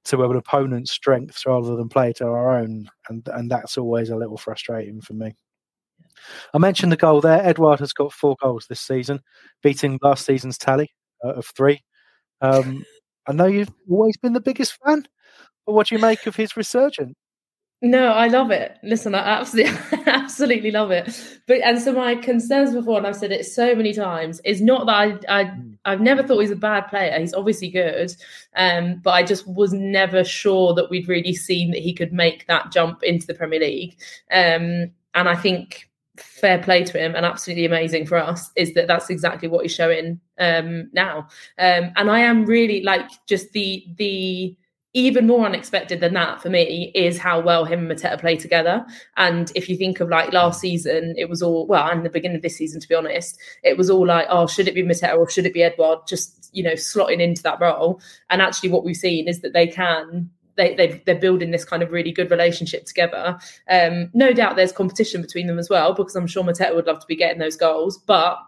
to 0.04 0.22
an 0.24 0.36
opponent's 0.36 0.92
strengths 0.92 1.46
rather 1.46 1.76
than 1.76 1.88
play 1.88 2.12
to 2.14 2.26
our 2.26 2.58
own, 2.58 2.88
and 3.08 3.26
and 3.32 3.50
that's 3.50 3.78
always 3.78 4.10
a 4.10 4.16
little 4.16 4.36
frustrating 4.36 5.00
for 5.00 5.14
me. 5.14 5.34
I 6.52 6.58
mentioned 6.58 6.92
the 6.92 6.96
goal 6.96 7.20
there. 7.20 7.42
Edouard 7.42 7.80
has 7.80 7.92
got 7.92 8.12
four 8.12 8.36
goals 8.42 8.66
this 8.68 8.80
season, 8.80 9.20
beating 9.62 9.98
last 10.02 10.26
season's 10.26 10.58
tally 10.58 10.90
uh, 11.24 11.34
of 11.34 11.46
three. 11.46 11.82
Um, 12.40 12.84
I 13.26 13.32
know 13.32 13.46
you've 13.46 13.72
always 13.88 14.16
been 14.16 14.32
the 14.32 14.40
biggest 14.40 14.78
fan, 14.84 15.06
but 15.66 15.72
what 15.72 15.88
do 15.88 15.94
you 15.94 16.00
make 16.00 16.26
of 16.26 16.36
his 16.36 16.56
resurgence? 16.56 17.14
No, 17.82 18.12
I 18.12 18.26
love 18.26 18.50
it. 18.50 18.76
Listen, 18.82 19.14
I 19.14 19.20
absolutely, 19.20 19.78
absolutely 20.06 20.70
love 20.70 20.90
it. 20.90 21.18
But 21.46 21.60
and 21.62 21.80
so 21.80 21.92
my 21.92 22.14
concerns 22.14 22.74
before, 22.74 22.98
and 22.98 23.06
I've 23.06 23.16
said 23.16 23.32
it 23.32 23.46
so 23.46 23.74
many 23.74 23.94
times, 23.94 24.38
is 24.44 24.60
not 24.60 24.84
that 24.86 24.94
I, 24.94 25.40
I 25.40 25.44
hmm. 25.44 25.70
I've 25.86 26.02
never 26.02 26.22
thought 26.22 26.40
he's 26.40 26.50
a 26.50 26.56
bad 26.56 26.88
player. 26.88 27.18
He's 27.18 27.32
obviously 27.32 27.70
good, 27.70 28.14
um, 28.54 29.00
but 29.02 29.12
I 29.12 29.22
just 29.22 29.48
was 29.48 29.72
never 29.72 30.24
sure 30.24 30.74
that 30.74 30.90
we'd 30.90 31.08
really 31.08 31.34
seen 31.34 31.70
that 31.70 31.80
he 31.80 31.94
could 31.94 32.12
make 32.12 32.46
that 32.48 32.70
jump 32.70 33.02
into 33.02 33.26
the 33.26 33.34
Premier 33.34 33.60
League. 33.60 33.98
Um, 34.30 34.90
and 35.14 35.28
I 35.28 35.34
think 35.34 35.88
fair 36.18 36.58
play 36.58 36.84
to 36.84 36.98
him 36.98 37.14
and 37.14 37.24
absolutely 37.24 37.64
amazing 37.64 38.06
for 38.06 38.18
us 38.18 38.50
is 38.56 38.74
that 38.74 38.86
that's 38.86 39.08
exactly 39.08 39.48
what 39.48 39.62
he's 39.62 39.74
showing 39.74 40.20
um, 40.38 40.90
now. 40.92 41.26
Um, 41.58 41.92
and 41.96 42.10
I 42.10 42.20
am 42.20 42.44
really 42.44 42.82
like 42.82 43.08
just 43.26 43.52
the 43.52 43.86
the 43.96 44.54
even 44.92 45.26
more 45.26 45.46
unexpected 45.46 46.00
than 46.00 46.14
that 46.14 46.42
for 46.42 46.50
me 46.50 46.90
is 46.94 47.16
how 47.16 47.40
well 47.40 47.64
him 47.64 47.88
and 47.88 47.98
Mateta 47.98 48.18
play 48.18 48.36
together. 48.36 48.84
And 49.16 49.52
if 49.54 49.68
you 49.68 49.76
think 49.76 50.00
of 50.00 50.08
like 50.08 50.32
last 50.32 50.60
season, 50.60 51.14
it 51.16 51.28
was 51.28 51.42
all 51.42 51.66
well, 51.66 51.88
and 51.88 52.04
the 52.04 52.10
beginning 52.10 52.36
of 52.36 52.42
this 52.42 52.56
season, 52.56 52.80
to 52.80 52.88
be 52.88 52.94
honest, 52.94 53.38
it 53.62 53.76
was 53.76 53.88
all 53.88 54.06
like, 54.06 54.26
oh, 54.28 54.46
should 54.46 54.66
it 54.66 54.74
be 54.74 54.82
Mateta 54.82 55.16
or 55.16 55.30
should 55.30 55.46
it 55.46 55.54
be 55.54 55.62
Edouard? 55.62 56.00
Just 56.08 56.50
you 56.52 56.62
know, 56.62 56.72
slotting 56.72 57.20
into 57.20 57.42
that 57.44 57.60
role. 57.60 58.00
And 58.28 58.42
actually, 58.42 58.70
what 58.70 58.84
we've 58.84 58.96
seen 58.96 59.28
is 59.28 59.40
that 59.40 59.52
they 59.52 59.66
can 59.66 60.30
they, 60.56 60.74
they 60.74 61.02
they're 61.06 61.18
building 61.18 61.52
this 61.52 61.64
kind 61.64 61.82
of 61.82 61.92
really 61.92 62.12
good 62.12 62.30
relationship 62.30 62.84
together. 62.84 63.38
Um, 63.68 64.10
no 64.12 64.32
doubt 64.32 64.56
there's 64.56 64.72
competition 64.72 65.22
between 65.22 65.46
them 65.46 65.58
as 65.58 65.70
well 65.70 65.94
because 65.94 66.16
I'm 66.16 66.26
sure 66.26 66.44
Mateta 66.44 66.74
would 66.74 66.86
love 66.86 67.00
to 67.00 67.06
be 67.06 67.16
getting 67.16 67.38
those 67.38 67.56
goals. 67.56 67.98
But 67.98 68.38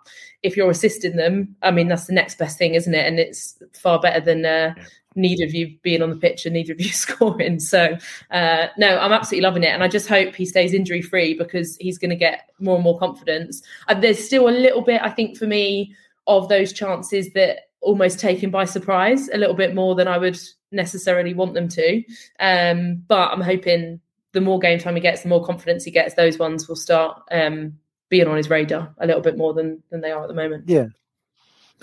if 0.43 0.57
you're 0.57 0.71
assisting 0.71 1.17
them, 1.17 1.55
I 1.63 1.71
mean 1.71 1.89
that's 1.89 2.07
the 2.07 2.13
next 2.13 2.39
best 2.39 2.59
thing, 2.59 2.75
isn't 2.75 2.95
it? 2.95 3.07
And 3.07 3.19
it's 3.19 3.63
far 3.73 4.01
better 4.01 4.21
than 4.21 4.45
uh, 4.45 4.75
neither 5.15 5.45
of 5.45 5.55
you 5.55 5.77
being 5.83 6.03
on 6.03 6.11
the 6.11 6.17
pitch 6.17 6.47
and 6.47 6.55
neither 6.55 6.73
of 6.73 6.81
you 6.81 6.89
scoring. 6.93 7.61
So 7.61 7.97
uh, 8.31 8.67
no, 8.77 8.99
I'm 8.99 9.13
absolutely 9.13 9.43
loving 9.43 9.65
it, 9.65 9.69
and 9.69 9.83
I 9.83 9.89
just 9.89 10.09
hope 10.09 10.35
he 10.35 10.47
stays 10.47 10.75
injury 10.75 11.03
free 11.03 11.35
because 11.35 11.77
he's 11.77 11.99
going 11.99 12.11
to 12.11 12.17
get 12.17 12.51
more 12.61 12.77
and 12.77 12.85
more 12.85 12.99
confidence. 12.99 13.63
Uh, 13.89 13.95
there's 13.95 14.25
still 14.25 14.49
a 14.49 14.51
little 14.51 14.83
bit, 14.83 15.01
I 15.03 15.11
think, 15.11 15.37
for 15.37 15.47
me 15.47 15.95
of 16.27 16.49
those 16.49 16.73
chances 16.73 17.33
that 17.33 17.71
almost 17.81 18.21
taken 18.21 18.51
by 18.51 18.65
surprise 18.65 19.29
a 19.31 19.37
little 19.37 19.57
bit 19.57 19.75
more 19.75 19.95
than 19.95 20.07
I 20.07 20.17
would 20.17 20.39
necessarily 20.71 21.35
want 21.35 21.55
them 21.55 21.69
to. 21.69 22.03
Um, 22.39 23.03
but 23.09 23.31
I'm 23.31 23.41
hoping 23.41 24.01
the 24.33 24.41
more 24.41 24.59
game 24.59 24.79
time 24.79 24.95
he 24.95 25.01
gets, 25.01 25.23
the 25.23 25.29
more 25.29 25.45
confidence 25.45 25.85
he 25.85 25.91
gets, 25.91 26.15
those 26.15 26.39
ones 26.39 26.69
will 26.69 26.77
start 26.77 27.21
um, 27.31 27.79
being 28.09 28.27
on 28.27 28.37
his 28.37 28.49
radar 28.49 28.95
a 28.99 29.07
little 29.07 29.23
bit 29.23 29.37
more 29.37 29.53
than 29.53 29.83
than 29.91 30.01
they 30.01 30.11
are 30.11 30.23
at 30.23 30.29
the 30.29 30.35
moment. 30.35 30.69
Yeah. 30.69 30.87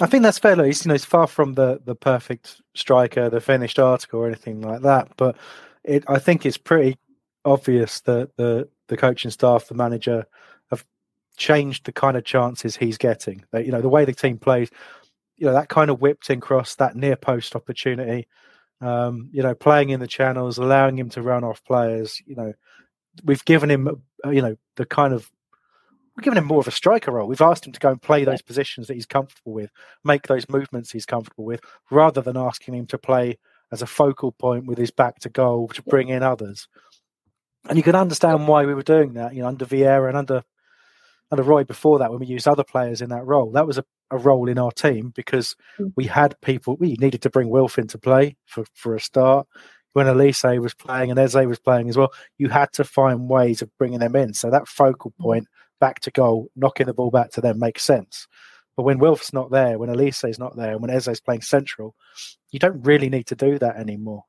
I 0.02 0.06
think 0.06 0.24
that's 0.24 0.40
fair. 0.40 0.64
He's, 0.66 0.86
you 0.86 0.90
know, 0.90 0.94
he's 0.94 1.06
far 1.06 1.28
from 1.28 1.54
the, 1.54 1.82
the 1.84 1.96
perfect 1.96 2.62
striker, 2.74 3.30
the 3.30 3.42
finished 3.42 3.80
article, 3.80 4.22
or 4.22 4.28
anything 4.28 4.62
like 4.62 4.82
that. 4.82 5.10
But 5.18 5.36
it, 5.84 6.04
I 6.08 6.20
think 6.20 6.46
it's 6.46 6.58
pretty 6.58 6.98
obvious 7.46 8.02
that 8.02 8.36
the 8.38 8.70
the 8.88 8.98
coaching 8.98 9.32
staff, 9.32 9.68
the 9.68 9.76
manager, 9.76 10.26
have 10.70 10.84
changed 11.38 11.86
the 11.86 11.92
kind 11.92 12.18
of 12.18 12.24
chances 12.24 12.76
he's 12.76 12.98
getting. 12.98 13.44
You 13.54 13.72
know, 13.72 13.82
the 13.82 13.90
way 13.90 14.06
the 14.06 14.14
team 14.14 14.38
plays, 14.38 14.70
you 15.38 15.46
know, 15.48 15.54
that 15.54 15.70
kind 15.70 15.90
of 15.90 16.02
whipped 16.02 16.30
in 16.30 16.40
cross, 16.40 16.76
that 16.76 16.96
near 16.96 17.16
post 17.16 17.56
opportunity, 17.56 18.28
um, 18.82 19.30
you 19.32 19.44
know, 19.44 19.54
playing 19.54 19.90
in 19.90 20.00
the 20.00 20.08
channels, 20.08 20.58
allowing 20.58 20.98
him 20.98 21.10
to 21.10 21.22
run 21.22 21.44
off 21.44 21.64
players. 21.66 22.22
You 22.26 22.36
know, 22.36 22.54
we've 23.24 23.46
given 23.46 23.70
him, 23.70 24.02
uh, 24.26 24.30
you 24.30 24.42
know, 24.42 24.56
the 24.76 24.86
kind 24.86 25.14
of 25.14 25.30
we've 26.20 26.26
given 26.26 26.38
him 26.38 26.46
more 26.46 26.60
of 26.60 26.68
a 26.68 26.72
striker 26.72 27.14
role. 27.14 27.30
We've 27.30 27.40
asked 27.40 27.66
him 27.66 27.72
to 27.72 27.80
go 27.80 27.90
and 27.90 28.02
play 28.02 28.26
those 28.26 28.42
positions 28.42 28.88
that 28.88 28.96
he's 28.96 29.06
comfortable 29.06 29.54
with, 29.54 29.72
make 30.04 30.28
those 30.28 30.50
movements 30.50 30.92
he's 30.92 31.06
comfortable 31.06 31.46
with, 31.46 31.62
rather 31.90 32.22
than 32.22 32.36
asking 32.36 32.74
him 32.74 32.88
to 32.88 32.98
play 32.98 33.40
as 33.72 33.82
a 33.82 33.88
focal 33.88 34.34
point 34.34 34.66
with 34.66 34.78
his 34.78 34.92
back 34.92 35.20
to 35.20 35.30
goal 35.30 35.70
to 35.70 35.82
bring 35.84 36.10
in 36.10 36.22
others. 36.22 36.68
And 37.70 37.78
you 37.78 37.84
can 37.84 37.96
understand 37.96 38.50
why 38.50 38.66
we 38.66 38.74
were 38.74 38.84
doing 38.84 39.14
that, 39.14 39.34
you 39.34 39.42
know, 39.42 39.48
under 39.48 39.66
Vieira 39.66 40.10
and 40.10 40.18
under 40.18 40.44
under 41.32 41.44
Roy 41.44 41.64
before 41.64 42.00
that 42.00 42.10
when 42.10 42.20
we 42.20 42.26
used 42.26 42.48
other 42.48 42.64
players 42.64 43.02
in 43.02 43.10
that 43.12 43.26
role. 43.26 43.52
That 43.52 43.68
was 43.68 43.78
a, 43.78 43.86
a 44.12 44.18
role 44.18 44.50
in 44.50 44.58
our 44.58 44.72
team 44.72 45.14
because 45.16 45.56
mm. 45.80 45.94
we 45.96 46.06
had 46.06 46.36
people 46.42 46.76
we 46.80 46.96
needed 47.00 47.22
to 47.22 47.30
bring 47.30 47.50
Wilf 47.50 47.78
into 47.78 47.98
play 47.98 48.36
for, 48.46 48.66
for 48.74 48.96
a 48.96 49.00
start. 49.00 49.48
When 49.94 50.08
Olise 50.08 50.60
was 50.60 50.74
playing 50.74 51.12
and 51.12 51.20
Eze 51.20 51.36
was 51.36 51.60
playing 51.60 51.88
as 51.88 51.98
well, 51.98 52.12
you 52.38 52.50
had 52.50 52.74
to 52.74 52.84
find 52.84 53.30
ways 53.30 53.62
of 53.62 53.70
bringing 53.78 54.00
them 54.00 54.16
in. 54.16 54.34
So 54.34 54.50
that 54.50 54.68
focal 54.68 55.12
mm. 55.12 55.24
point 55.24 55.48
back 55.80 56.00
to 56.02 56.12
goal, 56.12 56.50
knocking 56.56 56.88
the 56.88 56.94
ball 56.94 57.12
back 57.12 57.32
to 57.32 57.42
them 57.42 57.60
makes 57.60 57.84
sense. 57.84 58.28
But 58.76 58.84
when 58.84 59.00
Wilf's 59.00 59.34
not 59.34 59.52
there, 59.52 59.78
when 59.78 59.90
Olise 59.90 60.30
is 60.30 60.40
not 60.40 60.56
there, 60.56 60.72
and 60.72 60.82
when 60.82 60.92
Eze's 60.92 61.20
playing 61.20 61.42
central, 61.42 61.96
you 62.52 62.60
don't 62.60 62.82
really 62.84 63.10
need 63.10 63.28
to 63.28 63.36
do 63.36 63.60
that 63.60 63.76
anymore. 63.76 64.24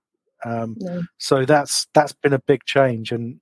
Um, 0.44 0.76
no. 0.78 1.02
So 1.18 1.44
that's 1.44 1.86
that's 1.94 2.12
been 2.12 2.32
a 2.32 2.40
big 2.40 2.64
change, 2.64 3.12
and 3.12 3.40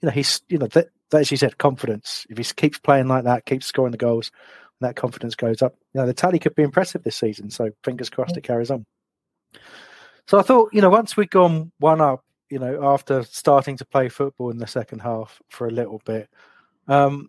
you 0.00 0.06
know 0.06 0.10
he's 0.10 0.40
you 0.48 0.58
know 0.58 0.68
that, 0.68 0.88
as 1.12 1.30
you 1.30 1.36
said, 1.36 1.58
confidence. 1.58 2.26
If 2.30 2.38
he 2.38 2.44
keeps 2.44 2.78
playing 2.78 3.08
like 3.08 3.24
that, 3.24 3.44
keeps 3.44 3.66
scoring 3.66 3.92
the 3.92 3.98
goals, 3.98 4.30
that 4.80 4.96
confidence 4.96 5.34
goes 5.34 5.62
up. 5.62 5.74
You 5.94 6.00
know, 6.00 6.06
the 6.06 6.14
tally 6.14 6.38
could 6.38 6.54
be 6.54 6.62
impressive 6.62 7.02
this 7.02 7.16
season. 7.16 7.50
So 7.50 7.70
fingers 7.84 8.10
crossed 8.10 8.36
it 8.36 8.44
carries 8.44 8.70
on. 8.70 8.86
So 10.26 10.38
I 10.38 10.42
thought, 10.42 10.70
you 10.72 10.80
know, 10.80 10.90
once 10.90 11.16
we'd 11.16 11.30
gone 11.30 11.72
one 11.78 12.00
up, 12.00 12.24
you 12.50 12.58
know, 12.58 12.92
after 12.92 13.22
starting 13.24 13.76
to 13.78 13.84
play 13.84 14.08
football 14.08 14.50
in 14.50 14.58
the 14.58 14.66
second 14.66 15.00
half 15.00 15.40
for 15.48 15.66
a 15.66 15.72
little 15.72 16.00
bit, 16.04 16.28
um, 16.86 17.28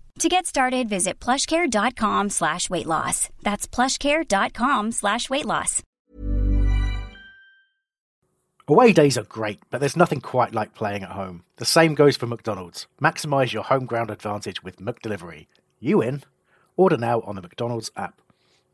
To 0.19 0.29
get 0.29 0.45
started, 0.45 0.87
visit 0.87 1.19
plushcare.com 1.19 2.29
slash 2.29 2.69
weight 2.69 2.85
loss. 2.85 3.29
That's 3.41 3.67
plushcare.com 3.67 4.91
slash 4.91 5.29
weight 5.29 5.45
loss. 5.45 5.81
Away 8.67 8.93
days 8.93 9.17
are 9.17 9.23
great, 9.23 9.59
but 9.69 9.79
there's 9.79 9.97
nothing 9.97 10.21
quite 10.21 10.53
like 10.53 10.73
playing 10.73 11.03
at 11.03 11.11
home. 11.11 11.43
The 11.57 11.65
same 11.65 11.93
goes 11.93 12.15
for 12.15 12.27
McDonald's. 12.27 12.87
Maximize 13.01 13.51
your 13.51 13.63
home 13.63 13.85
ground 13.85 14.09
advantage 14.09 14.63
with 14.63 14.77
McDelivery. 14.77 15.47
You 15.79 16.01
in? 16.01 16.23
Order 16.77 16.97
now 16.97 17.21
on 17.21 17.35
the 17.35 17.41
McDonald's 17.41 17.91
app. 17.97 18.21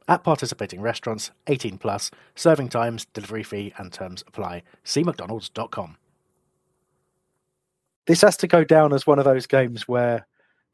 At 0.08 0.24
participating 0.24 0.82
restaurants, 0.82 1.32
18 1.48 1.78
plus, 1.80 2.12
serving 2.36 2.70
times, 2.70 3.06
delivery 3.14 3.44
fee, 3.44 3.74
and 3.78 3.92
terms 3.92 4.24
apply. 4.28 4.64
See 4.84 5.04
McDonald's.com. 5.04 5.98
This 8.06 8.22
has 8.22 8.38
to 8.38 8.48
go 8.48 8.64
down 8.64 8.94
as 8.94 9.08
one 9.08 9.20
of 9.20 9.26
those 9.26 9.48
games 9.48 9.88
where 9.88 10.28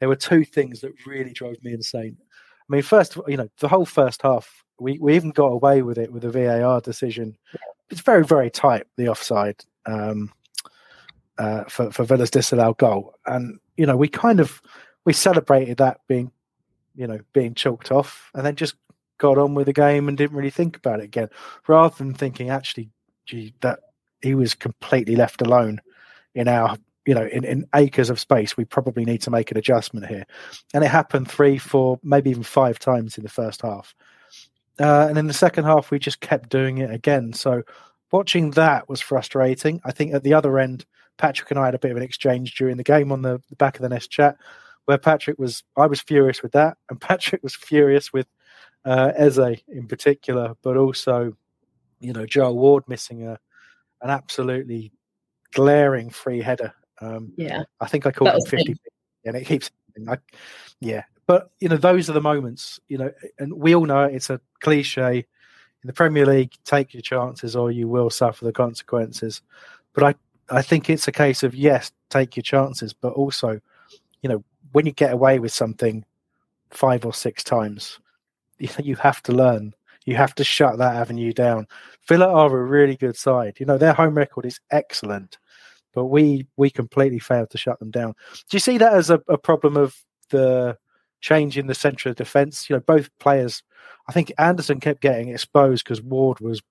there 0.04 0.10
were 0.10 0.18
two 0.18 0.44
things 0.44 0.82
that 0.82 0.92
really 1.08 1.32
drove 1.32 1.56
me 1.64 1.72
insane. 1.72 2.18
I 2.20 2.66
mean, 2.68 2.82
first, 2.82 3.16
you 3.26 3.38
know, 3.38 3.48
the 3.60 3.70
whole 3.70 3.86
first 3.86 4.22
half, 4.22 4.66
we, 4.78 5.00
we 5.00 5.16
even 5.16 5.30
got 5.30 5.46
away 5.46 5.82
with 5.82 5.98
it 5.98 6.12
with 6.12 6.26
a 6.26 6.30
VAR 6.30 6.82
decision. 6.82 7.38
It's 7.90 8.02
very, 8.02 8.26
very 8.26 8.50
tight, 8.50 8.84
the 8.98 9.08
offside 9.08 9.64
um, 9.86 10.34
uh, 11.38 11.64
for, 11.70 11.90
for 11.90 12.04
Villa's 12.04 12.32
disallowed 12.32 12.80
goal. 12.80 13.14
And, 13.26 13.62
you 13.78 13.86
know, 13.86 13.96
we 13.96 14.10
kind 14.10 14.42
of, 14.42 14.62
we 15.06 15.14
celebrated 15.14 15.78
that 15.78 16.02
being, 16.10 16.34
you 16.96 17.08
know, 17.08 17.22
being 17.32 17.54
chalked 17.54 17.90
off 17.90 18.30
and 18.34 18.46
then 18.46 18.58
just 18.58 18.76
got 19.20 19.38
on 19.38 19.56
with 19.56 19.68
the 19.68 19.72
game 19.74 20.10
and 20.10 20.18
didn't 20.18 20.36
really 20.36 20.50
think 20.50 20.76
about 20.76 21.00
it 21.00 21.06
again, 21.06 21.30
rather 21.66 21.96
than 21.96 22.14
thinking, 22.14 22.50
actually, 22.50 22.90
gee, 23.26 23.54
that 23.62 23.80
he 24.22 24.36
was 24.36 24.54
completely 24.54 25.16
left 25.16 25.42
alone 25.42 25.80
in 26.36 26.50
our 26.50 26.76
you 27.06 27.14
know, 27.14 27.26
in, 27.26 27.44
in 27.44 27.68
acres 27.76 28.10
of 28.10 28.20
space, 28.20 28.56
we 28.56 28.66
probably 28.66 29.04
need 29.06 29.22
to 29.22 29.32
make 29.32 29.52
an 29.52 29.58
adjustment 29.58 30.08
here. 30.08 30.26
And 30.74 30.84
it 30.84 30.88
happened 30.88 31.30
three, 31.30 31.58
four, 31.58 32.00
maybe 32.04 32.30
even 32.30 32.44
five 32.44 32.80
times 32.80 33.18
in 33.18 33.24
the 33.24 33.30
first 33.30 33.62
half. 33.62 33.94
Uh, 34.80 35.08
and 35.10 35.18
in 35.18 35.28
the 35.28 35.34
second 35.34 35.66
half, 35.66 35.92
we 35.92 36.00
just 36.00 36.22
kept 36.22 36.50
doing 36.50 36.80
it 36.80 36.92
again. 36.92 37.34
So 37.34 37.64
watching 38.12 38.52
that 38.52 38.88
was 38.88 39.02
frustrating. 39.02 39.82
I 39.84 39.92
think 39.92 40.14
at 40.14 40.24
the 40.24 40.34
other 40.34 40.58
end, 40.60 40.86
Patrick 41.18 41.52
and 41.52 41.60
I 41.60 41.66
had 41.66 41.76
a 41.76 41.80
bit 41.80 41.92
of 41.92 41.98
an 41.98 42.04
exchange 42.04 42.56
during 42.56 42.78
the 42.78 42.84
game 42.84 43.12
on 43.12 43.22
the, 43.22 43.42
the 43.50 43.56
back 43.56 43.76
of 43.76 43.82
the 43.82 43.90
Nest 43.90 44.10
chat, 44.10 44.38
where 44.86 44.98
Patrick 44.98 45.38
was, 45.38 45.64
I 45.78 45.86
was 45.86 46.02
furious 46.02 46.42
with 46.42 46.54
that, 46.54 46.78
and 46.90 47.00
Patrick 47.02 47.44
was 47.44 47.56
furious 47.56 48.12
with 48.12 48.28
uh, 48.86 49.12
Eze 49.16 49.62
in 49.68 49.88
particular, 49.88 50.56
but 50.64 50.78
also, 50.78 51.36
you 52.00 52.14
know, 52.14 52.26
Joel 52.26 52.58
Ward 52.58 52.84
missing 52.88 53.28
a 53.28 53.40
an 54.02 54.10
absolutely 54.10 54.92
glaring 55.54 56.10
free 56.10 56.42
header 56.42 56.74
um, 57.04 57.34
yeah, 57.36 57.64
I 57.80 57.88
think 57.88 58.06
I 58.06 58.12
called 58.12 58.32
him 58.32 58.42
fifty, 58.48 58.76
and 59.26 59.36
it 59.36 59.46
keeps. 59.46 59.72
I, 60.08 60.18
yeah, 60.80 61.04
but 61.28 61.52
you 61.60 61.70
know, 61.70 61.78
those 61.78 62.10
are 62.10 62.14
the 62.14 62.22
moments. 62.22 62.80
You 62.88 62.98
know, 62.98 63.12
and 63.40 63.54
we 63.54 63.76
all 63.76 63.86
know 63.86 64.04
it's 64.04 64.30
a 64.30 64.40
cliche 64.62 65.18
in 65.18 65.88
the 65.88 65.94
Premier 65.94 66.26
League. 66.26 66.54
Take 66.66 66.94
your 66.94 67.02
chances, 67.02 67.56
or 67.56 67.72
you 67.72 67.88
will 67.88 68.10
suffer 68.10 68.46
the 68.46 68.52
consequences. 68.52 69.42
But 69.94 70.04
I, 70.04 70.16
I 70.58 70.62
think 70.62 70.90
it's 70.90 71.08
a 71.08 71.12
case 71.12 71.44
of 71.44 71.56
yes, 71.56 71.92
take 72.10 72.36
your 72.36 72.44
chances, 72.44 72.94
but 72.94 73.14
also, 73.14 73.60
you 74.22 74.30
know, 74.30 74.44
when 74.72 74.86
you 74.86 74.92
get 74.92 75.14
away 75.14 75.40
with 75.40 75.52
something 75.52 76.06
five 76.72 77.06
or 77.06 77.14
six 77.14 77.44
times, 77.44 78.00
you 78.58 78.96
have 78.96 79.22
to 79.24 79.32
learn. 79.32 79.74
You 80.06 80.16
have 80.16 80.36
to 80.36 80.44
shut 80.44 80.80
that 80.80 80.96
avenue 80.96 81.32
down. 81.32 81.66
Villa 82.10 82.28
are 82.28 82.58
a 82.58 82.64
really 82.64 82.98
good 82.98 83.16
side. 83.16 83.56
You 83.60 83.66
know, 83.66 83.78
their 83.78 83.94
home 83.94 84.16
record 84.18 84.46
is 84.46 84.60
excellent 84.70 85.38
but 85.94 86.06
we 86.06 86.48
we 86.58 86.70
completely 86.70 87.20
failed 87.20 87.50
to 87.52 87.58
shut 87.58 87.80
them 87.80 87.92
down. 87.92 88.14
Do 88.50 88.56
you 88.56 88.60
see 88.60 88.78
that 88.78 88.94
as 88.94 89.10
a, 89.10 89.22
a 89.28 89.38
problem 89.38 89.78
of 89.78 89.96
the 90.30 90.78
change 91.22 91.58
in 91.58 91.68
the 91.68 91.76
centre 91.76 92.10
of 92.10 92.16
defence? 92.16 92.70
You 92.70 92.76
know, 92.76 92.82
both 92.82 93.10
players. 93.20 93.64
I 94.08 94.12
think 94.12 94.34
Anderson 94.38 94.80
kept 94.80 95.02
getting 95.02 95.30
exposed 95.30 95.86
because 95.86 96.02
Ward 96.02 96.40
was, 96.40 96.62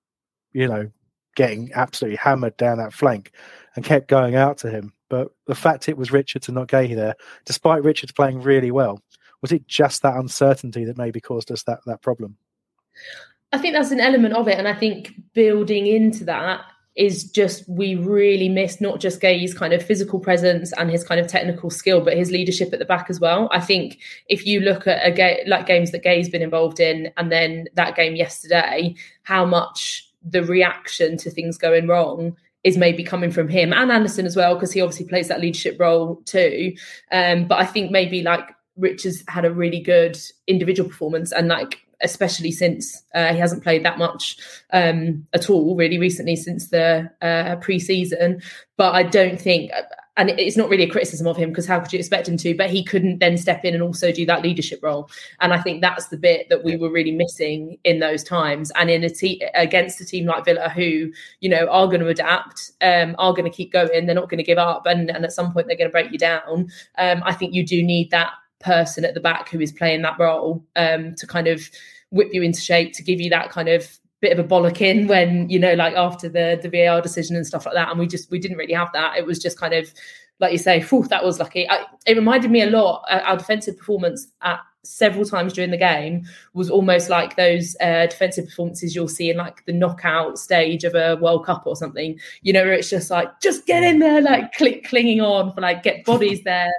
you 0.51 0.67
know, 0.67 0.91
getting 1.35 1.71
absolutely 1.73 2.17
hammered 2.17 2.57
down 2.57 2.77
that 2.77 2.93
flank 2.93 3.31
and 3.75 3.83
kept 3.83 4.07
going 4.07 4.35
out 4.35 4.57
to 4.59 4.69
him. 4.69 4.93
But 5.09 5.31
the 5.47 5.55
fact 5.55 5.89
it 5.89 5.97
was 5.97 6.11
Richards 6.11 6.47
and 6.47 6.55
not 6.55 6.67
Guéhi 6.67 6.95
there, 6.95 7.15
despite 7.45 7.83
Richards 7.83 8.11
playing 8.11 8.41
really 8.41 8.71
well, 8.71 8.99
was 9.41 9.51
it 9.51 9.67
just 9.67 10.01
that 10.01 10.15
uncertainty 10.15 10.85
that 10.85 10.97
maybe 10.97 11.19
caused 11.19 11.51
us 11.51 11.63
that 11.63 11.79
that 11.85 12.01
problem? 12.01 12.37
I 13.51 13.57
think 13.59 13.75
that's 13.75 13.91
an 13.91 13.99
element 13.99 14.33
of 14.33 14.47
it, 14.47 14.57
and 14.57 14.67
I 14.67 14.73
think 14.73 15.13
building 15.33 15.85
into 15.85 16.23
that 16.25 16.61
is 16.95 17.23
just 17.23 17.67
we 17.67 17.95
really 17.95 18.49
miss 18.49 18.79
not 18.79 18.99
just 18.99 19.19
Guéhi's 19.19 19.53
kind 19.53 19.73
of 19.73 19.83
physical 19.83 20.19
presence 20.19 20.71
and 20.73 20.91
his 20.91 21.03
kind 21.03 21.19
of 21.19 21.27
technical 21.27 21.69
skill, 21.69 22.01
but 22.01 22.15
his 22.15 22.31
leadership 22.31 22.71
at 22.71 22.79
the 22.79 22.85
back 22.85 23.07
as 23.09 23.19
well. 23.19 23.49
I 23.51 23.61
think 23.61 23.99
if 24.29 24.45
you 24.45 24.59
look 24.59 24.85
at 24.85 25.19
a 25.19 25.43
like 25.47 25.65
games 25.65 25.91
that 25.91 26.03
Guéhi's 26.03 26.29
been 26.29 26.43
involved 26.43 26.79
in, 26.79 27.11
and 27.17 27.31
then 27.31 27.67
that 27.73 27.95
game 27.95 28.15
yesterday, 28.15 28.95
how 29.23 29.45
much 29.45 30.07
the 30.23 30.43
reaction 30.43 31.17
to 31.17 31.31
things 31.31 31.57
going 31.57 31.87
wrong 31.87 32.35
is 32.63 32.77
maybe 32.77 33.03
coming 33.03 33.31
from 33.31 33.49
him 33.49 33.73
and 33.73 33.91
Anderson 33.91 34.25
as 34.25 34.35
well, 34.35 34.53
because 34.53 34.71
he 34.71 34.81
obviously 34.81 35.05
plays 35.05 35.27
that 35.27 35.41
leadership 35.41 35.77
role 35.79 36.21
too. 36.25 36.73
Um, 37.11 37.47
but 37.47 37.59
I 37.59 37.65
think 37.65 37.91
maybe 37.91 38.21
like 38.21 38.49
Rich 38.77 39.03
has 39.03 39.23
had 39.27 39.45
a 39.45 39.53
really 39.53 39.79
good 39.79 40.17
individual 40.47 40.89
performance 40.89 41.31
and 41.31 41.47
like 41.47 41.82
especially 42.01 42.51
since 42.51 43.03
uh, 43.15 43.33
he 43.33 43.39
hasn't 43.39 43.63
played 43.63 43.83
that 43.85 43.97
much 43.97 44.37
um, 44.71 45.25
at 45.33 45.49
all 45.49 45.75
really 45.75 45.97
recently 45.97 46.35
since 46.35 46.69
the 46.69 47.09
uh, 47.21 47.55
pre-season. 47.57 48.41
But 48.77 48.95
I 48.95 49.03
don't 49.03 49.39
think, 49.39 49.71
and 50.17 50.29
it's 50.31 50.57
not 50.57 50.69
really 50.69 50.83
a 50.83 50.89
criticism 50.89 51.27
of 51.27 51.37
him 51.37 51.49
because 51.49 51.67
how 51.67 51.79
could 51.79 51.93
you 51.93 51.99
expect 51.99 52.27
him 52.27 52.37
to? 52.37 52.55
But 52.55 52.69
he 52.69 52.83
couldn't 52.83 53.19
then 53.19 53.37
step 53.37 53.63
in 53.63 53.73
and 53.73 53.83
also 53.83 54.11
do 54.11 54.25
that 54.25 54.43
leadership 54.43 54.79
role. 54.83 55.09
And 55.41 55.53
I 55.53 55.61
think 55.61 55.81
that's 55.81 56.07
the 56.07 56.17
bit 56.17 56.49
that 56.49 56.63
we 56.63 56.75
were 56.75 56.91
really 56.91 57.11
missing 57.11 57.77
in 57.83 57.99
those 57.99 58.23
times. 58.23 58.71
And 58.75 58.89
in 58.89 59.03
a 59.03 59.09
team 59.09 59.39
against 59.53 60.01
a 60.01 60.05
team 60.05 60.25
like 60.25 60.45
Villa, 60.45 60.69
who 60.69 61.11
you 61.39 61.49
know 61.49 61.67
are 61.67 61.87
going 61.87 62.01
to 62.01 62.07
adapt, 62.07 62.71
um, 62.81 63.15
are 63.17 63.33
going 63.33 63.49
to 63.49 63.55
keep 63.55 63.71
going, 63.71 64.05
they're 64.05 64.15
not 64.15 64.29
going 64.29 64.37
to 64.37 64.43
give 64.43 64.57
up, 64.57 64.85
and, 64.85 65.09
and 65.09 65.23
at 65.23 65.31
some 65.31 65.53
point 65.53 65.67
they're 65.67 65.77
going 65.77 65.89
to 65.89 65.91
break 65.91 66.11
you 66.11 66.19
down. 66.19 66.69
Um, 66.97 67.21
I 67.23 67.33
think 67.33 67.53
you 67.53 67.65
do 67.65 67.81
need 67.81 68.11
that 68.11 68.33
person 68.63 69.05
at 69.05 69.13
the 69.13 69.19
back 69.19 69.49
who 69.49 69.59
is 69.59 69.71
playing 69.71 70.01
that 70.01 70.17
role 70.19 70.63
um, 70.75 71.15
to 71.15 71.27
kind 71.27 71.47
of 71.47 71.69
whip 72.11 72.29
you 72.31 72.41
into 72.41 72.61
shape 72.61 72.93
to 72.93 73.03
give 73.03 73.19
you 73.19 73.29
that 73.29 73.49
kind 73.49 73.69
of 73.69 73.99
bit 74.21 74.37
of 74.37 74.43
a 74.43 74.47
bollock 74.47 74.79
in 74.79 75.07
when 75.07 75.49
you 75.49 75.59
know 75.59 75.73
like 75.73 75.93
after 75.95 76.29
the 76.29 76.57
the 76.61 76.69
VAR 76.69 77.01
decision 77.01 77.35
and 77.35 77.45
stuff 77.45 77.65
like 77.65 77.75
that. 77.75 77.89
And 77.89 77.99
we 77.99 78.07
just 78.07 78.31
we 78.31 78.39
didn't 78.39 78.57
really 78.57 78.73
have 78.73 78.91
that. 78.93 79.17
It 79.17 79.25
was 79.25 79.37
just 79.37 79.59
kind 79.59 79.73
of 79.73 79.93
like 80.39 80.53
you 80.53 80.57
say 80.57 80.81
whew, 80.81 81.03
that 81.09 81.23
was 81.23 81.39
lucky. 81.39 81.69
I, 81.69 81.85
it 82.05 82.15
reminded 82.15 82.49
me 82.49 82.61
a 82.61 82.69
lot 82.69 83.03
uh, 83.09 83.19
our 83.25 83.37
defensive 83.37 83.77
performance 83.77 84.27
at 84.41 84.59
several 84.83 85.25
times 85.25 85.53
during 85.53 85.71
the 85.71 85.77
game 85.77 86.25
was 86.53 86.69
almost 86.69 87.09
like 87.09 87.35
those 87.35 87.75
uh, 87.81 88.05
defensive 88.07 88.45
performances 88.45 88.95
you'll 88.95 89.07
see 89.07 89.29
in 89.29 89.37
like 89.37 89.65
the 89.65 89.73
knockout 89.73 90.37
stage 90.37 90.83
of 90.83 90.93
a 90.93 91.15
World 91.21 91.45
Cup 91.45 91.63
or 91.65 91.75
something. 91.75 92.17
You 92.41 92.53
know, 92.53 92.63
where 92.63 92.73
it's 92.73 92.89
just 92.89 93.09
like 93.09 93.39
just 93.41 93.65
get 93.65 93.83
in 93.83 93.99
there, 93.99 94.21
like 94.21 94.55
cl- 94.55 94.81
clinging 94.85 95.21
on 95.21 95.53
for 95.53 95.61
like 95.61 95.83
get 95.83 96.05
bodies 96.05 96.43
there, 96.43 96.71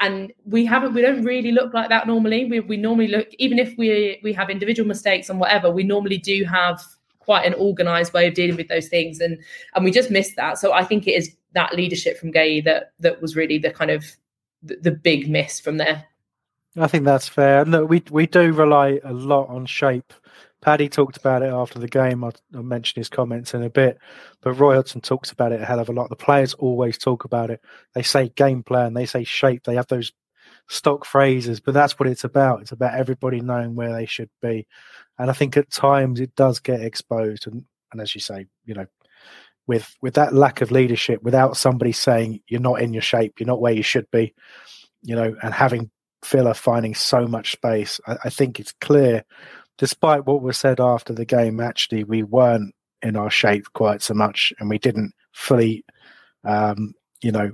and 0.00 0.32
we 0.44 0.64
haven't 0.64 0.94
we 0.94 1.02
don't 1.02 1.24
really 1.24 1.52
look 1.52 1.72
like 1.72 1.88
that 1.88 2.06
normally. 2.06 2.44
We, 2.44 2.60
we 2.60 2.76
normally 2.76 3.08
look 3.08 3.28
even 3.38 3.58
if 3.58 3.76
we 3.78 4.20
we 4.22 4.32
have 4.32 4.50
individual 4.50 4.86
mistakes 4.86 5.28
and 5.28 5.38
whatever 5.38 5.70
we 5.70 5.82
normally 5.84 6.18
do 6.18 6.44
have 6.44 6.82
quite 7.20 7.46
an 7.46 7.54
organized 7.54 8.12
way 8.12 8.26
of 8.28 8.34
dealing 8.34 8.56
with 8.56 8.68
those 8.68 8.88
things. 8.88 9.20
And 9.20 9.38
and 9.74 9.84
we 9.84 9.90
just 9.90 10.10
missed 10.10 10.36
that. 10.36 10.58
So 10.58 10.72
i 10.72 10.84
think 10.84 11.06
it 11.06 11.12
is 11.12 11.34
that 11.52 11.74
leadership 11.74 12.18
from 12.18 12.32
Guéhi 12.32 12.64
that 12.64 12.92
that 13.00 13.22
was 13.22 13.36
really 13.36 13.58
the 13.58 13.70
kind 13.70 13.90
of 13.90 14.04
the, 14.62 14.76
the 14.76 14.90
big 14.90 15.28
miss 15.28 15.60
from 15.60 15.76
there. 15.76 16.04
I 16.76 16.88
think 16.88 17.04
that's 17.04 17.28
fair. 17.28 17.64
No 17.64 17.84
we 17.84 18.02
we 18.10 18.26
do 18.26 18.52
rely 18.52 19.00
a 19.04 19.12
lot 19.12 19.48
on 19.48 19.66
shape 19.66 20.12
Paddy 20.64 20.88
talked 20.88 21.18
about 21.18 21.42
it 21.42 21.52
after 21.52 21.78
the 21.78 21.88
game. 21.88 22.24
I'll, 22.24 22.32
I'll, 22.54 22.62
mention 22.62 22.98
his 22.98 23.10
comments 23.10 23.52
in 23.52 23.62
a 23.62 23.68
bit, 23.68 23.98
but 24.40 24.54
Roy 24.54 24.76
Hodgson 24.76 25.02
talks 25.02 25.30
about 25.30 25.52
it 25.52 25.60
a 25.60 25.64
hell 25.66 25.78
of 25.78 25.90
a 25.90 25.92
lot. 25.92 26.08
The 26.08 26.16
players 26.16 26.54
always 26.54 26.96
talk 26.96 27.24
about 27.24 27.50
it. 27.50 27.60
They 27.94 28.02
say 28.02 28.30
game 28.30 28.62
plan, 28.62 28.94
they 28.94 29.04
say 29.04 29.24
shape, 29.24 29.64
they 29.64 29.74
have 29.74 29.88
those 29.88 30.10
stock 30.70 31.04
phrases, 31.04 31.60
but 31.60 31.74
that's 31.74 31.98
what 31.98 32.08
it's 32.08 32.24
about. 32.24 32.62
It's 32.62 32.72
about 32.72 32.94
everybody 32.94 33.42
knowing 33.42 33.74
where 33.74 33.92
they 33.92 34.06
should 34.06 34.30
be. 34.40 34.66
And 35.18 35.28
I 35.28 35.34
think 35.34 35.58
at 35.58 35.70
times 35.70 36.18
it 36.18 36.34
does 36.34 36.60
get 36.60 36.80
exposed. 36.80 37.46
And, 37.46 37.64
and 37.92 38.00
as 38.00 38.14
you 38.14 38.22
say, 38.22 38.46
you 38.64 38.72
know, 38.72 38.86
with 39.66 39.94
with 40.00 40.14
that 40.14 40.32
lack 40.32 40.62
of 40.62 40.70
leadership, 40.70 41.22
without 41.22 41.58
somebody 41.58 41.92
saying 41.92 42.40
you're 42.48 42.58
not 42.58 42.80
in 42.80 42.94
your 42.94 43.02
shape, 43.02 43.34
you're 43.38 43.46
not 43.46 43.60
where 43.60 43.74
you 43.74 43.82
should 43.82 44.10
be, 44.10 44.34
you 45.02 45.14
know, 45.14 45.36
and 45.42 45.52
having 45.52 45.90
Villa 46.24 46.54
finding 46.54 46.94
so 46.94 47.26
much 47.26 47.52
space, 47.52 48.00
I, 48.06 48.16
I 48.24 48.30
think 48.30 48.58
it's 48.58 48.72
clear 48.80 49.24
despite 49.78 50.26
what 50.26 50.42
was 50.42 50.58
said 50.58 50.80
after 50.80 51.12
the 51.12 51.24
game, 51.24 51.60
actually 51.60 52.04
we 52.04 52.22
weren't 52.22 52.74
in 53.02 53.16
our 53.16 53.30
shape 53.30 53.66
quite 53.74 54.02
so 54.02 54.14
much, 54.14 54.52
and 54.58 54.68
we 54.68 54.78
didn't 54.78 55.12
fully, 55.32 55.84
um, 56.44 56.94
you 57.22 57.30
know, 57.30 57.50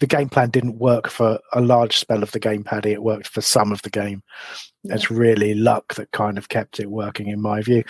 the 0.00 0.06
game 0.06 0.28
plan 0.28 0.50
didn't 0.50 0.78
work 0.78 1.08
for 1.08 1.38
a 1.52 1.60
large 1.60 1.96
spell 1.98 2.22
of 2.22 2.32
the 2.32 2.40
game, 2.40 2.64
Paddy. 2.64 2.92
It 2.92 3.02
worked 3.02 3.28
for 3.28 3.40
some 3.40 3.72
of 3.72 3.82
the 3.82 3.90
game. 3.90 4.22
Yeah. 4.82 4.94
It's 4.94 5.10
really 5.10 5.54
luck 5.54 5.94
that 5.94 6.10
kind 6.12 6.38
of 6.38 6.48
kept 6.48 6.80
it 6.80 6.90
working, 6.90 7.28
in 7.28 7.40
my 7.40 7.62
view. 7.62 7.84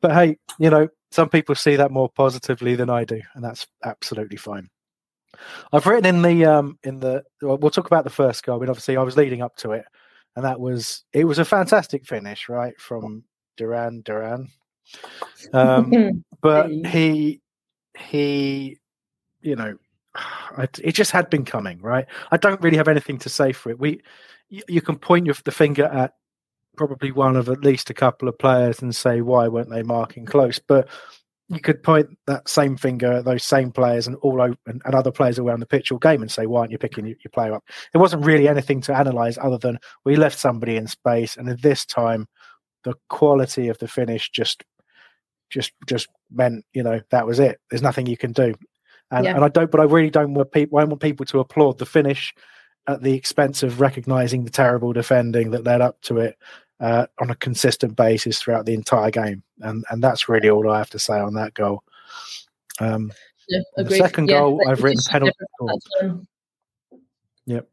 But 0.00 0.12
hey, 0.12 0.38
you 0.58 0.70
know, 0.70 0.88
some 1.10 1.28
people 1.28 1.54
see 1.54 1.76
that 1.76 1.90
more 1.90 2.08
positively 2.08 2.74
than 2.76 2.90
I 2.90 3.04
do, 3.04 3.20
and 3.34 3.44
that's 3.44 3.66
absolutely 3.84 4.36
fine. 4.36 4.68
I've 5.72 5.86
written 5.86 6.06
in 6.06 6.22
the 6.22 6.44
um 6.44 6.78
in 6.82 6.98
the 7.00 7.22
we'll 7.40 7.70
talk 7.70 7.86
about 7.86 8.04
the 8.04 8.10
first 8.10 8.44
goal. 8.44 8.56
I 8.56 8.60
mean, 8.60 8.70
obviously, 8.70 8.96
I 8.96 9.02
was 9.02 9.16
leading 9.16 9.42
up 9.42 9.56
to 9.56 9.72
it, 9.72 9.84
and 10.36 10.44
that 10.44 10.60
was 10.60 11.04
it 11.12 11.24
was 11.24 11.38
a 11.38 11.44
fantastic 11.44 12.06
finish, 12.06 12.48
right 12.48 12.78
from 12.80 13.24
Duran 13.56 14.02
Duran. 14.02 14.48
Um, 15.52 16.24
but 16.40 16.70
he 16.70 17.40
he 17.98 18.78
you 19.42 19.56
know 19.56 19.76
it 20.58 20.92
just 20.92 21.10
had 21.10 21.30
been 21.30 21.44
coming 21.44 21.80
right? 21.80 22.06
I 22.30 22.36
don't 22.36 22.60
really 22.60 22.76
have 22.76 22.88
anything 22.88 23.18
to 23.18 23.28
say 23.28 23.52
for 23.52 23.70
it. 23.70 23.78
We 23.78 24.00
you, 24.48 24.62
you 24.68 24.80
can 24.80 24.96
point 24.96 25.26
your, 25.26 25.36
the 25.44 25.52
finger 25.52 25.84
at 25.84 26.14
probably 26.76 27.12
one 27.12 27.36
of 27.36 27.48
at 27.48 27.64
least 27.64 27.90
a 27.90 27.94
couple 27.94 28.28
of 28.28 28.38
players 28.38 28.80
and 28.80 28.94
say 28.94 29.20
why 29.20 29.48
weren't 29.48 29.70
they 29.70 29.82
marking 29.82 30.24
close? 30.24 30.58
But 30.58 30.88
you 31.48 31.60
could 31.60 31.82
point 31.82 32.16
that 32.28 32.48
same 32.48 32.76
finger 32.76 33.12
at 33.12 33.24
those 33.24 33.42
same 33.42 33.72
players 33.72 34.06
and 34.06 34.14
all 34.16 34.40
open, 34.40 34.80
and 34.84 34.94
other 34.94 35.10
players 35.10 35.38
around 35.38 35.58
the 35.58 35.66
pitch 35.66 35.90
all 35.90 35.98
game 35.98 36.22
and 36.22 36.30
say 36.30 36.46
why 36.46 36.60
aren't 36.60 36.72
you 36.72 36.78
picking 36.78 37.06
your, 37.06 37.16
your 37.24 37.30
player 37.32 37.54
up? 37.54 37.64
There 37.92 38.00
wasn't 38.00 38.24
really 38.24 38.48
anything 38.48 38.80
to 38.82 38.96
analyze 38.96 39.36
other 39.36 39.58
than 39.58 39.78
we 40.04 40.16
left 40.16 40.38
somebody 40.38 40.76
in 40.76 40.86
space 40.86 41.36
and 41.36 41.48
at 41.48 41.60
this 41.60 41.84
time 41.84 42.28
the 42.84 42.94
quality 43.08 43.68
of 43.68 43.78
the 43.78 43.88
finish 43.88 44.30
just 44.30 44.64
just 45.50 45.72
just 45.86 46.08
meant 46.30 46.64
you 46.72 46.82
know 46.82 47.00
that 47.10 47.26
was 47.26 47.38
it. 47.38 47.58
There's 47.70 47.82
nothing 47.82 48.06
you 48.06 48.16
can 48.16 48.32
do, 48.32 48.54
and 49.10 49.24
yeah. 49.24 49.34
and 49.34 49.44
I 49.44 49.48
don't. 49.48 49.70
But 49.70 49.80
I 49.80 49.84
really 49.84 50.10
don't 50.10 50.34
want 50.34 50.52
people. 50.52 50.78
I 50.78 50.84
want 50.84 51.00
people 51.00 51.26
to 51.26 51.40
applaud 51.40 51.78
the 51.78 51.86
finish 51.86 52.34
at 52.86 53.02
the 53.02 53.14
expense 53.14 53.62
of 53.62 53.80
recognizing 53.80 54.44
the 54.44 54.50
terrible 54.50 54.92
defending 54.92 55.50
that 55.50 55.64
led 55.64 55.80
up 55.80 56.00
to 56.02 56.18
it 56.18 56.36
uh, 56.80 57.06
on 57.20 57.30
a 57.30 57.36
consistent 57.36 57.96
basis 57.96 58.40
throughout 58.40 58.66
the 58.66 58.74
entire 58.74 59.10
game, 59.10 59.42
and 59.60 59.84
and 59.90 60.02
that's 60.02 60.28
really 60.28 60.50
all 60.50 60.70
I 60.70 60.78
have 60.78 60.90
to 60.90 60.98
say 60.98 61.18
on 61.18 61.34
that 61.34 61.54
goal. 61.54 61.82
Um, 62.80 63.12
yeah, 63.48 63.60
the 63.76 63.90
second 63.90 64.28
yeah, 64.28 64.38
goal, 64.38 64.62
I've 64.68 64.82
written 64.82 65.02
penalty. 65.08 65.34
Yep. 67.46 67.68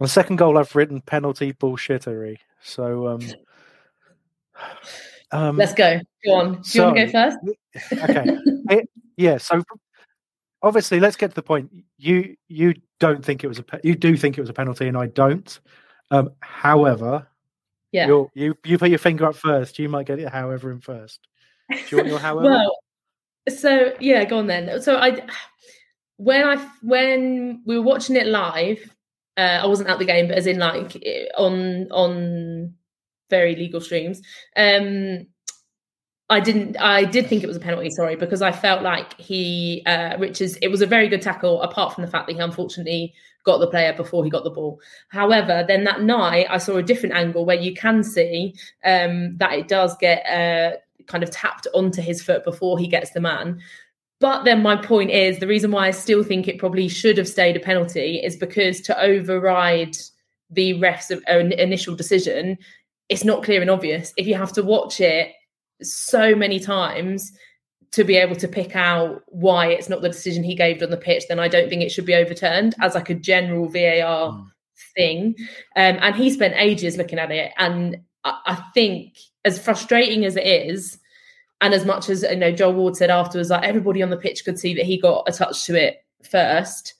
The 0.00 0.08
second 0.08 0.36
goal, 0.36 0.58
I've 0.58 0.74
written 0.74 1.00
penalty 1.00 1.52
bullshittery. 1.52 2.38
So 2.62 3.08
um, 3.08 3.20
um, 5.32 5.56
Let's 5.56 5.74
go. 5.74 6.00
Go 6.24 6.34
on. 6.34 6.54
Do 6.56 6.62
so, 6.62 6.78
you 6.78 6.84
want 6.84 6.96
to 6.96 7.06
go 7.06 7.12
first? 7.12 7.38
okay. 7.92 8.38
It, 8.70 8.90
yeah. 9.16 9.38
So 9.38 9.62
obviously, 10.62 11.00
let's 11.00 11.16
get 11.16 11.30
to 11.30 11.34
the 11.34 11.42
point. 11.42 11.70
You 11.96 12.36
you 12.48 12.74
don't 13.00 13.24
think 13.24 13.44
it 13.44 13.48
was 13.48 13.58
a 13.58 13.64
you 13.82 13.94
do 13.94 14.16
think 14.16 14.36
it 14.36 14.40
was 14.40 14.50
a 14.50 14.54
penalty, 14.54 14.88
and 14.88 14.96
I 14.96 15.06
don't. 15.06 15.58
Um, 16.10 16.30
however, 16.40 17.26
yeah, 17.92 18.06
you 18.34 18.54
you 18.64 18.78
put 18.78 18.90
your 18.90 18.98
finger 18.98 19.26
up 19.26 19.36
first. 19.36 19.78
You 19.78 19.88
might 19.88 20.06
get 20.06 20.18
it. 20.18 20.28
However, 20.28 20.70
in 20.70 20.80
first. 20.80 21.26
Do 21.70 21.78
you 21.90 21.96
want 21.98 22.08
your 22.08 22.18
however? 22.28 22.50
well, 22.50 22.78
so 23.48 23.94
yeah, 24.00 24.24
go 24.24 24.38
on 24.38 24.46
then. 24.46 24.82
So 24.82 24.96
I 24.96 25.22
when 26.18 26.46
I 26.46 26.56
when 26.82 27.62
we 27.64 27.78
were 27.78 27.84
watching 27.84 28.16
it 28.16 28.26
live, 28.26 28.94
uh, 29.36 29.60
I 29.62 29.66
wasn't 29.66 29.88
at 29.88 29.98
the 29.98 30.04
game, 30.04 30.28
but 30.28 30.36
as 30.36 30.46
in 30.46 30.58
like 30.58 31.02
on 31.36 31.90
on 31.90 32.74
very 33.30 33.54
legal 33.54 33.80
streams. 33.80 34.22
Um, 34.56 35.26
I 36.30 36.40
didn't. 36.40 36.76
I 36.78 37.04
did 37.04 37.26
think 37.26 37.42
it 37.42 37.46
was 37.46 37.56
a 37.56 37.60
penalty. 37.60 37.90
Sorry, 37.90 38.16
because 38.16 38.42
I 38.42 38.52
felt 38.52 38.82
like 38.82 39.18
he, 39.18 39.82
uh, 39.86 40.16
Richards. 40.18 40.56
It 40.60 40.68
was 40.68 40.82
a 40.82 40.86
very 40.86 41.08
good 41.08 41.22
tackle, 41.22 41.62
apart 41.62 41.94
from 41.94 42.04
the 42.04 42.10
fact 42.10 42.26
that 42.26 42.34
he 42.34 42.40
unfortunately 42.40 43.14
got 43.44 43.58
the 43.58 43.66
player 43.66 43.94
before 43.94 44.24
he 44.24 44.30
got 44.30 44.44
the 44.44 44.50
ball. 44.50 44.78
However, 45.08 45.64
then 45.66 45.84
that 45.84 46.02
night 46.02 46.46
I 46.50 46.58
saw 46.58 46.76
a 46.76 46.82
different 46.82 47.14
angle 47.14 47.46
where 47.46 47.56
you 47.56 47.74
can 47.74 48.04
see 48.04 48.54
um, 48.84 49.38
that 49.38 49.52
it 49.52 49.68
does 49.68 49.96
get 49.96 50.26
uh, 50.26 50.76
kind 51.06 51.24
of 51.24 51.30
tapped 51.30 51.66
onto 51.72 52.02
his 52.02 52.22
foot 52.22 52.44
before 52.44 52.78
he 52.78 52.86
gets 52.86 53.12
the 53.12 53.20
man. 53.20 53.60
But 54.20 54.44
then 54.44 54.62
my 54.62 54.76
point 54.76 55.10
is 55.10 55.38
the 55.38 55.46
reason 55.46 55.70
why 55.70 55.86
I 55.86 55.92
still 55.92 56.22
think 56.22 56.46
it 56.46 56.58
probably 56.58 56.88
should 56.88 57.16
have 57.18 57.28
stayed 57.28 57.56
a 57.56 57.60
penalty 57.60 58.16
is 58.16 58.36
because 58.36 58.80
to 58.82 59.00
override 59.00 59.96
the 60.50 60.78
ref's 60.80 61.10
uh, 61.10 61.38
initial 61.38 61.94
decision, 61.94 62.58
it's 63.08 63.24
not 63.24 63.42
clear 63.42 63.60
and 63.60 63.70
obvious. 63.70 64.12
If 64.16 64.26
you 64.26 64.34
have 64.34 64.52
to 64.54 64.62
watch 64.62 65.00
it 65.00 65.32
so 65.82 66.34
many 66.34 66.60
times 66.60 67.32
to 67.92 68.04
be 68.04 68.16
able 68.16 68.36
to 68.36 68.48
pick 68.48 68.76
out 68.76 69.22
why 69.28 69.68
it's 69.68 69.88
not 69.88 70.02
the 70.02 70.08
decision 70.08 70.44
he 70.44 70.54
gave 70.54 70.82
on 70.82 70.90
the 70.90 70.96
pitch, 70.96 71.24
then 71.28 71.40
I 71.40 71.48
don't 71.48 71.68
think 71.68 71.82
it 71.82 71.90
should 71.90 72.04
be 72.04 72.14
overturned 72.14 72.74
as 72.80 72.94
like 72.94 73.10
a 73.10 73.14
general 73.14 73.68
VAR 73.68 74.32
mm. 74.32 74.46
thing. 74.94 75.34
Um, 75.74 75.98
and 76.00 76.14
he 76.14 76.30
spent 76.30 76.54
ages 76.56 76.96
looking 76.96 77.18
at 77.18 77.30
it, 77.30 77.52
and 77.56 77.98
I, 78.24 78.38
I 78.46 78.54
think 78.74 79.16
as 79.44 79.58
frustrating 79.58 80.24
as 80.24 80.36
it 80.36 80.46
is, 80.46 80.98
and 81.60 81.74
as 81.74 81.84
much 81.84 82.08
as 82.08 82.22
you 82.22 82.36
know, 82.36 82.52
Joel 82.52 82.74
Ward 82.74 82.96
said 82.96 83.10
afterwards, 83.10 83.50
like 83.50 83.64
everybody 83.64 84.02
on 84.02 84.10
the 84.10 84.16
pitch 84.16 84.44
could 84.44 84.58
see 84.58 84.74
that 84.74 84.84
he 84.84 85.00
got 85.00 85.28
a 85.28 85.32
touch 85.32 85.64
to 85.64 85.74
it 85.74 86.04
first. 86.22 86.94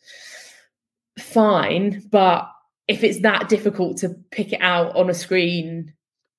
Fine, 1.18 2.08
but 2.10 2.50
if 2.86 3.04
it's 3.04 3.20
that 3.20 3.48
difficult 3.48 3.98
to 3.98 4.16
pick 4.30 4.52
it 4.52 4.60
out 4.62 4.96
on 4.96 5.10
a 5.10 5.14
screen 5.14 5.92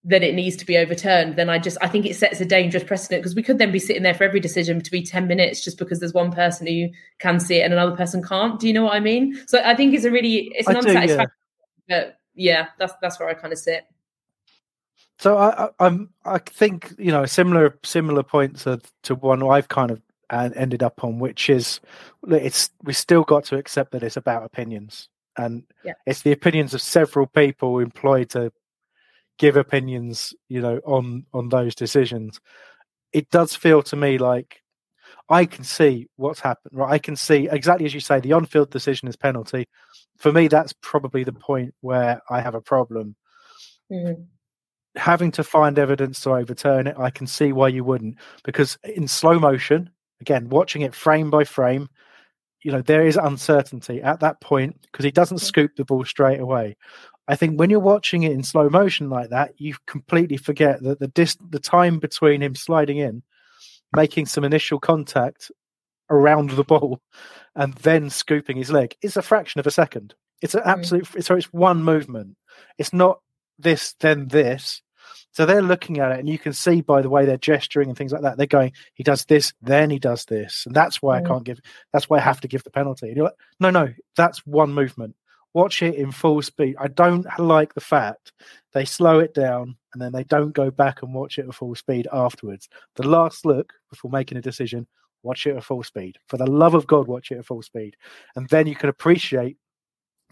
that 0.05 0.23
it 0.23 0.33
needs 0.33 0.55
to 0.55 0.65
be 0.65 0.77
overturned, 0.77 1.35
then 1.35 1.49
I 1.49 1.59
just 1.59 1.77
I 1.81 1.87
think 1.87 2.05
it 2.05 2.15
sets 2.15 2.39
a 2.39 2.45
dangerous 2.45 2.83
precedent 2.83 3.21
because 3.21 3.35
we 3.35 3.43
could 3.43 3.57
then 3.57 3.71
be 3.71 3.79
sitting 3.79 4.03
there 4.03 4.13
for 4.13 4.23
every 4.23 4.39
decision 4.39 4.81
to 4.81 4.91
be 4.91 5.03
10 5.03 5.27
minutes 5.27 5.63
just 5.63 5.77
because 5.77 5.99
there's 5.99 6.13
one 6.13 6.31
person 6.31 6.67
who 6.67 6.87
can 7.19 7.39
see 7.39 7.57
it 7.57 7.63
and 7.63 7.73
another 7.73 7.95
person 7.95 8.23
can't. 8.23 8.59
Do 8.59 8.67
you 8.67 8.73
know 8.73 8.85
what 8.85 8.93
I 8.93 9.01
mean? 9.01 9.37
So 9.47 9.61
I 9.63 9.75
think 9.75 9.93
it's 9.93 10.05
a 10.05 10.11
really 10.11 10.51
it's 10.53 10.67
an 10.67 10.77
I 10.77 10.81
do, 10.81 10.87
unsatisfactory 10.87 11.35
but 11.89 12.19
yeah, 12.35 12.67
that's 12.77 12.93
that's 13.01 13.19
where 13.19 13.27
I 13.27 13.33
kind 13.33 13.51
of 13.51 13.59
sit. 13.59 13.85
So 15.17 15.37
I, 15.37 15.65
I, 15.65 15.69
I'm 15.79 16.09
I 16.23 16.37
think 16.37 16.93
you 16.97 17.11
know 17.11 17.25
similar 17.25 17.77
similar 17.83 18.23
points 18.23 18.63
to, 18.63 18.79
to 19.03 19.15
one 19.15 19.43
I've 19.43 19.67
kind 19.67 19.91
of 19.91 20.01
uh, 20.29 20.49
ended 20.55 20.83
up 20.83 21.03
on, 21.03 21.19
which 21.19 21.49
is 21.49 21.81
it's 22.29 22.69
we 22.83 22.93
still 22.93 23.23
got 23.23 23.43
to 23.45 23.57
accept 23.57 23.91
that 23.91 24.03
it's 24.03 24.15
about 24.15 24.45
opinions, 24.45 25.09
and 25.35 25.63
Yeah. 25.83 25.93
it's 26.05 26.21
the 26.21 26.31
opinions 26.31 26.73
of 26.73 26.81
several 26.81 27.25
people 27.25 27.79
employed 27.79 28.29
to 28.29 28.53
give 29.39 29.57
opinions, 29.57 30.33
you 30.49 30.61
know, 30.61 30.79
on 30.85 31.25
on 31.33 31.49
those 31.49 31.73
decisions. 31.73 32.39
It 33.13 33.29
does 33.31 33.55
feel 33.55 33.81
to 33.83 33.95
me 33.95 34.19
like 34.19 34.61
I 35.29 35.45
can 35.45 35.63
see 35.63 36.07
what's 36.17 36.39
happened. 36.39 36.77
Right, 36.77 36.91
I 36.91 36.99
can 36.99 37.15
see 37.15 37.47
exactly 37.49 37.85
as 37.87 37.93
you 37.93 37.99
say. 37.99 38.19
The 38.19 38.33
on-field 38.33 38.69
decision 38.69 39.07
is 39.07 39.15
penalty. 39.15 39.67
For 40.17 40.31
me, 40.31 40.47
that's 40.47 40.73
probably 40.81 41.23
the 41.23 41.33
point 41.33 41.73
where 41.81 42.21
I 42.29 42.41
have 42.41 42.55
a 42.55 42.61
problem 42.61 43.15
Mhm. 43.91 44.27
having 44.95 45.31
to 45.31 45.43
find 45.43 45.79
evidence 45.79 46.19
to 46.21 46.31
overturn 46.31 46.87
it, 46.87 46.95
I 46.97 47.09
can 47.09 47.27
see 47.27 47.53
why 47.53 47.69
you 47.69 47.83
wouldn't. 47.83 48.17
Because 48.43 48.77
in 48.83 49.07
slow 49.07 49.39
motion, 49.39 49.89
again, 50.21 50.49
watching 50.49 50.81
it 50.81 50.93
frame 50.93 51.29
by 51.29 51.43
frame, 51.43 51.89
you 52.63 52.71
know, 52.71 52.81
there 52.81 53.05
is 53.05 53.15
uncertainty 53.15 54.01
at 54.01 54.19
that 54.19 54.41
point 54.41 54.81
because 54.81 55.05
he 55.05 55.11
doesn't 55.11 55.37
scoop 55.39 55.71
the 55.77 55.85
ball 55.85 56.03
straight 56.03 56.39
away. 56.39 56.75
I 57.29 57.35
think 57.35 57.59
when 57.59 57.69
you're 57.69 57.79
watching 57.79 58.23
it 58.23 58.31
in 58.31 58.41
slow 58.43 58.69
motion 58.69 59.09
like 59.09 59.29
that, 59.29 59.53
you 59.57 59.75
completely 59.85 60.37
forget 60.37 60.81
that 60.81 60.99
the 60.99 61.07
dis- 61.07 61.37
the 61.49 61.59
time 61.59 61.99
between 61.99 62.41
him 62.41 62.55
sliding 62.55 62.97
in, 62.97 63.21
making 63.95 64.25
some 64.25 64.43
initial 64.43 64.79
contact 64.79 65.51
around 66.09 66.49
the 66.49 66.63
ball, 66.63 66.99
and 67.55 67.75
then 67.75 68.09
scooping 68.09 68.57
his 68.57 68.71
leg 68.71 68.95
is 69.03 69.15
a 69.15 69.21
fraction 69.21 69.59
of 69.59 69.67
a 69.67 69.71
second. 69.71 70.15
It's 70.41 70.55
an 70.55 70.63
absolute. 70.65 71.23
So 71.23 71.35
it's 71.35 71.53
one 71.53 71.83
movement. 71.83 72.35
It's 72.79 72.93
not 72.93 73.21
this 73.59 73.93
then 73.99 74.29
this. 74.29 74.81
So 75.31 75.45
they're 75.45 75.61
looking 75.61 75.99
at 75.99 76.11
it, 76.11 76.19
and 76.19 76.27
you 76.27 76.39
can 76.39 76.53
see 76.53 76.81
by 76.81 77.03
the 77.03 77.09
way 77.09 77.25
they're 77.25 77.37
gesturing 77.37 77.89
and 77.89 77.97
things 77.97 78.11
like 78.11 78.23
that. 78.23 78.37
They're 78.37 78.47
going, 78.47 78.71
he 78.95 79.03
does 79.03 79.25
this, 79.25 79.53
then 79.61 79.91
he 79.91 79.99
does 79.99 80.25
this, 80.25 80.65
and 80.65 80.75
that's 80.75 80.99
why 81.01 81.19
Mm. 81.19 81.25
I 81.25 81.27
can't 81.27 81.43
give. 81.43 81.59
That's 81.93 82.09
why 82.09 82.17
I 82.17 82.21
have 82.21 82.41
to 82.41 82.47
give 82.47 82.63
the 82.63 82.71
penalty. 82.71 83.07
And 83.07 83.15
you're 83.15 83.25
like, 83.25 83.35
no, 83.59 83.69
no, 83.69 83.93
that's 84.15 84.39
one 84.47 84.73
movement. 84.73 85.15
Watch 85.53 85.81
it 85.81 85.95
in 85.95 86.11
full 86.11 86.41
speed. 86.41 86.75
I 86.79 86.87
don't 86.87 87.25
like 87.39 87.73
the 87.73 87.81
fact 87.81 88.31
they 88.73 88.85
slow 88.85 89.19
it 89.19 89.33
down 89.33 89.75
and 89.93 90.01
then 90.01 90.11
they 90.11 90.23
don't 90.23 90.53
go 90.53 90.69
back 90.69 91.01
and 91.01 91.13
watch 91.13 91.39
it 91.39 91.47
at 91.47 91.55
full 91.55 91.75
speed 91.75 92.07
afterwards. 92.13 92.69
The 92.95 93.07
last 93.07 93.45
look 93.45 93.73
before 93.89 94.11
making 94.11 94.37
a 94.37 94.41
decision, 94.41 94.87
watch 95.23 95.47
it 95.47 95.55
at 95.55 95.63
full 95.63 95.83
speed. 95.83 96.17
For 96.27 96.37
the 96.37 96.49
love 96.49 96.75
of 96.75 96.87
God, 96.87 97.07
watch 97.07 97.31
it 97.31 97.39
at 97.39 97.45
full 97.45 97.63
speed, 97.63 97.95
and 98.35 98.47
then 98.49 98.67
you 98.67 98.75
can 98.75 98.89
appreciate 98.89 99.57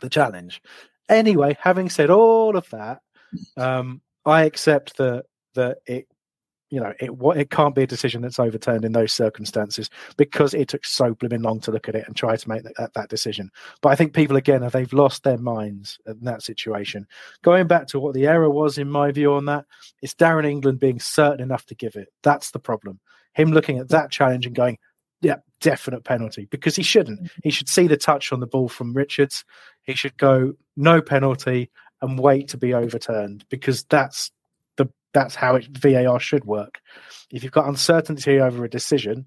the 0.01 0.09
challenge. 0.09 0.61
Anyway, 1.09 1.57
having 1.59 1.89
said 1.89 2.09
all 2.09 2.55
of 2.55 2.69
that, 2.69 3.01
um, 3.55 4.01
I 4.25 4.43
accept 4.43 4.97
that 4.97 5.25
that 5.55 5.79
it, 5.87 6.07
you 6.69 6.79
know, 6.79 6.93
it 6.99 7.15
what 7.15 7.37
it 7.37 7.49
can't 7.49 7.75
be 7.75 7.83
a 7.83 7.87
decision 7.87 8.21
that's 8.21 8.39
overturned 8.39 8.83
in 8.83 8.91
those 8.91 9.13
circumstances 9.13 9.89
because 10.17 10.53
it 10.53 10.67
took 10.67 10.85
so 10.85 11.13
blooming 11.13 11.41
long 11.41 11.59
to 11.61 11.71
look 11.71 11.87
at 11.87 11.95
it 11.95 12.05
and 12.07 12.15
try 12.15 12.35
to 12.35 12.49
make 12.49 12.63
that, 12.63 12.93
that, 12.93 13.09
decision. 13.09 13.49
But 13.81 13.89
I 13.89 13.95
think 13.95 14.13
people 14.13 14.35
again 14.35 14.67
they've 14.71 14.93
lost 14.93 15.23
their 15.23 15.37
minds 15.37 15.97
in 16.05 16.19
that 16.23 16.43
situation. 16.43 17.07
Going 17.41 17.67
back 17.67 17.87
to 17.87 17.99
what 17.99 18.13
the 18.13 18.27
error 18.27 18.49
was, 18.49 18.77
in 18.77 18.89
my 18.89 19.11
view, 19.11 19.33
on 19.33 19.45
that, 19.45 19.65
it's 20.01 20.13
Darren 20.13 20.45
England 20.45 20.79
being 20.79 20.99
certain 20.99 21.41
enough 21.41 21.65
to 21.67 21.75
give 21.75 21.95
it. 21.95 22.09
That's 22.21 22.51
the 22.51 22.59
problem. 22.59 22.99
Him 23.33 23.51
looking 23.51 23.77
at 23.77 23.89
that 23.89 24.11
challenge 24.11 24.45
and 24.45 24.55
going, 24.55 24.77
yeah, 25.21 25.37
definite 25.61 26.03
penalty 26.03 26.47
because 26.51 26.75
he 26.75 26.83
shouldn't. 26.83 27.19
Mm-hmm. 27.19 27.39
He 27.43 27.51
should 27.51 27.69
see 27.69 27.87
the 27.87 27.97
touch 27.97 28.33
on 28.33 28.39
the 28.39 28.47
ball 28.47 28.67
from 28.67 28.93
Richards. 28.93 29.45
He 29.83 29.93
should 29.93 30.17
go 30.17 30.53
no 30.75 31.01
penalty 31.01 31.71
and 32.01 32.19
wait 32.19 32.47
to 32.49 32.57
be 32.57 32.73
overturned 32.73 33.45
because 33.49 33.83
that's 33.85 34.31
that's 35.17 35.35
how 35.35 35.55
it 35.55 35.65
VAR 35.75 36.19
should 36.19 36.45
work. 36.45 36.79
If 37.31 37.43
you've 37.43 37.51
got 37.51 37.67
uncertainty 37.67 38.39
over 38.39 38.63
a 38.63 38.69
decision, 38.69 39.25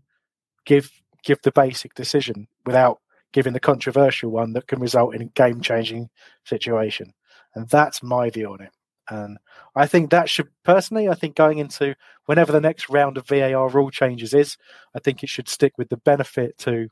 give 0.65 0.91
give 1.25 1.43
the 1.43 1.53
basic 1.53 1.95
decision 1.95 2.47
without 2.65 3.01
giving 3.33 3.53
the 3.53 3.61
controversial 3.61 4.31
one 4.31 4.53
that 4.53 4.69
can 4.69 4.81
result 4.81 5.15
in 5.15 5.23
a 5.23 5.27
game 5.27 5.61
changing 5.61 6.09
situation. 6.45 7.13
And 7.55 7.69
that's 7.69 8.03
my 8.03 8.31
view 8.31 8.53
on 8.53 8.63
it. 8.63 8.71
And 9.09 9.39
I 9.75 9.87
think 9.87 10.11
that 10.11 10.29
should 10.29 10.49
personally, 10.65 11.09
I 11.09 11.15
think 11.15 11.35
going 11.35 11.59
into 11.59 11.97
whenever 12.27 12.53
the 12.53 12.61
next 12.61 12.89
round 12.89 13.19
of 13.19 13.27
VAR 13.27 13.69
rule 13.69 13.91
changes 13.91 14.33
is, 14.33 14.57
I 14.95 15.01
think 15.01 15.23
it 15.23 15.29
should 15.29 15.49
stick 15.49 15.73
with 15.77 15.89
the 15.89 15.97
benefit 15.97 16.57
to, 16.59 16.89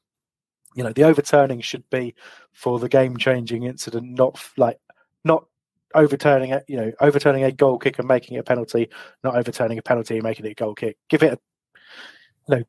you 0.75 0.83
know, 0.83 0.93
the 0.93 1.05
overturning 1.05 1.61
should 1.61 1.89
be 1.91 2.15
for 2.53 2.81
the 2.81 2.89
game 2.89 3.17
changing 3.17 3.63
incident, 3.63 4.19
not 4.19 4.41
like 4.57 4.79
not 5.25 5.45
overturning 5.95 6.51
it, 6.51 6.65
you 6.69 6.77
know, 6.77 6.93
overturning 7.01 7.45
a 7.45 7.53
goal 7.53 7.79
kick 7.79 7.99
and 7.99 8.09
making 8.09 8.37
it 8.37 8.41
a 8.41 8.45
penalty, 8.45 8.89
not 9.25 9.37
overturning 9.37 9.79
a 9.79 9.83
penalty 9.83 10.15
and 10.17 10.25
making 10.25 10.47
it 10.47 10.53
a 10.53 10.55
goal 10.55 10.75
kick. 10.75 10.97
Give 11.09 11.23
it, 11.23 11.33
a, 11.35 11.39
you 12.49 12.57
know, 12.57 12.65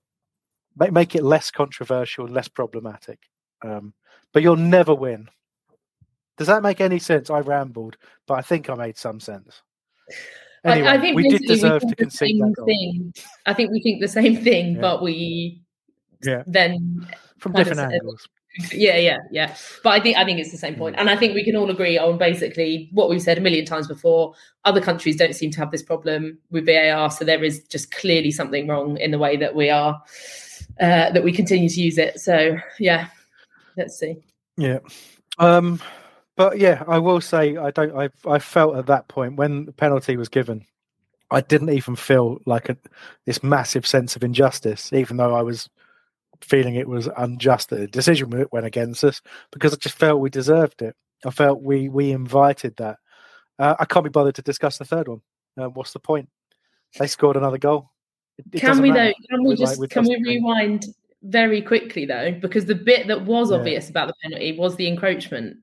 make 0.77 0.91
make 0.91 1.15
it 1.15 1.23
less 1.23 1.51
controversial, 1.51 2.27
less 2.27 2.47
problematic. 2.47 3.19
Um, 3.63 3.93
but 4.33 4.43
you'll 4.43 4.55
never 4.55 4.93
win. 4.95 5.27
Does 6.37 6.47
that 6.47 6.63
make 6.63 6.79
any 6.79 6.99
sense? 6.99 7.29
I 7.29 7.39
rambled, 7.39 7.97
but 8.25 8.35
I 8.35 8.41
think 8.41 8.69
I 8.69 8.75
made 8.75 8.97
some 8.97 9.19
sense. 9.19 9.61
I- 10.09 10.71
Anyway, 10.71 10.87
I, 10.89 10.99
think 10.99 11.15
we 11.15 11.29
did 11.29 11.41
deserve 11.43 11.81
think 11.81 11.91
to 11.91 12.03
concede 12.03 12.41
that 12.41 12.53
goal 12.53 12.65
thing. 12.65 13.13
I 13.45 13.53
think 13.53 13.71
we 13.71 13.81
think 13.81 14.01
the 14.01 14.07
same 14.09 14.43
thing, 14.43 14.75
Yeah. 14.75 14.81
but 14.81 15.01
we 15.01 15.61
Yeah. 16.23 16.43
then 16.47 17.07
from 17.37 17.53
of 17.55 17.57
different 17.57 17.93
angles. 17.93 18.27
Yeah 18.73 18.97
yeah 18.97 19.17
yeah 19.31 19.55
but 19.83 19.91
i 19.91 19.99
think 19.99 20.17
i 20.17 20.25
think 20.25 20.39
it's 20.39 20.51
the 20.51 20.57
same 20.57 20.75
Mm. 20.75 20.95
and 20.97 21.09
i 21.09 21.15
think 21.15 21.35
we 21.35 21.43
can 21.43 21.55
all 21.55 21.69
agree 21.69 21.97
on 21.97 22.17
basically 22.17 22.89
what 22.93 23.09
we've 23.09 23.21
said 23.21 23.37
a 23.37 23.41
million 23.41 23.65
times 23.65 23.87
before 23.87 24.33
other 24.65 24.81
countries 24.81 25.15
don't 25.17 25.35
seem 25.35 25.51
to 25.51 25.59
have 25.59 25.71
this 25.71 25.83
problem 25.83 26.37
with 26.49 26.65
var 26.65 27.11
so 27.11 27.23
there 27.23 27.43
is 27.43 27.63
just 27.65 27.91
clearly 27.91 28.31
something 28.31 28.67
wrong 28.67 28.97
in 28.97 29.11
the 29.11 29.19
way 29.19 29.37
that 29.37 29.55
we 29.55 29.69
are 29.69 30.01
uh, 30.79 31.11
that 31.11 31.23
we 31.23 31.31
continue 31.31 31.69
to 31.69 31.81
use 31.81 31.97
it 31.97 32.19
so 32.19 32.57
yeah 32.79 33.07
let's 33.77 33.97
see 33.97 34.15
Yeah. 34.57 34.79
Um 35.37 35.79
but 36.35 36.57
yeah, 36.57 36.83
I 36.87 36.99
will 36.99 37.19
say 37.19 37.57
I 37.57 37.69
don't 37.71 37.93
I 37.95 38.09
I 38.25 38.39
felt 38.39 38.77
at 38.77 38.85
that 38.85 39.09
point 39.09 39.35
when 39.35 39.65
the 39.65 39.73
penalty 39.73 40.15
was 40.15 40.29
given, 40.29 40.65
I 41.31 41.41
didn't 41.41 41.69
even 41.71 41.97
feel 41.97 42.39
like 42.45 42.69
a, 42.69 42.77
this 43.25 43.43
massive 43.43 43.85
sense 43.85 44.15
of 44.15 44.23
injustice, 44.23 44.93
even 44.93 45.17
though 45.17 45.35
I 45.35 45.41
was 45.41 45.69
feeling 46.41 46.75
it 46.75 46.87
was 46.87 47.09
unjust 47.17 47.69
that 47.69 47.79
the 47.79 47.87
decision 47.87 48.47
went 48.51 48.65
against 48.65 49.03
us 49.03 49.21
because 49.51 49.73
I 49.73 49.77
just 49.77 49.95
felt 49.97 50.21
we 50.21 50.29
deserved 50.29 50.81
it. 50.81 50.95
I 51.25 51.31
felt 51.31 51.61
we 51.61 51.89
we 51.89 52.11
invited 52.11 52.75
that. 52.77 52.97
Uh, 53.57 53.75
I 53.79 53.85
can't 53.85 54.05
be 54.05 54.09
bothered 54.09 54.35
to 54.35 54.41
discuss 54.41 54.77
the 54.77 54.85
third 54.85 55.07
one. 55.09 55.21
Uh, 55.57 55.67
what's 55.67 55.91
the 55.93 55.99
point? 55.99 56.29
They 56.97 57.07
scored 57.07 57.35
another 57.35 57.57
goal. 57.57 57.91
It- 58.37 58.45
it 58.53 58.59
can 58.61 58.81
we 58.81 58.91
matter. 58.91 59.07
though 59.09 59.27
can 59.29 59.43
we 59.43 59.49
like, 59.49 59.59
just 59.59 59.79
with 59.79 59.89
can 59.89 60.05
we 60.05 60.15
rewind 60.25 60.85
very 61.23 61.61
quickly 61.61 62.05
though 62.05 62.31
because 62.31 62.65
the 62.65 62.75
bit 62.75 63.07
that 63.07 63.25
was 63.25 63.51
Yeah. 63.51 63.57
obvious 63.57 63.89
about 63.89 64.07
the 64.07 64.13
penalty 64.23 64.57
was 64.57 64.77
the 64.77 64.87
encroachment 64.87 65.57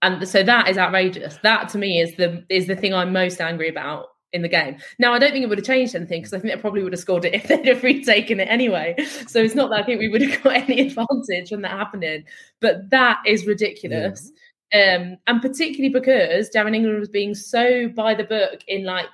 and 0.00 0.26
so 0.26 0.42
that 0.42 0.68
is 0.68 0.78
outrageous 0.78 1.38
that 1.42 1.68
to 1.68 1.76
me 1.76 2.00
is 2.00 2.16
the 2.16 2.42
is 2.48 2.66
the 2.66 2.74
thing 2.74 2.94
i'm 2.94 3.12
most 3.12 3.38
angry 3.42 3.68
about 3.68 4.06
in 4.32 4.42
the 4.42 4.48
game. 4.48 4.76
Now 4.98 5.12
i 5.12 5.18
don't 5.18 5.32
think 5.32 5.44
it 5.44 5.48
would 5.48 5.58
have 5.58 5.66
changed 5.66 5.94
anything 5.94 6.20
because 6.20 6.34
i 6.34 6.38
think 6.38 6.54
they 6.54 6.60
probably 6.60 6.82
would 6.82 6.92
have 6.92 7.00
scored 7.00 7.24
it 7.24 7.34
if 7.34 7.48
they'd 7.48 7.66
have 7.66 7.82
retaken 7.82 8.40
it 8.40 8.48
anyway. 8.48 8.94
So 9.26 9.40
it's 9.40 9.54
not 9.54 9.70
that 9.70 9.80
i 9.80 9.82
think 9.82 10.00
we 10.00 10.08
would 10.08 10.22
have 10.22 10.42
got 10.44 10.54
any 10.54 10.80
advantage 10.86 11.48
from 11.48 11.62
that 11.62 11.72
happening 11.72 12.24
but 12.60 12.90
that 12.90 13.18
is 13.26 13.46
ridiculous. 13.46 14.30
Um 14.74 15.16
and 15.26 15.40
particularly 15.40 15.90
because 15.90 16.50
darren 16.50 16.74
england 16.74 16.98
was 16.98 17.08
being 17.08 17.34
so 17.34 17.88
by 17.88 18.14
the 18.14 18.24
book 18.24 18.62
in 18.68 18.84
like 18.84 19.10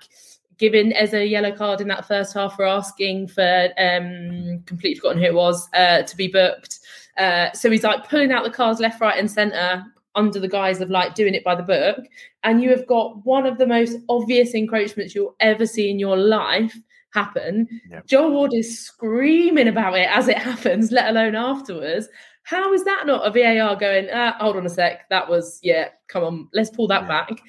giving 0.59 0.93
as 0.93 1.13
a 1.13 1.27
yellow 1.27 1.55
card 1.55 1.81
in 1.81 1.89
that 1.89 2.07
first 2.07 2.35
half 2.35 2.57
for 2.57 2.65
asking 2.65 3.29
for 3.29 3.69
um 3.79 4.63
completely 4.67 4.95
forgotten 4.95 5.19
who 5.19 5.27
it 5.27 5.35
was 5.35 5.69
uh 5.75 6.03
to 6.03 6.17
be 6.17 6.29
booked. 6.29 6.81
Uh 7.19 7.53
so 7.53 7.71
he's 7.71 7.83
like 7.83 8.09
pulling 8.09 8.33
out 8.33 8.45
the 8.45 8.51
cards 8.51 8.81
left 8.81 9.01
right 9.01 9.19
and 9.19 9.31
center 9.31 9.85
under 10.15 10.39
the 10.41 10.49
guise 10.49 10.81
of 10.81 10.91
like 10.91 11.15
doing 11.15 11.35
it 11.35 11.45
by 11.45 11.55
the 11.55 11.63
book 11.63 11.99
and 12.43 12.63
you 12.63 12.71
have 12.71 12.87
got 12.87 13.25
one 13.25 13.47
of 13.47 13.59
the 13.59 13.67
most 13.67 13.99
obvious 14.09 14.55
encroachments 14.55 15.15
you'll 15.15 15.37
ever 15.41 15.67
see 15.67 15.91
in 15.91 15.99
your 15.99 16.17
life 16.17 16.77
happen 17.15 17.69
Yep. 17.91 18.07
joel 18.07 18.31
ward 18.33 18.55
is 18.55 18.79
screaming 18.79 19.69
about 19.69 19.95
it 19.95 20.09
as 20.11 20.29
it 20.29 20.39
happens 20.39 20.91
let 20.93 21.11
alone 21.11 21.35
afterwards 21.35 22.09
how 22.45 22.73
is 22.73 22.85
that 22.85 23.05
not 23.07 23.27
a 23.27 23.31
var 23.31 23.77
going 23.77 24.09
ah, 24.13 24.37
hold 24.41 24.57
on 24.57 24.67
a 24.67 24.69
sec 24.71 25.09
that 25.11 25.29
was 25.29 25.59
yeah 25.63 25.89
come 26.09 26.25
on 26.25 26.49
let's 26.55 26.71
pull 26.71 26.87
that 26.89 27.03
Yeah. 27.03 27.09
back 27.09 27.41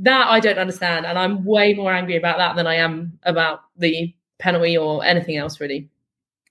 that 0.00 0.28
I 0.28 0.38
don't 0.38 0.58
understand, 0.60 1.06
and 1.06 1.18
I'm 1.18 1.44
way 1.44 1.74
more 1.74 1.92
angry 1.92 2.16
about 2.16 2.38
that 2.38 2.54
than 2.54 2.68
I 2.68 2.76
am 2.76 3.18
about 3.24 3.62
the 3.76 4.14
penalty 4.38 4.78
or 4.78 5.04
anything 5.04 5.36
else 5.36 5.58
really. 5.60 5.88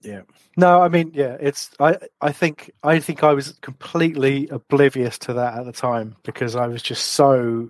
Yeah. 0.08 0.22
No, 0.56 0.82
I 0.82 0.88
mean, 0.88 1.12
yeah, 1.14 1.36
it's 1.40 1.70
I 1.82 1.98
I 2.22 2.32
think 2.32 2.72
I 2.82 3.00
think 3.00 3.24
I 3.24 3.34
was 3.34 3.54
completely 3.62 4.48
oblivious 4.48 5.18
to 5.20 5.34
that 5.34 5.58
at 5.58 5.66
the 5.66 5.74
time 5.74 6.16
because 6.24 6.56
I 6.56 6.68
was 6.68 6.82
just 6.82 7.08
so 7.12 7.70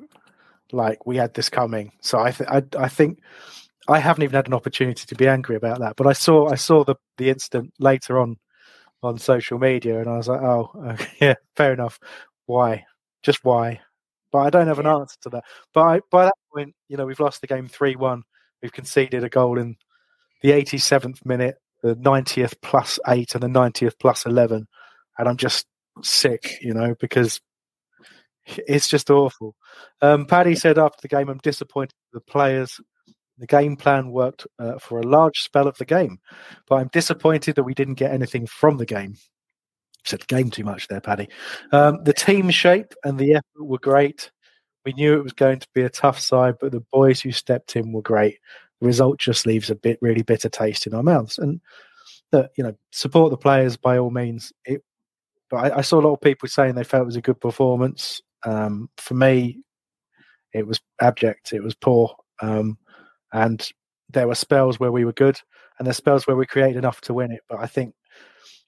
like 0.71 1.05
we 1.07 1.17
had 1.17 1.33
this 1.33 1.49
coming. 1.49 1.91
So 2.01 2.19
I 2.19 2.31
th- 2.31 2.49
I 2.49 2.63
I 2.77 2.89
think 2.89 3.21
I 3.87 3.99
haven't 3.99 4.23
even 4.23 4.35
had 4.35 4.47
an 4.47 4.53
opportunity 4.53 5.05
to 5.07 5.15
be 5.15 5.27
angry 5.27 5.55
about 5.55 5.79
that. 5.79 5.95
But 5.95 6.05
I 6.07 6.13
saw 6.13 6.49
I 6.49 6.55
saw 6.55 6.83
the 6.83 6.95
the 7.17 7.29
incident 7.31 7.73
later 7.79 8.19
on 8.19 8.37
on 9.03 9.17
social 9.17 9.57
media, 9.59 9.99
and 9.99 10.09
I 10.09 10.17
was 10.17 10.27
like, 10.27 10.41
oh, 10.41 10.71
okay, 10.93 11.11
yeah, 11.21 11.35
fair 11.55 11.73
enough. 11.73 11.99
Why? 12.45 12.85
Just 13.23 13.43
why? 13.43 13.81
But 14.31 14.39
I 14.39 14.49
don't 14.51 14.67
have 14.67 14.79
an 14.79 14.87
answer 14.87 15.17
to 15.23 15.29
that. 15.31 15.43
But 15.73 15.81
I, 15.81 16.01
by 16.11 16.25
that 16.25 16.35
point, 16.53 16.75
you 16.89 16.97
know, 16.97 17.05
we've 17.07 17.19
lost 17.19 17.41
the 17.41 17.47
game 17.47 17.67
three 17.67 17.95
one. 17.95 18.23
We've 18.61 18.73
conceded 18.73 19.23
a 19.23 19.29
goal 19.29 19.57
in 19.59 19.77
the 20.41 20.51
87th 20.51 21.25
minute, 21.25 21.57
the 21.87 21.95
90th 21.95 22.55
plus 22.61 22.99
eight, 23.07 23.33
and 23.35 23.43
the 23.43 23.47
90th 23.47 23.99
plus 23.99 24.25
11, 24.25 24.67
and 25.17 25.29
I'm 25.29 25.37
just 25.37 25.65
sick, 26.03 26.57
you 26.61 26.73
know, 26.73 26.95
because 26.99 27.39
it's 28.45 28.87
just 28.87 29.09
awful. 29.09 29.55
Um, 30.01 30.25
Paddy 30.25 30.55
said 30.55 30.77
after 30.77 30.99
the 31.01 31.07
game, 31.07 31.29
I'm 31.29 31.39
disappointed 31.39 31.93
with 32.13 32.23
the 32.25 32.31
players. 32.31 32.79
The 33.37 33.47
game 33.47 33.75
plan 33.75 34.09
worked 34.11 34.47
uh, 34.57 34.79
for 34.79 34.99
a 34.99 35.07
large 35.07 35.39
spell 35.39 35.67
of 35.67 35.77
the 35.77 35.85
game, 35.85 36.19
but 36.67 36.75
I'm 36.75 36.89
disappointed 36.91 37.55
that 37.55 37.63
we 37.63 37.75
didn't 37.75 37.95
get 37.95 38.11
anything 38.11 38.47
from 38.47 38.77
the 38.77 38.85
game. 38.85 39.15
Said 40.05 40.21
the 40.21 40.35
game 40.35 40.49
too 40.49 40.63
much 40.63 40.87
there, 40.87 41.01
Paddy. 41.01 41.27
Um, 41.71 42.03
the 42.03 42.13
team 42.13 42.49
shape 42.49 42.93
and 43.03 43.19
the 43.19 43.33
effort 43.33 43.43
were 43.65 43.77
great. 43.79 44.31
We 44.85 44.93
knew 44.93 45.17
it 45.17 45.23
was 45.23 45.33
going 45.33 45.59
to 45.59 45.67
be 45.75 45.81
a 45.83 45.89
tough 45.89 46.19
side, 46.19 46.55
but 46.61 46.71
the 46.71 46.83
boys 46.93 47.19
who 47.19 47.31
stepped 47.31 47.75
in 47.75 47.91
were 47.91 48.01
great. 48.01 48.39
The 48.81 48.87
result 48.87 49.19
just 49.19 49.45
leaves 49.45 49.69
a 49.69 49.75
bit 49.75 49.97
really 50.01 50.21
bitter 50.21 50.49
taste 50.49 50.87
in 50.87 50.93
our 50.93 51.03
mouths. 51.03 51.37
And 51.37 51.61
that 52.31 52.51
you 52.57 52.63
know, 52.63 52.73
support 52.91 53.31
the 53.31 53.37
players 53.37 53.77
by 53.77 53.97
all 53.97 54.11
means. 54.11 54.51
It, 54.65 54.81
but 55.49 55.57
I, 55.57 55.77
I 55.77 55.81
saw 55.81 55.99
a 55.99 56.03
lot 56.03 56.13
of 56.13 56.21
people 56.21 56.49
saying 56.49 56.75
they 56.75 56.83
felt 56.83 57.03
it 57.03 57.07
was 57.07 57.15
a 57.15 57.21
good 57.21 57.39
performance. 57.39 58.21
Um, 58.45 58.89
for 58.97 59.13
me, 59.13 59.59
it 60.53 60.67
was 60.67 60.81
abject. 61.01 61.53
It 61.53 61.63
was 61.63 61.75
poor. 61.75 62.15
Um, 62.41 62.77
and 63.33 63.67
there 64.09 64.27
were 64.27 64.35
spells 64.35 64.79
where 64.79 64.91
we 64.91 65.05
were 65.05 65.13
good, 65.13 65.39
and 65.77 65.85
there's 65.85 65.97
spells 65.97 66.27
where 66.27 66.35
we 66.35 66.45
created 66.45 66.77
enough 66.77 67.01
to 67.01 67.13
win 67.13 67.31
it. 67.31 67.41
But 67.49 67.59
I 67.59 67.67
think 67.67 67.93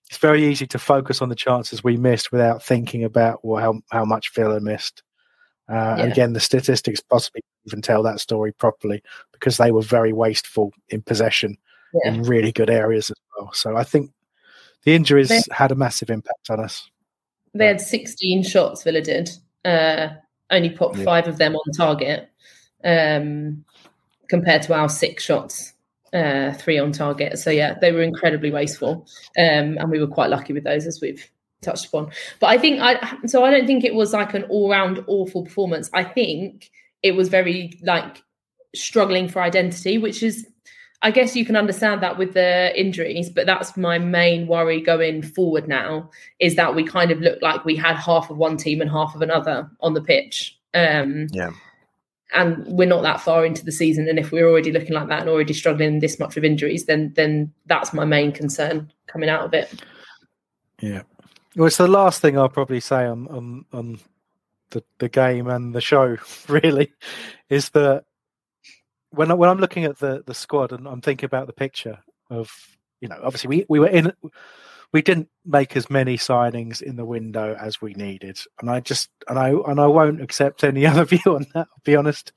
it's 0.09 0.17
very 0.17 0.45
easy 0.45 0.67
to 0.67 0.79
focus 0.79 1.21
on 1.21 1.29
the 1.29 1.35
chances 1.35 1.83
we 1.83 1.97
missed 1.97 2.31
without 2.31 2.63
thinking 2.63 3.03
about 3.03 3.39
well, 3.43 3.61
how 3.61 3.81
how 3.91 4.05
much 4.05 4.33
Villa 4.33 4.59
missed. 4.59 5.03
Uh, 5.69 5.73
And 5.73 5.99
Yeah. 5.99 6.05
again, 6.13 6.33
the 6.33 6.39
statistics 6.39 6.99
possibly 6.99 7.41
even 7.65 7.81
tell 7.81 8.01
that 8.03 8.19
story 8.19 8.51
properly 8.51 9.03
because 9.31 9.57
they 9.57 9.71
were 9.71 9.81
very 9.83 10.13
wasteful 10.13 10.73
in 10.89 11.01
possession 11.01 11.57
Yeah. 11.93 12.13
in 12.13 12.23
really 12.23 12.51
good 12.51 12.69
areas 12.69 13.09
as 13.11 13.17
well. 13.37 13.51
So 13.53 13.77
I 13.77 13.83
think 13.83 14.11
the 14.83 14.95
injuries 14.95 15.29
They- 15.29 15.41
had 15.51 15.71
a 15.71 15.75
massive 15.75 16.09
impact 16.09 16.49
on 16.49 16.59
us. 16.59 16.89
They 17.53 17.67
had 17.67 17.81
16 17.81 18.43
shots, 18.43 18.83
Villa 18.83 19.01
did. 19.01 19.29
Uh, 19.65 20.09
only 20.51 20.69
put 20.69 20.95
Yeah. 20.95 21.03
five 21.03 21.27
of 21.27 21.37
them 21.37 21.55
on 21.55 21.71
target, 21.77 22.29
um, 22.83 23.63
compared 24.29 24.61
to 24.63 24.73
our 24.73 24.89
six 24.89 25.23
shots, 25.23 25.73
uh, 26.13 26.53
three 26.53 26.79
on 26.79 26.91
target. 26.91 27.37
So 27.37 27.51
yeah, 27.51 27.77
they 27.79 27.91
were 27.91 28.01
incredibly 28.01 28.49
wasteful, 28.51 29.05
um, 29.37 29.77
and 29.77 29.91
we 29.91 29.99
were 29.99 30.07
quite 30.07 30.29
lucky 30.31 30.53
with 30.53 30.63
those, 30.63 30.87
as 30.87 30.99
we've 31.01 31.29
touched 31.61 31.87
upon. 31.87 32.11
But 32.39 32.47
I 32.47 32.57
think 32.57 32.79
I 32.81 33.17
so 33.25 33.43
I 33.43 33.51
don't 33.51 33.67
think 33.67 33.83
it 33.83 33.95
was 33.95 34.13
like 34.13 34.33
an 34.33 34.43
all-round 34.43 35.03
awful 35.07 35.43
performance. 35.43 35.89
I 35.93 36.03
think 36.03 36.69
it 37.03 37.11
was 37.13 37.29
very 37.29 37.79
like 37.83 38.21
struggling 38.75 39.27
for 39.27 39.41
identity, 39.41 39.97
which 39.97 40.23
is 40.23 40.47
I 41.01 41.11
guess 41.11 41.35
you 41.35 41.45
can 41.45 41.55
understand 41.55 42.03
that 42.03 42.17
with 42.17 42.33
the 42.33 42.77
injuries, 42.79 43.29
but 43.29 43.45
that's 43.45 43.77
my 43.77 43.97
main 43.99 44.47
worry 44.47 44.81
going 44.81 45.21
forward 45.21 45.67
now 45.67 46.09
is 46.39 46.55
that 46.55 46.75
we 46.75 46.83
kind 46.83 47.09
of 47.09 47.21
look 47.21 47.41
like 47.41 47.63
we 47.63 47.77
had 47.77 47.95
half 47.95 48.29
of 48.29 48.37
one 48.37 48.57
team 48.57 48.81
and 48.81 48.91
half 48.91 49.15
of 49.15 49.21
another 49.21 49.69
on 49.79 49.93
the 49.93 50.01
pitch. 50.01 50.57
Um, 50.73 51.27
Yeah. 51.31 51.51
And 52.31 52.63
we're 52.67 52.87
not 52.87 53.01
that 53.01 53.21
far 53.21 53.43
into 53.43 53.65
the 53.65 53.71
season, 53.71 54.07
and 54.07 54.19
if 54.19 54.31
we're 54.31 54.47
already 54.47 54.71
looking 54.71 54.93
like 54.93 55.07
that 55.07 55.21
and 55.21 55.29
already 55.29 55.51
struggling 55.51 55.97
this 55.97 56.19
much 56.19 56.35
with 56.35 56.45
injuries, 56.45 56.85
then 56.85 57.11
then 57.15 57.51
that's 57.65 57.91
my 57.91 58.05
main 58.05 58.31
concern 58.31 58.91
coming 59.07 59.29
out 59.29 59.45
of 59.45 59.53
it. 59.55 59.83
Yeah. 60.79 61.01
Well, 61.55 61.67
it's 61.67 61.77
the 61.77 61.87
last 61.87 62.21
thing 62.21 62.37
I'll 62.37 62.49
probably 62.49 62.79
say 62.79 63.05
on 63.05 63.27
on, 63.27 63.65
on 63.73 63.99
the, 64.71 64.83
the 64.99 65.09
game 65.09 65.47
and 65.47 65.73
the 65.73 65.81
show, 65.81 66.17
really, 66.47 66.93
is 67.49 67.69
that 67.71 68.05
when 69.11 69.31
I, 69.31 69.33
when 69.33 69.49
I'm 69.49 69.59
looking 69.59 69.85
at 69.85 69.99
the 69.99 70.23
the 70.25 70.33
squad 70.33 70.71
and 70.71 70.87
I'm 70.87 71.01
thinking 71.01 71.25
about 71.25 71.47
the 71.47 71.53
picture 71.53 71.99
of 72.29 72.51
you 73.01 73.07
know 73.07 73.19
obviously 73.23 73.47
we 73.47 73.65
we 73.67 73.79
were 73.79 73.87
in 73.87 74.13
we 74.91 75.01
didn't 75.01 75.29
make 75.45 75.75
as 75.75 75.89
many 75.89 76.17
signings 76.17 76.81
in 76.81 76.95
the 76.95 77.05
window 77.05 77.55
as 77.59 77.81
we 77.81 77.93
needed, 77.93 78.39
and 78.59 78.69
I 78.69 78.79
just 78.79 79.09
and 79.27 79.37
I 79.37 79.49
and 79.49 79.79
I 79.79 79.87
won't 79.87 80.21
accept 80.21 80.63
any 80.63 80.85
other 80.85 81.05
view 81.05 81.19
on 81.25 81.45
that. 81.53 81.67
I'll 81.71 81.83
be 81.83 81.95
honest. 81.95 82.31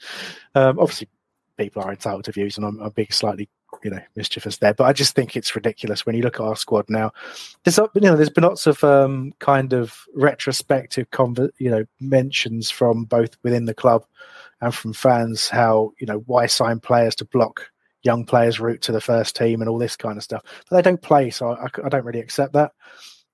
Um, 0.54 0.78
obviously, 0.78 1.08
people 1.56 1.82
are 1.82 1.90
entitled 1.90 2.24
to 2.24 2.32
views, 2.32 2.56
and 2.56 2.66
I'm, 2.66 2.80
I'm 2.80 2.90
being 2.90 3.08
slightly 3.10 3.48
you 3.82 3.90
know 3.90 4.00
mischievous 4.16 4.58
there, 4.58 4.74
but 4.74 4.84
I 4.84 4.92
just 4.92 5.14
think 5.14 5.36
it's 5.36 5.54
ridiculous 5.54 6.04
when 6.06 6.16
you 6.16 6.22
look 6.22 6.40
at 6.40 6.46
our 6.46 6.56
squad 6.56 6.86
now. 6.88 7.12
There's 7.64 7.78
you 7.78 8.00
know 8.00 8.16
there's 8.16 8.30
been 8.30 8.44
lots 8.44 8.66
of 8.66 8.82
um, 8.84 9.32
kind 9.38 9.72
of 9.72 10.04
retrospective 10.14 11.10
conver- 11.10 11.52
you 11.58 11.70
know 11.70 11.84
mentions 12.00 12.70
from 12.70 13.04
both 13.04 13.36
within 13.42 13.64
the 13.64 13.74
club 13.74 14.04
and 14.60 14.74
from 14.74 14.92
fans 14.92 15.48
how 15.48 15.92
you 15.98 16.06
know 16.06 16.22
why 16.26 16.46
sign 16.46 16.80
players 16.80 17.14
to 17.16 17.24
block 17.24 17.70
young 18.02 18.24
players' 18.24 18.60
route 18.60 18.82
to 18.82 18.92
the 18.92 19.00
first 19.00 19.36
team 19.36 19.60
and 19.60 19.68
all 19.68 19.78
this 19.78 19.96
kind 19.96 20.16
of 20.16 20.24
stuff. 20.24 20.42
But 20.68 20.76
they 20.76 20.82
don't 20.82 21.02
play, 21.02 21.30
so 21.30 21.50
I, 21.50 21.68
I 21.84 21.88
don't 21.88 22.04
really 22.04 22.20
accept 22.20 22.52
that. 22.54 22.72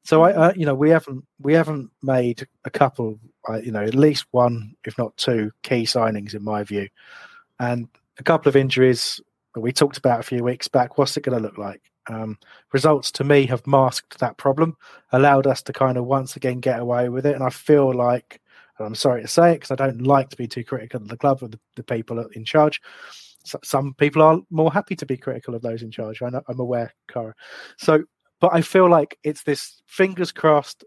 So 0.05 0.23
I, 0.23 0.33
uh, 0.33 0.53
you 0.57 0.65
know, 0.65 0.75
we 0.75 0.91
haven't 0.91 1.25
we 1.41 1.53
haven't 1.53 1.91
made 2.03 2.47
a 2.65 2.71
couple, 2.71 3.19
uh, 3.49 3.57
you 3.57 3.73
know, 3.73 3.83
at 3.83 3.95
least 3.95 4.27
one, 4.31 4.75
if 4.85 4.97
not 4.97 5.17
two, 5.17 5.51
key 5.63 5.83
signings 5.83 6.35
in 6.35 6.43
my 6.43 6.65
view, 6.65 6.89
and 7.61 7.89
a 8.19 8.23
couple 8.23 8.49
of 8.49 8.57
injuries 8.57 9.21
that 9.59 9.63
we 9.63 9.73
talked 9.73 9.99
about 9.99 10.21
a 10.21 10.25
few 10.25 10.43
weeks 10.43 10.69
back. 10.69 10.99
What's 10.99 11.17
it 11.17 11.23
going 11.25 11.37
to 11.37 11.43
look 11.43 11.59
like? 11.59 11.83
Um, 12.09 12.39
results 12.73 13.11
to 13.13 13.25
me 13.25 13.47
have 13.47 13.67
masked 13.67 14.19
that 14.19 14.39
problem, 14.39 14.77
allowed 15.13 15.47
us 15.47 15.63
to 15.63 15.73
kind 15.73 15.99
of 15.99 16.07
once 16.07 16.37
again 16.37 16.61
get 16.61 16.81
away 16.81 17.09
with 17.09 17.27
it, 17.27 17.35
and 17.35 17.45
I 17.45 17.51
feel 17.51 17.95
like. 17.95 18.41
And 18.79 18.87
I'm 18.87 18.95
sorry 18.95 19.23
to 19.23 19.29
say 19.29 19.51
it 19.51 19.55
because 19.57 19.73
I 19.73 19.75
don't 19.75 20.03
like 20.03 20.29
to 20.31 20.37
be 20.37 20.47
too 20.47 20.63
critical 20.63 21.03
of 21.03 21.09
the 21.09 21.17
club 21.17 21.43
or 21.43 21.49
the, 21.49 21.59
the 21.75 21.83
people 21.83 22.25
in 22.35 22.45
charge 22.45 22.81
so- 23.45 23.61
some 23.65 23.95
people 23.95 24.23
are 24.23 24.41
more 24.51 24.73
happy 24.73 24.95
to 24.97 25.07
be 25.07 25.17
critical 25.17 25.55
of 25.55 25.63
those 25.63 25.83
in 25.83 25.91
charge. 25.91 26.23
I 26.23 26.31
know, 26.31 26.43
I'm 26.49 26.61
aware, 26.61 26.93
Caragh. 27.11 27.35
So, 27.79 28.05
but 28.41 28.55
I 28.55 28.61
feel 28.61 28.89
like 28.89 29.19
it's 29.25 29.43
this 29.43 29.83
fingers 29.87 30.33
crossed. 30.33 30.85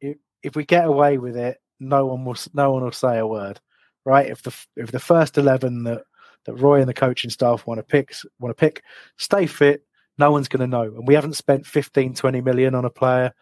If, 0.00 0.16
if 0.42 0.56
we 0.56 0.64
get 0.64 0.86
away 0.86 1.18
with 1.18 1.36
it, 1.36 1.58
no 1.78 2.06
one 2.06 2.24
will. 2.24 2.36
No 2.54 2.72
one 2.72 2.82
will 2.82 2.92
say 2.92 3.18
a 3.18 3.26
word, 3.26 3.60
right? 4.04 4.28
If 4.28 4.42
the 4.42 4.54
if 4.76 4.90
the 4.92 4.98
first 4.98 5.38
eleven 5.38 5.84
that 5.84 6.02
that 6.44 6.54
Roy 6.54 6.80
and 6.80 6.88
the 6.88 6.94
coaching 6.94 7.30
staff 7.30 7.66
want 7.66 7.78
to 7.78 7.84
pick 7.84 8.14
want 8.38 8.50
to 8.50 8.60
pick 8.60 8.82
stay 9.16 9.46
fit, 9.46 9.84
no 10.18 10.30
one's 10.30 10.48
going 10.48 10.60
to 10.60 10.66
know. 10.66 10.82
And 10.82 11.06
we 11.06 11.14
haven't 11.14 11.34
spent 11.34 11.66
15, 11.66 12.14
20 12.14 12.40
million 12.40 12.74
on 12.74 12.84
a 12.84 12.90
player. 12.90 13.32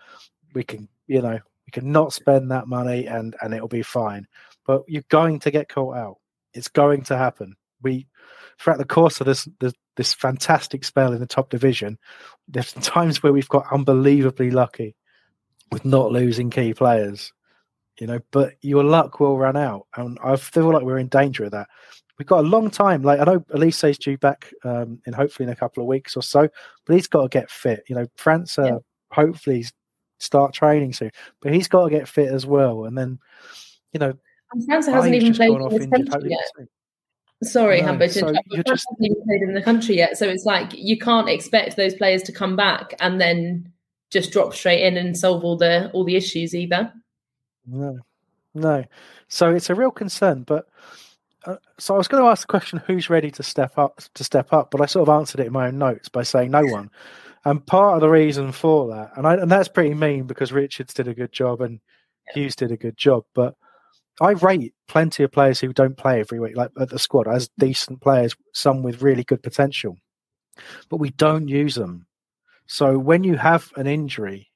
We 0.55 0.64
can, 0.64 0.88
you 1.07 1.22
know, 1.22 1.38
we 1.66 1.70
can 1.72 1.92
not 1.92 2.12
spend 2.12 2.51
that 2.51 2.68
money 2.68 3.07
and 3.07 3.36
and 3.42 3.55
it'll 3.55 3.68
be 3.68 3.82
fine. 3.82 4.26
But 4.66 4.82
you're 4.88 5.05
going 5.09 5.40
to 5.40 5.51
get 5.51 5.68
caught 5.68 5.96
out. 5.96 6.16
It's 6.55 6.68
going 6.68 7.03
to 7.05 7.16
happen. 7.16 7.57
We 7.82 8.07
throughout 8.59 8.78
the 8.78 8.84
course 8.84 9.20
of 9.20 9.26
this 9.26 9.49
this, 9.61 9.72
this 9.96 10.12
fantastic 10.12 10.84
spell 10.84 11.12
in 11.12 11.20
the 11.20 11.26
top 11.26 11.51
division, 11.51 11.99
there's 12.46 12.72
times 12.72 13.22
where 13.22 13.32
we've 13.32 13.49
got 13.49 13.72
unbelievably 13.72 14.51
lucky 14.51 14.96
with 15.70 15.84
not 15.84 16.12
losing 16.12 16.51
key 16.51 16.72
players, 16.74 17.32
you 17.99 18.07
know. 18.07 18.20
But 18.30 18.55
your 18.62 18.84
luck 18.84 19.20
will 19.20 19.38
run 19.38 19.57
out, 19.57 19.86
and 19.96 20.18
I 20.22 20.36
feel 20.36 20.72
like 20.72 20.82
we're 20.82 20.99
in 20.99 21.09
danger 21.09 21.44
of 21.44 21.51
that. 21.53 21.68
We've 22.18 22.26
got 22.26 22.40
a 22.40 22.49
long 22.49 22.70
time. 22.70 23.03
Like 23.03 23.20
I 23.20 23.24
know 23.24 23.40
Olise 23.55 23.90
is 23.90 23.99
due 23.99 24.18
back 24.18 24.53
um, 24.64 25.01
in 25.07 25.12
hopefully 25.12 25.46
in 25.46 25.53
a 25.53 25.57
couple 25.57 25.82
of 25.82 25.86
weeks 25.88 26.16
or 26.16 26.22
so, 26.22 26.49
but 26.84 26.94
he's 26.94 27.07
got 27.07 27.22
to 27.22 27.28
get 27.28 27.51
fit. 27.51 27.84
You 27.88 27.94
know, 27.96 28.07
França 28.18 28.59
uh, 28.64 28.66
Yeah. 28.66 28.78
hopefully 29.12 29.64
start 30.18 30.53
training 30.53 30.92
soon, 30.92 31.12
but 31.40 31.53
he's 31.55 31.68
got 31.68 31.84
to 31.84 31.90
get 31.90 32.09
fit 32.09 32.32
as 32.32 32.44
well. 32.44 32.86
And 32.86 32.99
then, 32.99 33.20
you 33.92 34.01
know, 34.01 34.12
And 34.53 34.64
hasn't 34.68 35.14
even 35.14 35.32
played 35.32 35.51
in 35.53 35.82
injured. 35.94 36.11
country 36.11 36.30
yet. 36.30 36.40
soon. 36.57 36.68
Sorry, 37.44 37.80
No, 37.80 37.86
Humber, 37.86 38.09
so 38.09 38.22
França 38.22 38.34
just- 38.66 38.86
hasn't 38.90 38.99
even 39.01 39.22
played 39.24 39.42
in 39.42 39.55
the 39.55 39.62
country 39.62 39.96
yet. 39.99 40.18
So 40.18 40.28
it's 40.28 40.44
like 40.44 40.72
you 40.74 40.99
can't 40.99 41.28
expect 41.28 41.76
those 41.76 41.94
players 41.94 42.24
to 42.24 42.32
come 42.32 42.57
back 42.57 42.94
and 42.99 43.20
then 43.20 43.72
just 44.11 44.32
drop 44.32 44.55
straight 44.55 44.82
in 44.82 44.96
and 44.96 45.16
solve 45.16 45.44
all 45.44 45.57
the 45.57 45.88
all 45.92 46.03
the 46.03 46.16
issues 46.16 46.53
either. 46.53 46.92
No, 47.69 47.99
no. 48.55 48.85
So 49.29 49.55
it's 49.55 49.71
a 49.71 49.75
real 49.75 49.91
concern. 49.91 50.43
But 50.43 50.69
uh, 51.45 51.57
so 51.79 51.95
I 51.95 51.99
was 51.99 52.09
going 52.09 52.23
to 52.23 52.29
ask 52.29 52.47
the 52.47 52.51
question: 52.51 52.83
Who's 52.87 53.11
ready 53.11 53.31
to 53.33 53.43
step 53.43 53.79
up? 53.79 54.01
To 54.14 54.25
step 54.25 54.53
up, 54.53 54.71
but 54.71 54.81
I 54.81 54.87
sort 54.87 55.09
of 55.09 55.14
answered 55.14 55.41
it 55.41 55.49
in 55.49 55.53
my 55.53 55.69
own 55.69 55.79
notes 55.79 56.09
by 56.09 56.23
saying 56.23 56.51
no 56.51 56.64
one. 56.64 56.91
And 57.45 57.64
part 57.64 57.95
of 57.95 58.01
the 58.01 58.09
reason 58.09 58.53
for 58.53 58.89
that, 58.89 59.12
and 59.16 59.27
I, 59.27 59.35
and 59.35 59.51
that's 59.51 59.69
pretty 59.69 59.95
mean 59.95 60.25
because 60.25 60.53
Richards 60.53 60.93
did 60.93 61.09
a 61.09 61.14
good 61.14 61.33
job 61.33 61.61
and 61.61 61.81
Hughes 62.35 62.57
did 62.57 62.73
a 62.73 62.77
good 62.77 62.97
job, 62.97 63.25
but 63.35 63.55
I 64.21 64.33
rate 64.33 64.75
plenty 64.89 65.23
of 65.23 65.33
players 65.33 65.61
who 65.61 65.73
don't 65.73 65.97
play 65.97 66.21
every 66.21 66.41
week, 66.41 66.57
like 66.57 66.71
at 66.79 66.91
the 66.91 66.99
squad, 66.99 67.29
as 67.29 67.49
decent 67.59 68.01
players, 68.01 68.35
some 68.53 68.83
with 68.83 69.03
really 69.03 69.25
good 69.25 69.43
potential. 69.43 69.97
but 70.89 70.97
we 70.99 71.11
don't 71.11 71.49
use 71.49 71.75
them. 71.75 72.07
So 72.66 72.99
when 72.99 73.25
you 73.25 73.37
have 73.37 73.71
an 73.77 73.87
injury, 73.87 74.51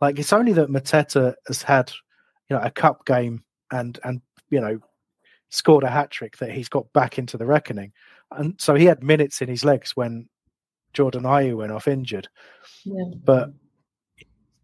like 0.00 0.18
it's 0.18 0.32
only 0.32 0.52
that 0.54 0.68
Mateta 0.70 1.34
has 1.46 1.62
had, 1.62 1.92
you 2.50 2.56
know, 2.56 2.62
a 2.62 2.70
cup 2.70 3.06
game 3.06 3.42
and 3.72 3.98
and 4.04 4.20
you 4.50 4.60
know 4.60 4.78
scored 5.48 5.84
a 5.84 5.90
hat 5.90 6.10
trick 6.10 6.36
that 6.38 6.52
he's 6.52 6.68
got 6.68 6.92
back 6.92 7.18
into 7.18 7.38
the 7.38 7.46
reckoning, 7.46 7.92
and 8.32 8.54
so 8.58 8.74
he 8.74 8.84
had 8.84 9.02
minutes 9.02 9.40
in 9.40 9.48
his 9.48 9.64
legs 9.64 9.96
when 9.96 10.28
Jordan 10.92 11.22
Ayew 11.22 11.56
went 11.56 11.72
off 11.72 11.88
injured. 11.88 12.28
Yeah. 12.84 13.04
But 13.24 13.50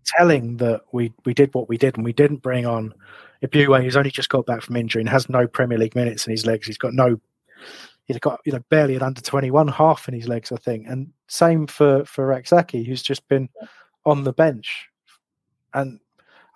telling 0.05 0.57
that 0.59 0.83
we 0.93 1.13
we 1.25 1.35
did 1.35 1.55
what 1.55 1.69
we 1.69 1.79
did 1.79 1.97
and 1.97 2.05
we 2.05 2.13
didn't 2.13 2.43
bring 2.43 2.67
on 2.67 2.93
Ebiowei, 3.43 3.83
who's 3.83 3.97
only 3.97 4.11
just 4.11 4.29
got 4.29 4.47
back 4.47 4.63
from 4.63 4.77
injury 4.77 5.03
and 5.03 5.09
has 5.09 5.29
no 5.29 5.47
Premier 5.47 5.79
League 5.79 5.95
minutes 5.97 6.27
in 6.27 6.33
his 6.33 6.47
legs. 6.47 6.67
He's 6.67 6.79
got 6.79 6.93
no 6.93 7.21
he's 8.07 8.19
got 8.19 8.41
you 8.45 8.53
know 8.53 8.63
barely 8.71 8.95
an 8.95 9.03
under 9.03 9.21
21 9.21 9.69
half 9.69 10.07
in 10.09 10.15
his 10.15 10.29
legs 10.29 10.53
i 10.53 10.57
think 10.57 10.87
and 10.87 11.13
same 11.29 11.67
for 11.67 12.05
for 12.05 12.27
Rak-Sakyi, 12.27 12.87
who's 12.87 13.03
just 13.03 13.27
been 13.29 13.49
on 14.05 14.23
the 14.23 14.33
bench 14.33 14.89
and 15.75 15.99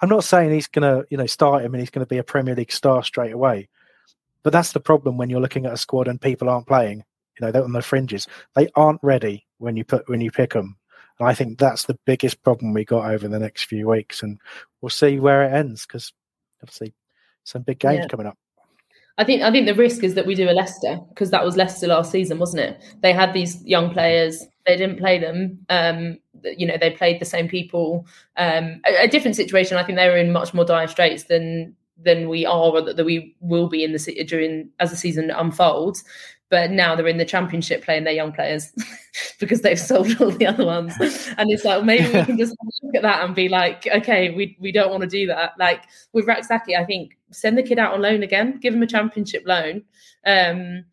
i'm 0.03 0.09
not 0.09 0.25
saying 0.25 0.51
he's 0.51 0.67
gonna 0.67 1.03
you 1.11 1.17
know 1.17 1.27
start 1.27 1.65
him 1.65 1.75
and 1.75 1.81
he's 1.81 1.91
gonna 1.91 2.07
be 2.07 2.19
a 2.19 2.25
premier 2.25 2.55
league 2.55 2.73
star 2.73 3.03
straight 3.03 3.33
away 3.33 3.69
but 4.43 4.53
that's 4.53 4.73
the 4.73 4.81
problem 4.81 5.17
when 5.17 5.29
you're 5.31 5.41
looking 5.41 5.67
at 5.67 5.73
a 5.73 5.77
squad 5.77 6.09
and 6.09 6.21
people 6.21 6.49
aren't 6.49 6.67
playing 6.67 6.99
you 7.39 7.47
know 7.47 7.53
they're 7.53 7.65
on 7.65 7.73
the 7.73 7.81
fringes. 7.83 8.27
They 8.55 8.69
aren't 8.75 9.01
ready 9.03 9.47
when 9.59 9.77
you 9.77 9.85
put 9.85 10.09
when 10.09 10.21
you 10.21 10.31
pick 10.31 10.53
them 10.53 10.77
and 11.19 11.29
i 11.29 11.35
think 11.35 11.59
that's 11.59 11.85
the 11.85 11.99
biggest 12.07 12.43
problem 12.43 12.73
we 12.73 12.85
got 12.85 13.11
over 13.11 13.29
the 13.29 13.39
next 13.39 13.65
few 13.65 13.89
weeks 13.89 14.23
and 14.23 14.39
we'll 14.81 14.91
see 14.91 15.21
where 15.21 15.43
it 15.45 15.53
ends 15.53 15.87
because 15.87 16.13
obviously 16.63 16.95
some 17.45 17.63
big 17.63 17.79
games 17.79 18.01
Yeah. 18.01 18.09
coming 18.09 18.27
up 18.27 18.39
I 19.21 19.25
think 19.25 19.43
I 19.43 19.51
think 19.51 19.66
the 19.66 19.75
risk 19.75 20.03
is 20.03 20.14
that 20.14 20.25
we 20.25 20.35
do 20.35 20.49
a 20.49 20.53
Leicester 20.53 20.99
because 21.11 21.31
that 21.31 21.45
was 21.45 21.55
Leicester 21.55 21.87
last 21.87 22.11
season, 22.11 22.39
wasn't 22.39 22.62
it? 22.62 22.83
They 23.03 23.12
had 23.12 23.35
these 23.35 23.62
young 23.66 23.93
players, 23.93 24.47
they 24.64 24.79
didn't 24.79 24.99
play 24.99 25.18
them. 25.18 25.59
Um, 25.68 26.18
you 26.43 26.66
know, 26.66 26.79
they 26.81 26.91
played 26.91 27.21
the 27.21 27.27
same 27.27 27.47
people. 27.47 28.07
Um, 28.39 28.81
a, 28.87 29.05
a 29.05 29.09
different 29.09 29.37
situation. 29.37 29.77
I 29.77 29.85
think 29.85 29.99
they 29.99 30.09
were 30.09 30.16
in 30.16 30.33
much 30.33 30.55
more 30.55 30.64
dire 30.64 30.87
straits 30.87 31.25
than 31.25 31.77
than 32.03 32.31
we 32.31 32.47
are, 32.47 32.71
or 32.71 32.81
that, 32.81 32.97
that 32.97 33.05
we 33.05 33.37
will 33.41 33.68
be 33.68 33.85
in 33.85 33.93
the 33.93 34.25
during 34.27 34.71
as 34.81 34.89
the 34.89 34.97
season 34.97 35.31
unfolds. 35.31 36.03
But 36.51 36.73
now 36.73 36.97
they're 36.97 37.07
in 37.07 37.17
the 37.17 37.25
championship 37.25 37.85
playing 37.85 38.05
their 38.05 38.13
young 38.13 38.33
players 38.33 38.73
because 39.41 39.63
they've 39.63 39.79
sold 39.79 40.21
all 40.21 40.33
the 40.33 40.47
other 40.47 40.67
ones. 40.67 40.95
And 41.39 41.51
it's 41.51 41.65
like 41.65 41.85
maybe 41.85 42.07
we 42.07 42.25
can 42.25 42.37
just 42.37 42.57
look 42.83 42.97
at 42.97 43.03
that 43.03 43.25
and 43.25 43.35
be 43.35 43.49
like, 43.49 43.87
okay, 43.87 44.31
we 44.31 44.57
we 44.61 44.73
don't 44.73 44.91
want 44.91 45.03
to 45.03 45.09
do 45.09 45.27
that. 45.29 45.53
Like 45.59 45.85
with 46.13 46.27
Rak-Sakyi, 46.27 46.77
I 46.77 46.85
think 46.85 47.17
send 47.31 47.57
the 47.57 47.63
kid 47.63 47.79
out 47.79 47.95
on 47.95 48.03
loan 48.03 48.23
again, 48.23 48.59
give 48.61 48.75
him 48.75 48.83
a 48.83 48.87
championship 48.87 49.45
loan. 49.47 49.85
Um, 50.27 50.85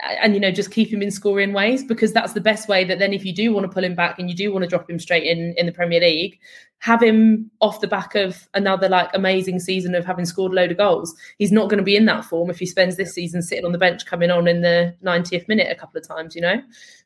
and 0.00 0.34
you 0.34 0.40
know 0.40 0.50
just 0.50 0.70
keep 0.70 0.92
him 0.92 1.02
in 1.02 1.10
scoring 1.10 1.52
ways 1.52 1.82
because 1.82 2.12
that's 2.12 2.34
the 2.34 2.40
best 2.40 2.68
way 2.68 2.84
that 2.84 2.98
then 2.98 3.12
if 3.12 3.24
you 3.24 3.34
do 3.34 3.52
want 3.52 3.64
to 3.64 3.72
pull 3.72 3.84
him 3.84 3.94
back 3.94 4.18
and 4.18 4.28
you 4.28 4.36
do 4.36 4.52
want 4.52 4.62
to 4.62 4.68
drop 4.68 4.88
him 4.88 4.98
straight 4.98 5.24
in 5.24 5.54
in 5.56 5.66
the 5.66 5.72
Premier 5.72 6.00
League 6.00 6.38
have 6.78 7.02
him 7.02 7.50
off 7.60 7.80
the 7.80 7.88
back 7.88 8.14
of 8.14 8.48
another 8.54 8.88
like 8.88 9.08
amazing 9.14 9.58
season 9.58 9.94
of 9.94 10.04
having 10.04 10.26
scored 10.26 10.52
a 10.52 10.54
load 10.54 10.70
of 10.70 10.76
goals. 10.76 11.14
He's 11.38 11.50
not 11.50 11.70
going 11.70 11.78
to 11.78 11.84
be 11.84 11.96
in 11.96 12.04
that 12.04 12.24
form 12.24 12.50
if 12.50 12.58
he 12.58 12.66
spends 12.66 12.96
this 12.96 13.14
season 13.14 13.40
sitting 13.40 13.64
on 13.64 13.72
the 13.72 13.78
bench 13.78 14.04
coming 14.04 14.30
on 14.30 14.46
in 14.46 14.60
the 14.60 14.94
90th 15.02 15.48
minute 15.48 15.68
a 15.70 15.74
couple 15.74 15.98
of 15.98 16.06
times 16.06 16.34
you 16.34 16.42
know? 16.42 16.60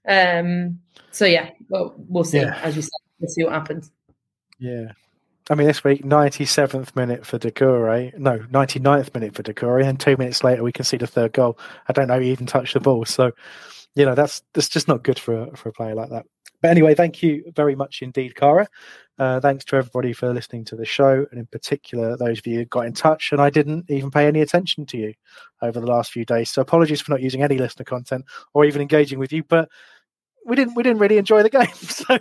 Um 0.08 0.78
so 1.12 1.24
yeah 1.24 1.50
well 1.68 1.94
we'll 2.08 2.24
see. 2.24 2.38
Yeah. 2.38 2.58
as 2.62 2.76
you 2.76 2.82
said 2.82 2.90
we'll 3.20 3.28
see 3.28 3.44
what 3.44 3.52
happens. 3.52 3.90
Yeah. 4.58 4.92
I 5.50 5.56
mean, 5.56 5.66
this 5.66 5.82
week, 5.82 6.04
97th 6.04 6.94
minute 6.94 7.26
for 7.26 7.36
Decore. 7.36 8.12
No, 8.16 8.38
99th 8.38 9.12
minute 9.14 9.34
for 9.34 9.42
Decore. 9.42 9.80
And 9.80 9.98
two 9.98 10.16
minutes 10.16 10.44
later, 10.44 10.62
we 10.62 10.70
can 10.70 10.84
see 10.84 10.96
the 10.96 11.08
third 11.08 11.32
goal. 11.32 11.58
I 11.88 11.92
don't 11.92 12.06
know 12.06 12.20
he 12.20 12.30
even 12.30 12.46
touched 12.46 12.74
the 12.74 12.80
ball. 12.80 13.04
So, 13.04 13.32
you 13.96 14.04
know, 14.04 14.14
that's 14.14 14.42
that's 14.54 14.68
just 14.68 14.86
not 14.86 15.02
good 15.02 15.18
for, 15.18 15.48
a- 15.48 15.56
for 15.56 15.70
a 15.70 15.72
player 15.72 15.96
like 15.96 16.10
that. 16.10 16.24
But 16.62 16.70
anyway, 16.70 16.94
thank 16.94 17.22
you 17.22 17.42
very 17.56 17.74
much 17.74 18.00
indeed, 18.00 18.34
Caragh. 18.36 18.68
Uh, 19.18 19.40
thanks 19.40 19.64
to 19.66 19.76
everybody 19.76 20.12
for 20.12 20.32
listening 20.32 20.64
to 20.66 20.76
the 20.76 20.84
show. 20.84 21.26
And 21.32 21.40
in 21.40 21.46
particular, 21.46 22.16
those 22.16 22.38
of 22.38 22.46
you 22.46 22.58
who 22.60 22.64
got 22.66 22.86
in 22.86 22.92
touch. 22.92 23.32
And 23.32 23.40
I 23.40 23.50
didn't 23.50 23.90
even 23.90 24.10
pay 24.12 24.28
any 24.28 24.42
attention 24.42 24.86
to 24.86 24.98
you 24.98 25.14
over 25.62 25.80
the 25.80 25.86
last 25.86 26.12
few 26.12 26.24
days. 26.24 26.50
So 26.50 26.62
apologies 26.62 27.00
for 27.00 27.10
not 27.10 27.22
using 27.22 27.42
any 27.42 27.58
listener 27.58 27.84
content 27.84 28.24
or 28.54 28.64
even 28.66 28.82
engaging 28.82 29.18
with 29.18 29.32
you. 29.32 29.42
But 29.42 29.68
we 30.46 30.54
didn't 30.54 30.74
we 30.76 30.84
didn't 30.84 31.00
really 31.00 31.18
enjoy 31.18 31.42
the 31.42 31.50
game. 31.58 31.66
So 31.74 32.18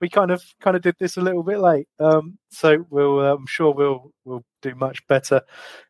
we 0.00 0.08
kind 0.08 0.30
of 0.30 0.42
kind 0.60 0.76
of 0.76 0.82
did 0.82 0.96
this 0.98 1.16
a 1.16 1.20
little 1.20 1.42
bit 1.42 1.58
late. 1.58 1.88
Um, 1.98 2.38
so 2.50 2.84
we'll 2.90 3.20
uh, 3.20 3.34
I'm 3.34 3.46
sure 3.46 3.72
we'll 3.72 4.12
we'll 4.24 4.44
do 4.60 4.74
much 4.74 5.06
better 5.06 5.40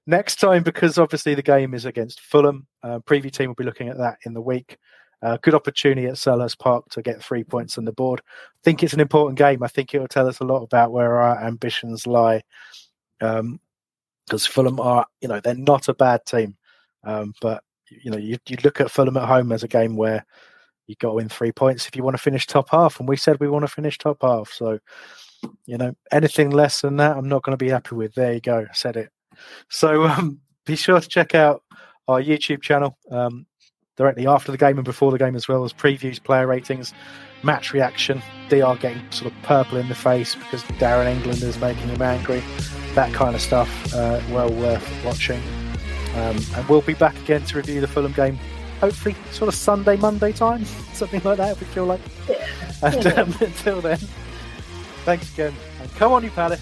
next 0.06 0.36
time 0.36 0.62
because 0.62 0.98
obviously 0.98 1.34
the 1.34 1.42
game 1.42 1.74
is 1.74 1.84
against 1.84 2.20
Fulham. 2.20 2.66
Uh, 2.82 2.98
preview 3.00 3.30
team 3.30 3.48
will 3.48 3.54
be 3.54 3.64
looking 3.64 3.88
at 3.88 3.98
that 3.98 4.18
in 4.24 4.34
the 4.34 4.40
week. 4.40 4.78
Uh, 5.22 5.38
good 5.42 5.54
opportunity 5.54 6.08
at 6.08 6.14
Selhurst 6.14 6.58
Park 6.58 6.84
to 6.90 7.00
get 7.00 7.22
three 7.22 7.44
points 7.44 7.78
on 7.78 7.84
the 7.84 7.92
board. 7.92 8.20
I 8.26 8.60
think 8.64 8.82
it's 8.82 8.94
an 8.94 9.00
important 9.00 9.38
game. 9.38 9.62
I 9.62 9.68
think 9.68 9.94
it 9.94 10.00
will 10.00 10.08
tell 10.08 10.26
us 10.26 10.40
a 10.40 10.44
lot 10.44 10.62
about 10.62 10.90
where 10.90 11.20
our 11.20 11.40
ambitions 11.44 12.06
lie. 12.08 12.42
Um, 13.20 13.60
because 14.26 14.46
Fulham 14.46 14.80
are, 14.80 15.06
you 15.20 15.28
know, 15.28 15.40
they're 15.40 15.54
not 15.54 15.88
a 15.88 15.94
bad 15.94 16.24
team, 16.24 16.56
um, 17.04 17.34
but 17.40 17.62
you 17.90 18.10
know, 18.10 18.16
you, 18.16 18.38
you 18.48 18.56
look 18.64 18.80
at 18.80 18.90
Fulham 18.90 19.16
at 19.16 19.28
home 19.28 19.52
as 19.52 19.62
a 19.62 19.68
game 19.68 19.96
where 19.96 20.24
you 20.86 20.94
got 20.96 21.08
to 21.08 21.14
win 21.14 21.28
three 21.28 21.52
points 21.52 21.86
if 21.86 21.96
you 21.96 22.02
want 22.02 22.16
to 22.16 22.22
finish 22.22 22.46
top 22.46 22.70
half, 22.70 22.98
and 22.98 23.08
we 23.08 23.16
said 23.16 23.40
we 23.40 23.48
want 23.48 23.64
to 23.64 23.72
finish 23.72 23.98
top 23.98 24.18
half. 24.22 24.50
So, 24.50 24.78
you 25.66 25.78
know, 25.78 25.94
anything 26.10 26.50
less 26.50 26.80
than 26.80 26.96
that, 26.96 27.16
I'm 27.16 27.28
not 27.28 27.42
going 27.42 27.56
to 27.56 27.64
be 27.64 27.70
happy 27.70 27.94
with. 27.94 28.14
There 28.14 28.34
you 28.34 28.40
go, 28.40 28.66
said 28.72 28.96
it. 28.96 29.10
So, 29.68 30.04
um, 30.04 30.40
be 30.66 30.76
sure 30.76 31.00
to 31.00 31.08
check 31.08 31.34
out 31.34 31.62
our 32.08 32.20
YouTube 32.20 32.62
channel 32.62 32.96
um, 33.10 33.46
directly 33.96 34.26
after 34.26 34.52
the 34.52 34.58
game 34.58 34.78
and 34.78 34.84
before 34.84 35.12
the 35.12 35.18
game, 35.18 35.36
as 35.36 35.48
well 35.48 35.64
as 35.64 35.72
previews, 35.72 36.22
player 36.22 36.46
ratings, 36.46 36.92
match 37.42 37.72
reaction. 37.72 38.22
Dr 38.48 38.80
getting 38.80 39.10
sort 39.10 39.32
of 39.32 39.42
purple 39.42 39.78
in 39.78 39.88
the 39.88 39.94
face 39.94 40.34
because 40.34 40.62
Darren 40.78 41.06
England 41.06 41.42
is 41.42 41.58
making 41.58 41.88
him 41.88 42.02
angry. 42.02 42.42
That 42.94 43.12
kind 43.14 43.34
of 43.34 43.40
stuff. 43.40 43.94
Uh, 43.94 44.20
well 44.30 44.52
worth 44.52 45.04
watching. 45.04 45.40
Um, 46.14 46.38
and 46.54 46.68
we'll 46.68 46.82
be 46.82 46.92
back 46.92 47.16
again 47.20 47.42
to 47.46 47.56
review 47.56 47.80
the 47.80 47.88
Fulham 47.88 48.12
game 48.12 48.38
hopefully 48.82 49.14
sort 49.30 49.46
of 49.46 49.54
Sunday, 49.54 49.96
Monday 49.96 50.32
time, 50.32 50.64
something 50.92 51.22
like 51.22 51.38
that, 51.38 51.52
if 51.52 51.60
we 51.60 51.66
feel 51.66 51.86
like. 51.86 52.00
And 52.82 53.06
um, 53.16 53.34
until 53.40 53.80
then, 53.80 53.98
thanks 55.04 55.32
again. 55.32 55.54
And 55.80 55.90
come 55.94 56.12
on, 56.12 56.24
you 56.24 56.30
Palace. 56.30 56.60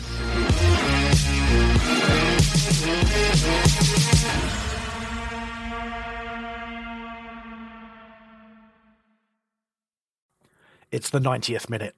It's 10.92 11.08
the 11.08 11.20
90th 11.20 11.70
minute. 11.70 11.96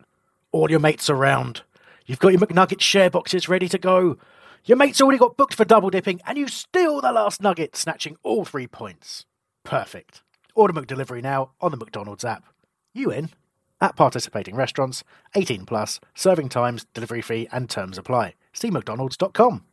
All 0.53 0.71
your 0.71 0.79
mates 0.79 1.11
are 1.11 1.17
around. 1.17 1.63
You've 2.07 2.21
got 2.21 2.29
your 2.29 2.41
McNugget 2.41 2.81
share 2.81 3.11
boxes 3.11 3.49
ready 3.49 3.69
to 3.69 3.79
go. 3.79 4.19
Your 4.67 4.77
mate's 4.77 5.01
already 5.01 5.19
got 5.19 5.37
booked 5.37 5.55
for 5.55 5.65
double 5.65 5.91
dipping, 5.91 6.21
and 6.27 6.39
you 6.39 6.47
steal 6.47 7.01
the 7.01 7.11
last 7.11 7.43
nugget, 7.43 7.75
snatching 7.75 8.17
all 8.23 8.45
three 8.45 8.69
points. 8.69 9.25
Perfect. 9.65 10.23
Order 10.55 10.75
McDelivery 10.75 11.23
now 11.23 11.51
on 11.61 11.71
the 11.71 11.77
McDonald's 11.77 12.25
app. 12.25 12.45
You 12.95 13.11
in? 13.11 13.31
At 13.81 13.97
participating 13.97 14.55
restaurants, 14.55 15.03
18 15.35 15.67
plus, 15.67 15.99
serving 16.15 16.51
times, 16.51 16.87
delivery 16.95 17.23
fee, 17.23 17.49
and 17.53 17.69
terms 17.69 17.99
apply. 17.99 18.35
See 18.53 18.71
McDonald's.com. 18.71 19.65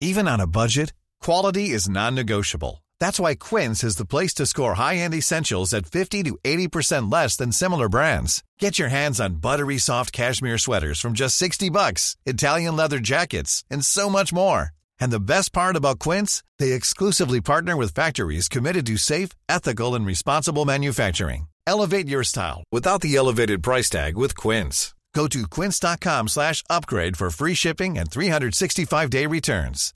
Even 0.00 0.28
on 0.28 0.40
a 0.40 0.46
budget, 0.46 0.92
quality 1.20 1.70
is 1.70 1.88
non-negotiable. 1.88 2.84
That's 3.00 3.18
why 3.20 3.34
Quince 3.34 3.82
is 3.84 3.96
the 3.96 4.06
place 4.06 4.32
to 4.34 4.46
score 4.46 4.74
high-end 4.74 5.14
essentials 5.14 5.72
at 5.74 5.86
50 5.86 6.22
to 6.24 6.38
80% 6.44 7.12
less 7.12 7.36
than 7.36 7.52
similar 7.52 7.88
brands. 7.88 8.42
Get 8.58 8.78
your 8.78 8.88
hands 8.88 9.20
on 9.20 9.36
buttery 9.36 9.78
soft 9.78 10.12
cashmere 10.12 10.58
sweaters 10.58 11.00
from 11.00 11.12
just 11.14 11.36
60 11.36 11.70
bucks, 11.70 12.16
Italian 12.24 12.76
leather 12.76 13.00
jackets, 13.00 13.64
and 13.70 13.84
so 13.84 14.08
much 14.08 14.32
more. 14.32 14.72
And 15.00 15.10
the 15.10 15.20
best 15.20 15.52
part 15.52 15.76
about 15.76 15.98
Quince, 15.98 16.42
they 16.58 16.72
exclusively 16.72 17.40
partner 17.40 17.76
with 17.76 17.94
factories 17.94 18.48
committed 18.48 18.86
to 18.86 18.96
safe, 18.96 19.30
ethical, 19.48 19.94
and 19.94 20.06
responsible 20.06 20.64
manufacturing. 20.64 21.48
Elevate 21.66 22.08
your 22.08 22.24
style 22.24 22.64
without 22.72 23.02
the 23.02 23.16
elevated 23.16 23.62
price 23.62 23.90
tag 23.90 24.16
with 24.16 24.36
Quince. 24.36 24.94
Go 25.14 25.26
to 25.28 25.48
quince.com 25.48 26.28
slash 26.28 26.62
upgrade 26.70 27.16
for 27.16 27.30
free 27.30 27.54
shipping 27.54 27.98
and 27.98 28.08
365-day 28.10 29.26
returns. 29.26 29.92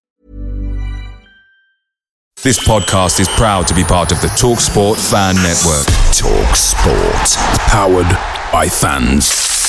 This 2.42 2.58
podcast 2.66 3.20
is 3.20 3.28
proud 3.28 3.68
to 3.68 3.74
be 3.74 3.84
part 3.84 4.10
of 4.10 4.20
the 4.20 4.26
TalkSport 4.28 4.96
Fan 5.10 5.36
Network. 5.36 5.86
TalkSport. 6.10 7.36
Powered 7.68 8.52
by 8.52 8.68
fans. 8.68 9.61